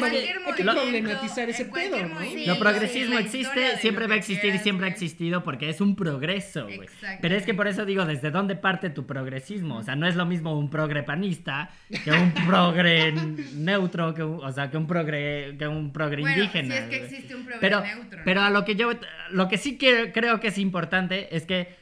que, 0.55 0.63
problematizar 0.63 1.49
ese 1.49 1.65
pedo, 1.65 1.97
¿no? 2.07 2.59
progresismo 2.59 3.19
existe, 3.19 3.77
siempre 3.77 4.07
va 4.07 4.13
a 4.15 4.17
existir 4.17 4.55
y 4.55 4.59
siempre 4.59 4.87
ha 4.87 4.89
existido 4.89 5.43
porque 5.43 5.69
es 5.69 5.81
un 5.81 5.95
progreso, 5.95 6.63
güey. 6.65 6.81
Exacto. 6.83 7.19
Pero 7.21 7.35
es 7.35 7.43
que 7.45 7.53
por 7.53 7.67
eso 7.67 7.85
digo, 7.85 8.05
¿desde 8.05 8.31
dónde 8.31 8.55
parte 8.55 8.89
tu 8.89 9.05
progresismo? 9.05 9.77
O 9.77 9.83
sea, 9.83 9.95
no 9.95 10.07
es 10.07 10.15
lo 10.15 10.25
mismo 10.25 10.57
un 10.57 10.69
progre 10.69 11.03
panista 11.03 11.69
que 12.03 12.11
un 12.11 12.33
progre 12.47 13.11
neutro, 13.55 14.13
que 14.13 14.23
un- 14.23 14.43
o 14.43 14.51
sea, 14.51 14.69
que 14.71 14.77
un 14.77 14.87
progre, 14.87 15.57
que 15.57 15.67
un 15.67 15.91
progre 15.91 16.21
Bueno, 16.21 16.37
indígena. 16.37 16.75
si 16.75 16.81
es 16.83 16.89
que 16.89 16.95
existe 17.03 17.35
un 17.35 17.43
progre 17.43 17.59
pero, 17.61 17.81
neutro. 17.81 18.19
¿no? 18.19 18.25
pero 18.25 18.41
a 18.41 18.49
lo 18.49 18.63
que 18.63 18.75
yo, 18.75 18.91
lo 19.31 19.47
que 19.49 19.57
sí 19.57 19.77
que 19.77 20.11
creo 20.13 20.39
que 20.39 20.47
es 20.47 20.57
importante 20.57 21.35
es 21.35 21.45
que 21.45 21.75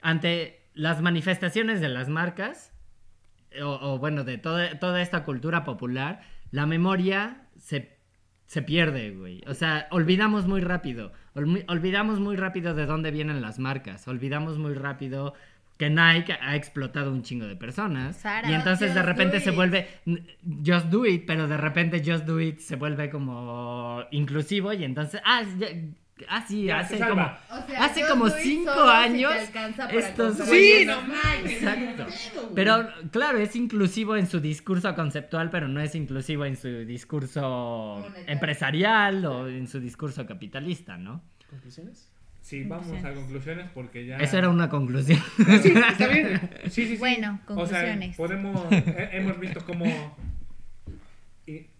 ante 0.00 0.60
las 0.74 1.00
manifestaciones 1.02 1.80
de 1.80 1.88
las 1.88 2.08
marcas, 2.08 2.72
o, 3.62 3.68
o, 3.68 3.98
bueno, 3.98 4.24
de 4.24 4.38
toda, 4.38 4.78
toda 4.78 5.00
esta 5.00 5.24
cultura 5.24 5.64
popular, 5.64 6.20
la 6.50 6.66
memoria 6.66 7.42
se, 7.56 7.96
se 8.46 8.62
pierde, 8.62 9.10
güey. 9.10 9.42
O 9.46 9.54
sea, 9.54 9.88
olvidamos 9.90 10.46
muy 10.46 10.60
rápido. 10.60 11.12
Olvidamos 11.34 12.20
muy 12.20 12.36
rápido 12.36 12.74
de 12.74 12.86
dónde 12.86 13.10
vienen 13.10 13.40
las 13.40 13.58
marcas. 13.58 14.08
Olvidamos 14.08 14.58
muy 14.58 14.74
rápido 14.74 15.34
que 15.78 15.88
Nike 15.88 16.32
ha 16.32 16.56
explotado 16.56 17.12
un 17.12 17.22
chingo 17.22 17.46
de 17.46 17.54
personas. 17.54 18.22
Y 18.48 18.52
entonces 18.52 18.94
de 18.94 19.02
repente 19.02 19.40
se 19.40 19.52
vuelve 19.52 19.86
Just 20.66 20.86
Do 20.86 21.06
It, 21.06 21.24
pero 21.26 21.46
de 21.46 21.56
repente 21.56 22.02
Just 22.04 22.24
Do 22.24 22.40
It 22.40 22.58
se 22.58 22.76
vuelve 22.76 23.08
como 23.10 24.02
inclusivo 24.10 24.72
y 24.72 24.82
entonces, 24.82 25.20
ah, 25.24 25.44
ah 26.28 26.44
sí, 26.46 26.64
Ya, 26.64 26.80
hace 26.80 26.94
como... 26.98 27.08
salva. 27.08 27.40
O 27.50 27.66
sea, 27.66 27.84
hace 27.84 28.00
como 28.08 28.28
cinco 28.30 28.72
si 28.74 28.90
años, 28.90 29.32
estos 29.90 30.36
Sí, 30.48 30.84
no. 30.86 30.94
Exacto. 31.48 32.06
Pero 32.54 32.88
claro, 33.10 33.38
es 33.38 33.54
inclusivo 33.56 34.16
en 34.16 34.26
su 34.26 34.40
discurso 34.40 34.94
conceptual, 34.94 35.50
pero 35.50 35.68
no 35.68 35.80
es 35.80 35.94
inclusivo 35.94 36.44
en 36.44 36.56
su 36.56 36.68
discurso 36.86 37.98
Monetario. 38.02 38.32
empresarial 38.32 39.24
o 39.26 39.48
en 39.48 39.66
su 39.68 39.80
discurso 39.80 40.26
capitalista, 40.26 40.96
¿no? 40.96 41.22
¿Conclusiones? 41.50 42.10
Sí, 42.40 42.64
vamos 42.64 43.04
a 43.04 43.12
Conclusiones. 43.12 43.66
porque 43.74 44.06
ya... 44.06 44.16
Eso 44.18 44.38
era 44.38 44.48
una 44.48 44.70
conclusión. 44.70 45.20
Sí, 45.62 45.72
está 45.90 46.06
bien. 46.08 46.40
Sí, 46.64 46.70
sí, 46.70 46.86
sí. 46.88 46.96
Bueno, 46.96 47.40
O 47.46 47.66
sea, 47.66 47.80
conclusiones. 47.80 48.16
podemos, 48.16 48.72
he- 48.72 49.10
hemos 49.12 49.38
visto 49.38 49.60
cómo 49.66 49.84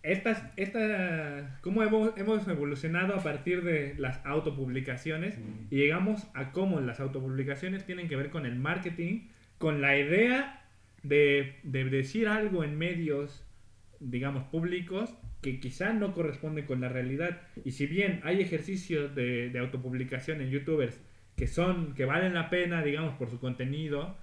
estas, 0.03 0.43
esta, 0.57 1.59
cómo 1.63 1.83
hemos, 1.83 2.17
hemos 2.17 2.47
evolucionado 2.49 3.15
a 3.15 3.23
partir 3.23 3.63
de 3.63 3.95
las 3.99 4.25
autopublicaciones 4.25 5.39
y 5.71 5.77
llegamos 5.77 6.27
a 6.35 6.53
cómo 6.53 6.81
las 6.81 7.01
autopublicaciones 7.01 7.85
tienen 7.85 8.09
que 8.09 8.17
ver 8.17 8.31
con 8.31 8.47
el 8.47 8.57
marketing, 8.57 9.29
con 9.59 9.81
la 9.81 9.99
idea 9.99 10.65
de, 11.03 11.57
de 11.63 11.85
decir 11.85 12.29
algo 12.29 12.65
en 12.65 12.79
medios, 12.79 13.45
digamos, 14.01 14.45
públicos 14.45 15.15
que 15.43 15.61
quizá 15.61 15.93
no 15.93 16.15
corresponde 16.15 16.65
con 16.65 16.81
la 16.81 16.89
realidad. 16.89 17.41
Y 17.65 17.73
si 17.73 17.87
bien 17.87 18.21
hay 18.25 18.41
ejercicios 18.41 19.15
de, 19.15 19.51
de 19.51 19.59
autopublicación 19.59 20.41
en 20.41 20.51
youtubers 20.51 21.01
que 21.37 21.47
son, 21.47 21.95
que 21.95 22.05
valen 22.05 22.35
la 22.35 22.51
pena, 22.51 22.83
digamos, 22.83 23.15
por 23.15 23.31
su 23.31 23.39
contenido, 23.39 24.17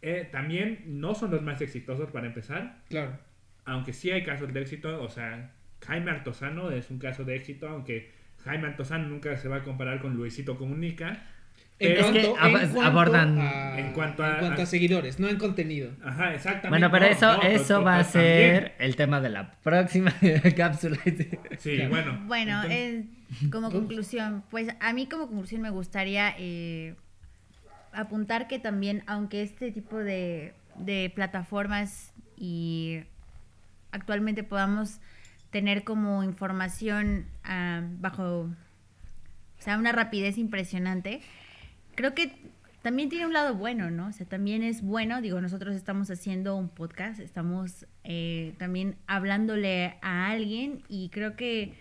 eh, 0.00 0.28
también 0.32 0.82
no 0.86 1.14
son 1.14 1.30
los 1.30 1.42
más 1.42 1.60
exitosos 1.60 2.10
para 2.10 2.26
empezar, 2.26 2.82
Claro. 2.88 3.18
Aunque 3.64 3.92
sí 3.92 4.10
hay 4.10 4.22
casos 4.24 4.52
de 4.52 4.60
éxito, 4.60 5.02
o 5.02 5.08
sea, 5.08 5.50
Jaime 5.86 6.10
Altozano 6.10 6.70
es 6.70 6.90
un 6.90 6.98
caso 6.98 7.24
de 7.24 7.36
éxito, 7.36 7.68
aunque 7.68 8.10
Jaime 8.44 8.68
Altozano 8.68 9.08
nunca 9.08 9.36
se 9.36 9.48
va 9.48 9.56
a 9.56 9.62
comparar 9.62 10.00
con 10.00 10.14
Luisito 10.14 10.56
Comunica. 10.56 11.24
En 11.78 11.94
Pero- 11.94 12.06
Es 12.06 12.12
que 12.12 12.20
en 12.26 12.32
cuanto 12.36 12.80
abordan- 12.82 13.38
a- 13.40 13.78
En 13.78 13.92
cuanto 13.92 14.22
a- 14.22 14.34
en 14.34 14.38
cuanto 14.38 14.62
a 14.62 14.66
seguidores, 14.66 15.18
no 15.18 15.28
en 15.28 15.36
contenido. 15.36 15.90
Ajá, 16.04 16.32
exactamente. 16.34 16.68
Bueno, 16.68 16.90
pero 16.92 17.06
No, 17.06 17.10
eso, 17.12 17.36
no, 17.36 17.42
eso 17.42 17.82
va 17.82 17.98
a 17.98 18.04
ser 18.04 18.74
el 18.78 18.94
tema 18.94 19.20
de 19.20 19.30
la 19.30 19.52
próxima 19.62 20.12
cápsula. 20.56 20.96
Sí, 21.58 21.76
Claro. 21.76 21.90
bueno. 21.90 22.20
Bueno, 22.26 22.62
entonces- 22.64 23.04
eh, 23.42 23.48
como 23.50 23.70
conclusión, 23.72 24.44
pues 24.50 24.68
a 24.78 24.92
mí 24.92 25.06
como 25.06 25.26
conclusión 25.26 25.60
me 25.62 25.70
gustaría 25.70 26.34
eh, 26.38 26.94
apuntar 27.92 28.46
que 28.48 28.58
también, 28.58 29.02
aunque 29.06 29.42
este 29.42 29.72
tipo 29.72 29.98
de, 29.98 30.52
de 30.76 31.10
plataformas 31.14 32.12
y 32.36 33.00
actualmente 33.92 34.42
podamos 34.42 35.00
tener 35.50 35.84
como 35.84 36.24
información 36.24 37.26
ah, 37.44 37.82
bajo, 38.00 38.40
o 38.42 39.62
sea, 39.62 39.78
una 39.78 39.92
rapidez 39.92 40.38
impresionante, 40.38 41.20
creo 41.94 42.14
que 42.14 42.32
también 42.82 43.08
tiene 43.08 43.26
un 43.26 43.32
lado 43.32 43.54
bueno, 43.54 43.90
¿no? 43.90 44.08
O 44.08 44.12
sea, 44.12 44.26
también 44.26 44.62
es 44.64 44.82
bueno, 44.82 45.20
digo, 45.22 45.40
nosotros 45.40 45.76
estamos 45.76 46.10
haciendo 46.10 46.56
un 46.56 46.68
podcast, 46.68 47.20
estamos 47.20 47.86
eh, 48.02 48.54
también 48.58 48.96
hablándole 49.06 49.94
a 50.02 50.30
alguien 50.30 50.82
y 50.88 51.10
creo 51.10 51.36
que 51.36 51.74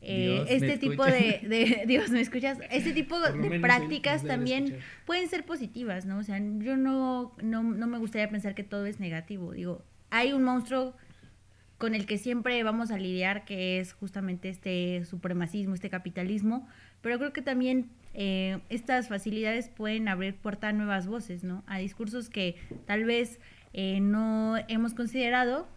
eh, 0.00 0.44
Dios, 0.46 0.48
¿me 0.48 0.54
este 0.56 0.78
tipo 0.78 1.04
de, 1.04 1.40
de- 1.42 1.84
Dios, 1.86 2.10
¿me 2.10 2.20
escuchas? 2.20 2.58
Este 2.70 2.92
tipo 2.92 3.20
de 3.20 3.60
prácticas 3.60 4.24
también 4.24 4.78
pueden 5.04 5.28
ser 5.28 5.44
positivas, 5.44 6.06
¿no? 6.06 6.18
O 6.18 6.22
sea, 6.22 6.38
yo 6.38 6.76
no, 6.76 7.34
no, 7.42 7.62
no 7.62 7.86
me 7.86 7.98
gustaría 7.98 8.30
pensar 8.30 8.54
que 8.54 8.62
todo 8.62 8.86
es 8.86 8.98
negativo. 9.00 9.52
Digo, 9.52 9.82
hay 10.10 10.32
un 10.32 10.42
monstruo 10.44 10.94
con 11.78 11.94
el 11.94 12.06
que 12.06 12.18
siempre 12.18 12.62
vamos 12.62 12.90
a 12.90 12.98
lidiar, 12.98 13.44
que 13.44 13.80
es 13.80 13.92
justamente 13.92 14.48
este 14.48 15.04
supremacismo, 15.04 15.74
este 15.74 15.90
capitalismo, 15.90 16.66
pero 17.02 17.18
creo 17.18 17.32
que 17.32 17.42
también 17.42 17.90
eh, 18.14 18.60
estas 18.70 19.08
facilidades 19.08 19.68
pueden 19.68 20.08
abrir 20.08 20.34
puerta 20.34 20.68
a 20.68 20.72
nuevas 20.72 21.06
voces, 21.06 21.44
¿no? 21.44 21.62
A 21.66 21.78
discursos 21.78 22.30
que 22.30 22.56
tal 22.86 23.04
vez 23.04 23.38
eh, 23.74 24.00
no 24.00 24.56
hemos 24.68 24.94
considerado, 24.94 25.68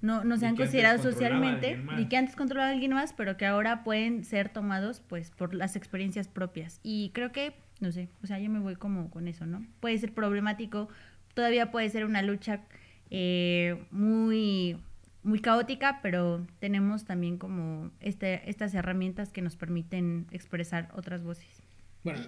no, 0.00 0.24
no 0.24 0.38
se 0.38 0.46
han 0.46 0.56
considerado 0.56 1.02
socialmente 1.02 1.78
y 1.98 2.06
que 2.06 2.16
antes 2.16 2.34
controlaba 2.34 2.70
alguien 2.70 2.94
más, 2.94 3.12
pero 3.12 3.36
que 3.36 3.44
ahora 3.44 3.84
pueden 3.84 4.24
ser 4.24 4.48
tomados 4.48 5.02
pues 5.06 5.30
por 5.30 5.52
las 5.52 5.76
experiencias 5.76 6.28
propias. 6.28 6.80
Y 6.82 7.10
creo 7.10 7.30
que, 7.30 7.52
no 7.80 7.92
sé, 7.92 8.08
o 8.22 8.26
sea, 8.26 8.38
yo 8.38 8.48
me 8.48 8.60
voy 8.60 8.76
como 8.76 9.10
con 9.10 9.28
eso, 9.28 9.44
¿no? 9.44 9.66
Puede 9.80 9.98
ser 9.98 10.14
problemático, 10.14 10.88
todavía 11.34 11.70
puede 11.70 11.90
ser 11.90 12.06
una 12.06 12.22
lucha 12.22 12.62
eh, 13.10 13.84
muy, 13.90 14.78
muy 15.22 15.40
caótica, 15.40 16.00
pero 16.02 16.46
tenemos 16.60 17.04
también 17.04 17.38
como 17.38 17.92
este, 18.00 18.48
estas 18.50 18.74
herramientas 18.74 19.32
que 19.32 19.42
nos 19.42 19.56
permiten 19.56 20.26
expresar 20.30 20.90
otras 20.94 21.22
voces. 21.22 21.62
Bueno, 22.02 22.26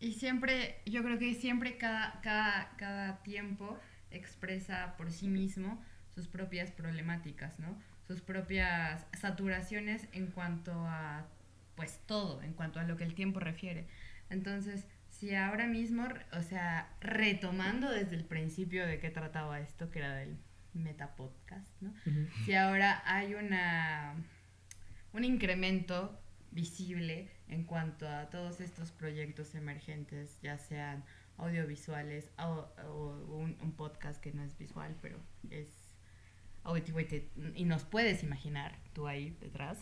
Y 0.00 0.12
siempre, 0.14 0.80
yo 0.86 1.02
creo 1.02 1.18
que 1.18 1.34
siempre 1.34 1.76
cada, 1.78 2.20
cada, 2.22 2.76
cada 2.76 3.22
tiempo 3.22 3.80
expresa 4.10 4.96
por 4.96 5.10
sí 5.12 5.28
mismo 5.28 5.82
sus 6.14 6.28
propias 6.28 6.70
problemáticas, 6.72 7.58
¿no? 7.58 7.80
Sus 8.06 8.22
propias 8.22 9.06
saturaciones 9.12 10.08
en 10.12 10.28
cuanto 10.28 10.72
a, 10.86 11.28
pues 11.74 12.00
todo, 12.06 12.42
en 12.42 12.54
cuanto 12.54 12.80
a 12.80 12.84
lo 12.84 12.96
que 12.96 13.04
el 13.04 13.14
tiempo 13.14 13.40
refiere. 13.40 13.88
Entonces, 14.30 14.86
si 15.10 15.34
ahora 15.34 15.66
mismo, 15.66 16.06
o 16.32 16.42
sea, 16.42 16.96
retomando 17.00 17.90
desde 17.90 18.16
el 18.16 18.24
principio 18.24 18.86
de 18.86 19.00
qué 19.00 19.10
trataba 19.10 19.60
esto, 19.60 19.90
que 19.90 19.98
era 20.00 20.14
del 20.16 20.38
metapodcast, 20.74 21.70
¿no? 21.82 21.92
si 22.44 22.54
ahora 22.54 23.02
hay 23.06 23.34
una 23.34 24.14
un 25.12 25.24
incremento 25.24 26.20
visible 26.50 27.30
en 27.48 27.64
cuanto 27.64 28.08
a 28.08 28.28
todos 28.30 28.60
estos 28.60 28.90
proyectos 28.92 29.54
emergentes, 29.54 30.38
ya 30.42 30.58
sean 30.58 31.04
audiovisuales 31.38 32.30
o, 32.38 32.68
o 32.86 33.36
un, 33.36 33.56
un 33.60 33.72
podcast 33.72 34.20
que 34.20 34.32
no 34.32 34.42
es 34.42 34.56
visual, 34.58 34.94
pero 35.00 35.18
es 35.50 35.68
auditivo 36.64 37.00
y, 37.00 37.04
te- 37.06 37.30
y 37.54 37.64
nos 37.64 37.84
puedes 37.84 38.22
imaginar 38.22 38.76
tú 38.92 39.06
ahí 39.06 39.36
detrás. 39.40 39.78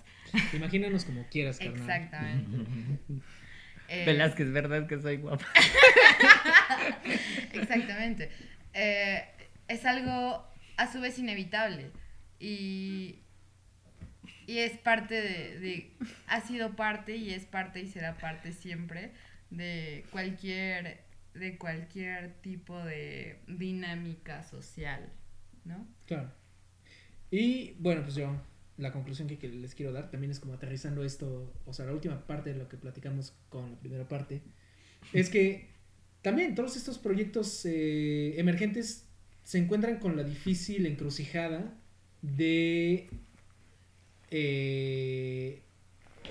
imagínanos 0.52 1.04
como 1.04 1.26
quieras, 1.28 1.58
carnal. 1.58 1.76
Exactamente. 1.80 3.22
Eh, 3.88 4.04
Velázquez, 4.04 4.52
¿verdad 4.52 4.86
que 4.86 5.00
soy 5.00 5.16
guapa? 5.18 5.46
Exactamente. 7.52 8.30
Eh, 8.74 9.24
es 9.68 9.84
algo 9.84 10.46
a 10.76 10.92
su 10.92 11.00
vez 11.00 11.18
inevitable 11.18 11.90
y, 12.38 13.20
y 14.46 14.58
es 14.58 14.78
parte 14.78 15.14
de, 15.14 15.90
ha 16.26 16.40
sido 16.40 16.76
parte 16.76 17.16
y 17.16 17.30
es 17.30 17.44
parte 17.44 17.80
y 17.80 17.86
será 17.86 18.18
parte 18.18 18.52
siempre 18.52 19.12
de 19.50 20.04
cualquier 20.10 21.04
de 21.34 21.58
cualquier 21.58 22.32
tipo 22.40 22.82
de 22.82 23.38
dinámica 23.46 24.42
social, 24.42 25.12
¿no? 25.64 25.86
Claro. 26.06 26.32
Y 27.30 27.72
bueno, 27.78 28.02
pues 28.02 28.14
yo, 28.14 28.34
la 28.78 28.92
conclusión 28.92 29.28
que, 29.28 29.38
que 29.38 29.48
les 29.48 29.74
quiero 29.74 29.92
dar 29.92 30.10
también 30.10 30.30
es 30.30 30.40
como 30.40 30.54
aterrizando 30.54 31.04
esto, 31.04 31.52
o 31.66 31.72
sea, 31.74 31.84
la 31.84 31.92
última 31.92 32.26
parte 32.26 32.54
de 32.54 32.58
lo 32.58 32.68
que 32.68 32.78
platicamos 32.78 33.34
con 33.50 33.72
la 33.72 33.78
primera 33.78 34.08
parte, 34.08 34.40
es 35.12 35.28
que 35.28 35.68
también 36.22 36.54
todos 36.54 36.76
estos 36.76 36.98
proyectos 36.98 37.64
eh, 37.66 38.38
emergentes 38.40 39.05
se 39.46 39.58
encuentran 39.58 40.00
con 40.00 40.16
la 40.16 40.24
difícil 40.24 40.86
encrucijada 40.86 41.72
de... 42.20 43.08
eh, 44.32 45.60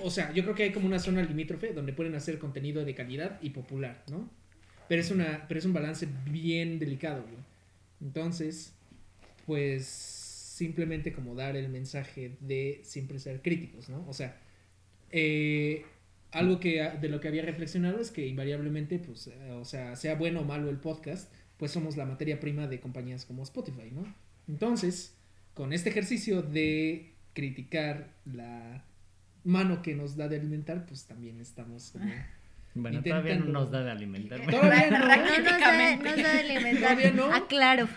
o 0.03 0.11
sea, 0.11 0.33
yo 0.33 0.43
creo 0.43 0.53
que 0.53 0.63
hay 0.63 0.73
como 0.73 0.85
una 0.85 0.99
zona 0.99 1.21
limítrofe 1.21 1.71
donde 1.71 1.93
pueden 1.93 2.13
hacer 2.15 2.39
contenido 2.39 2.83
de 2.83 2.93
calidad 2.93 3.39
y 3.41 3.51
popular, 3.51 4.03
¿no? 4.11 4.29
Pero 4.89 4.99
es, 4.99 5.11
una, 5.11 5.45
pero 5.47 5.59
es 5.59 5.65
un 5.65 5.71
balance 5.71 6.09
bien 6.29 6.77
delicado, 6.77 7.21
güey. 7.23 7.37
Entonces, 8.01 8.73
pues 9.45 9.85
simplemente 9.85 11.13
como 11.13 11.35
dar 11.35 11.55
el 11.55 11.69
mensaje 11.69 12.35
de 12.41 12.81
siempre 12.83 13.19
ser 13.19 13.41
críticos, 13.41 13.87
¿no? 13.87 14.05
O 14.09 14.13
sea, 14.13 14.37
eh, 15.11 15.85
algo 16.31 16.59
que 16.59 16.83
de 16.99 17.07
lo 17.07 17.21
que 17.21 17.29
había 17.29 17.43
reflexionado 17.43 18.01
es 18.01 18.11
que 18.11 18.27
invariablemente, 18.27 18.99
pues, 18.99 19.27
eh, 19.27 19.51
o 19.51 19.63
sea, 19.63 19.95
sea 19.95 20.15
bueno 20.15 20.41
o 20.41 20.43
malo 20.43 20.69
el 20.69 20.79
podcast, 20.79 21.31
pues 21.57 21.71
somos 21.71 21.97
la 21.97 22.05
materia 22.05 22.39
prima 22.39 22.67
de 22.67 22.79
compañías 22.79 23.25
como 23.25 23.43
Spotify, 23.43 23.91
¿no? 23.91 24.05
Entonces, 24.47 25.15
con 25.53 25.73
este 25.73 25.89
ejercicio 25.89 26.41
de 26.41 27.13
criticar 27.33 28.09
la 28.25 28.83
mano 29.43 29.81
que 29.81 29.95
nos 29.95 30.15
da 30.17 30.27
de 30.27 30.37
alimentar, 30.37 30.85
pues 30.85 31.05
también 31.05 31.39
estamos 31.39 31.91
como... 31.91 32.05
Bueno, 32.77 33.01
todavía 33.01 33.35
no 33.35 33.45
Intentando. 33.45 33.59
nos 33.61 33.71
da 33.71 33.83
de 33.85 33.91
alimentar. 33.91 34.41
Todavía 34.51 34.89
no, 34.89 34.99
No 34.99 35.07
nos 35.07 35.07
da, 35.17 35.23
Críticamente. 35.23 36.03
no 36.03 36.09
nos 36.15 36.23
da 36.23 36.33
de 36.33 36.39
alimentar. 36.41 36.81
Todavía 36.81 37.11
no. 37.11 37.33
Aclaro. 37.33 37.87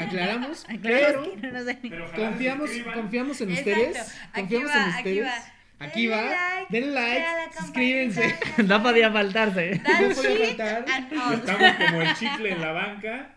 aclaramos, 0.00 0.64
Aclaro 0.68 0.80
pero 0.82 1.22
que 1.22 1.36
no 1.36 1.52
nos 1.52 1.66
da 1.66 1.72
de 1.74 1.88
Pero 1.88 2.12
confiamos, 2.12 2.70
confiamos 2.94 3.40
en 3.42 3.50
Exacto. 3.50 3.70
ustedes, 3.70 4.14
Aquí 4.32 4.40
confiamos 4.56 4.70
va, 4.70 4.84
en 4.84 4.90
aquí 4.90 4.98
ustedes. 5.20 5.24
va. 5.26 5.52
Aquí 5.84 6.06
Denle 6.06 6.16
va, 6.16 6.22
like, 6.22 6.66
denle 6.70 6.92
like, 6.92 7.26
suscríbanse. 7.58 8.34
No 8.66 8.82
podía 8.82 9.10
faltarse. 9.12 9.80
No 9.82 10.14
podía 10.14 10.46
faltar. 10.46 10.84
Estamos 10.88 11.76
como 11.76 12.02
el 12.02 12.14
chicle 12.14 12.52
en 12.52 12.60
la 12.60 12.72
banca. 12.72 13.34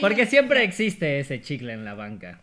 Porque 0.00 0.26
siempre 0.26 0.64
existe 0.64 1.20
ese 1.20 1.40
chicle 1.40 1.72
en 1.72 1.84
la 1.84 1.94
banca. 1.94 2.40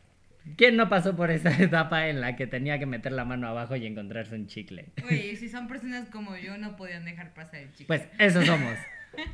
¿Quién 0.57 0.75
no 0.77 0.89
pasó 0.89 1.15
por 1.15 1.31
esa 1.31 1.49
etapa 1.61 2.07
en 2.07 2.21
la 2.21 2.35
que 2.35 2.47
tenía 2.47 2.79
que 2.79 2.85
meter 2.85 3.11
la 3.11 3.25
mano 3.25 3.47
abajo 3.47 3.75
y 3.75 3.85
encontrarse 3.85 4.35
un 4.35 4.47
chicle? 4.47 4.85
Oye, 5.05 5.35
si 5.35 5.49
son 5.49 5.67
personas 5.67 6.09
como 6.09 6.37
yo, 6.37 6.57
no 6.57 6.75
podían 6.75 7.03
dejar 7.05 7.33
pasar 7.33 7.61
el 7.61 7.73
chico. 7.73 7.87
Pues 7.87 8.07
eso 8.19 8.43
somos. 8.43 8.73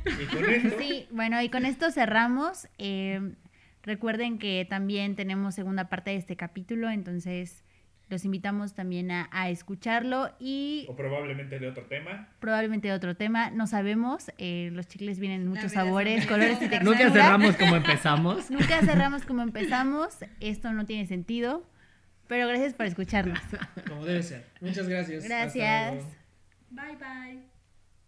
Y 0.06 0.26
con 0.26 0.48
esto, 0.48 0.78
Sí, 0.78 1.08
bueno, 1.10 1.42
y 1.42 1.48
con 1.48 1.66
esto 1.66 1.90
cerramos. 1.90 2.68
Eh, 2.78 3.32
recuerden 3.82 4.38
que 4.38 4.64
también 4.68 5.16
tenemos 5.16 5.56
segunda 5.56 5.88
parte 5.88 6.10
de 6.10 6.16
este 6.18 6.36
capítulo, 6.36 6.88
entonces 6.88 7.64
los 8.12 8.24
invitamos 8.24 8.74
también 8.74 9.10
a, 9.10 9.28
a 9.32 9.48
escucharlo 9.50 10.30
y 10.38 10.86
o 10.88 10.94
probablemente 10.94 11.58
de 11.58 11.66
otro 11.66 11.84
tema. 11.86 12.28
probablemente 12.38 12.88
de 12.88 12.94
otro 12.94 13.16
tema, 13.16 13.50
no 13.50 13.66
sabemos. 13.66 14.30
eh, 14.38 14.70
los 14.72 14.86
chicles 14.86 15.18
vienen 15.18 15.40
en 15.42 15.48
muchos 15.48 15.72
sabores, 15.72 16.26
colores 16.26 16.58
y 16.60 16.68
texturas. 16.68 16.84
Nunca 16.84 17.10
cerramos 17.10 17.56
como 17.56 17.76
empezamos. 17.76 18.50
Nunca 18.50 18.80
cerramos 18.82 19.24
como 19.24 19.42
empezamos. 19.42 20.16
Esto 20.40 20.72
no 20.72 20.84
tiene 20.84 21.06
sentido, 21.06 21.66
pero 22.28 22.46
gracias 22.46 22.74
por 22.74 22.86
escucharnos. 22.86 23.40
Como 23.88 24.04
debe 24.04 24.22
ser. 24.22 24.46
Muchas 24.60 24.86
gracias. 24.88 25.24
Gracias. 25.24 26.04
Bye 26.70 26.96
bye. 26.96 27.51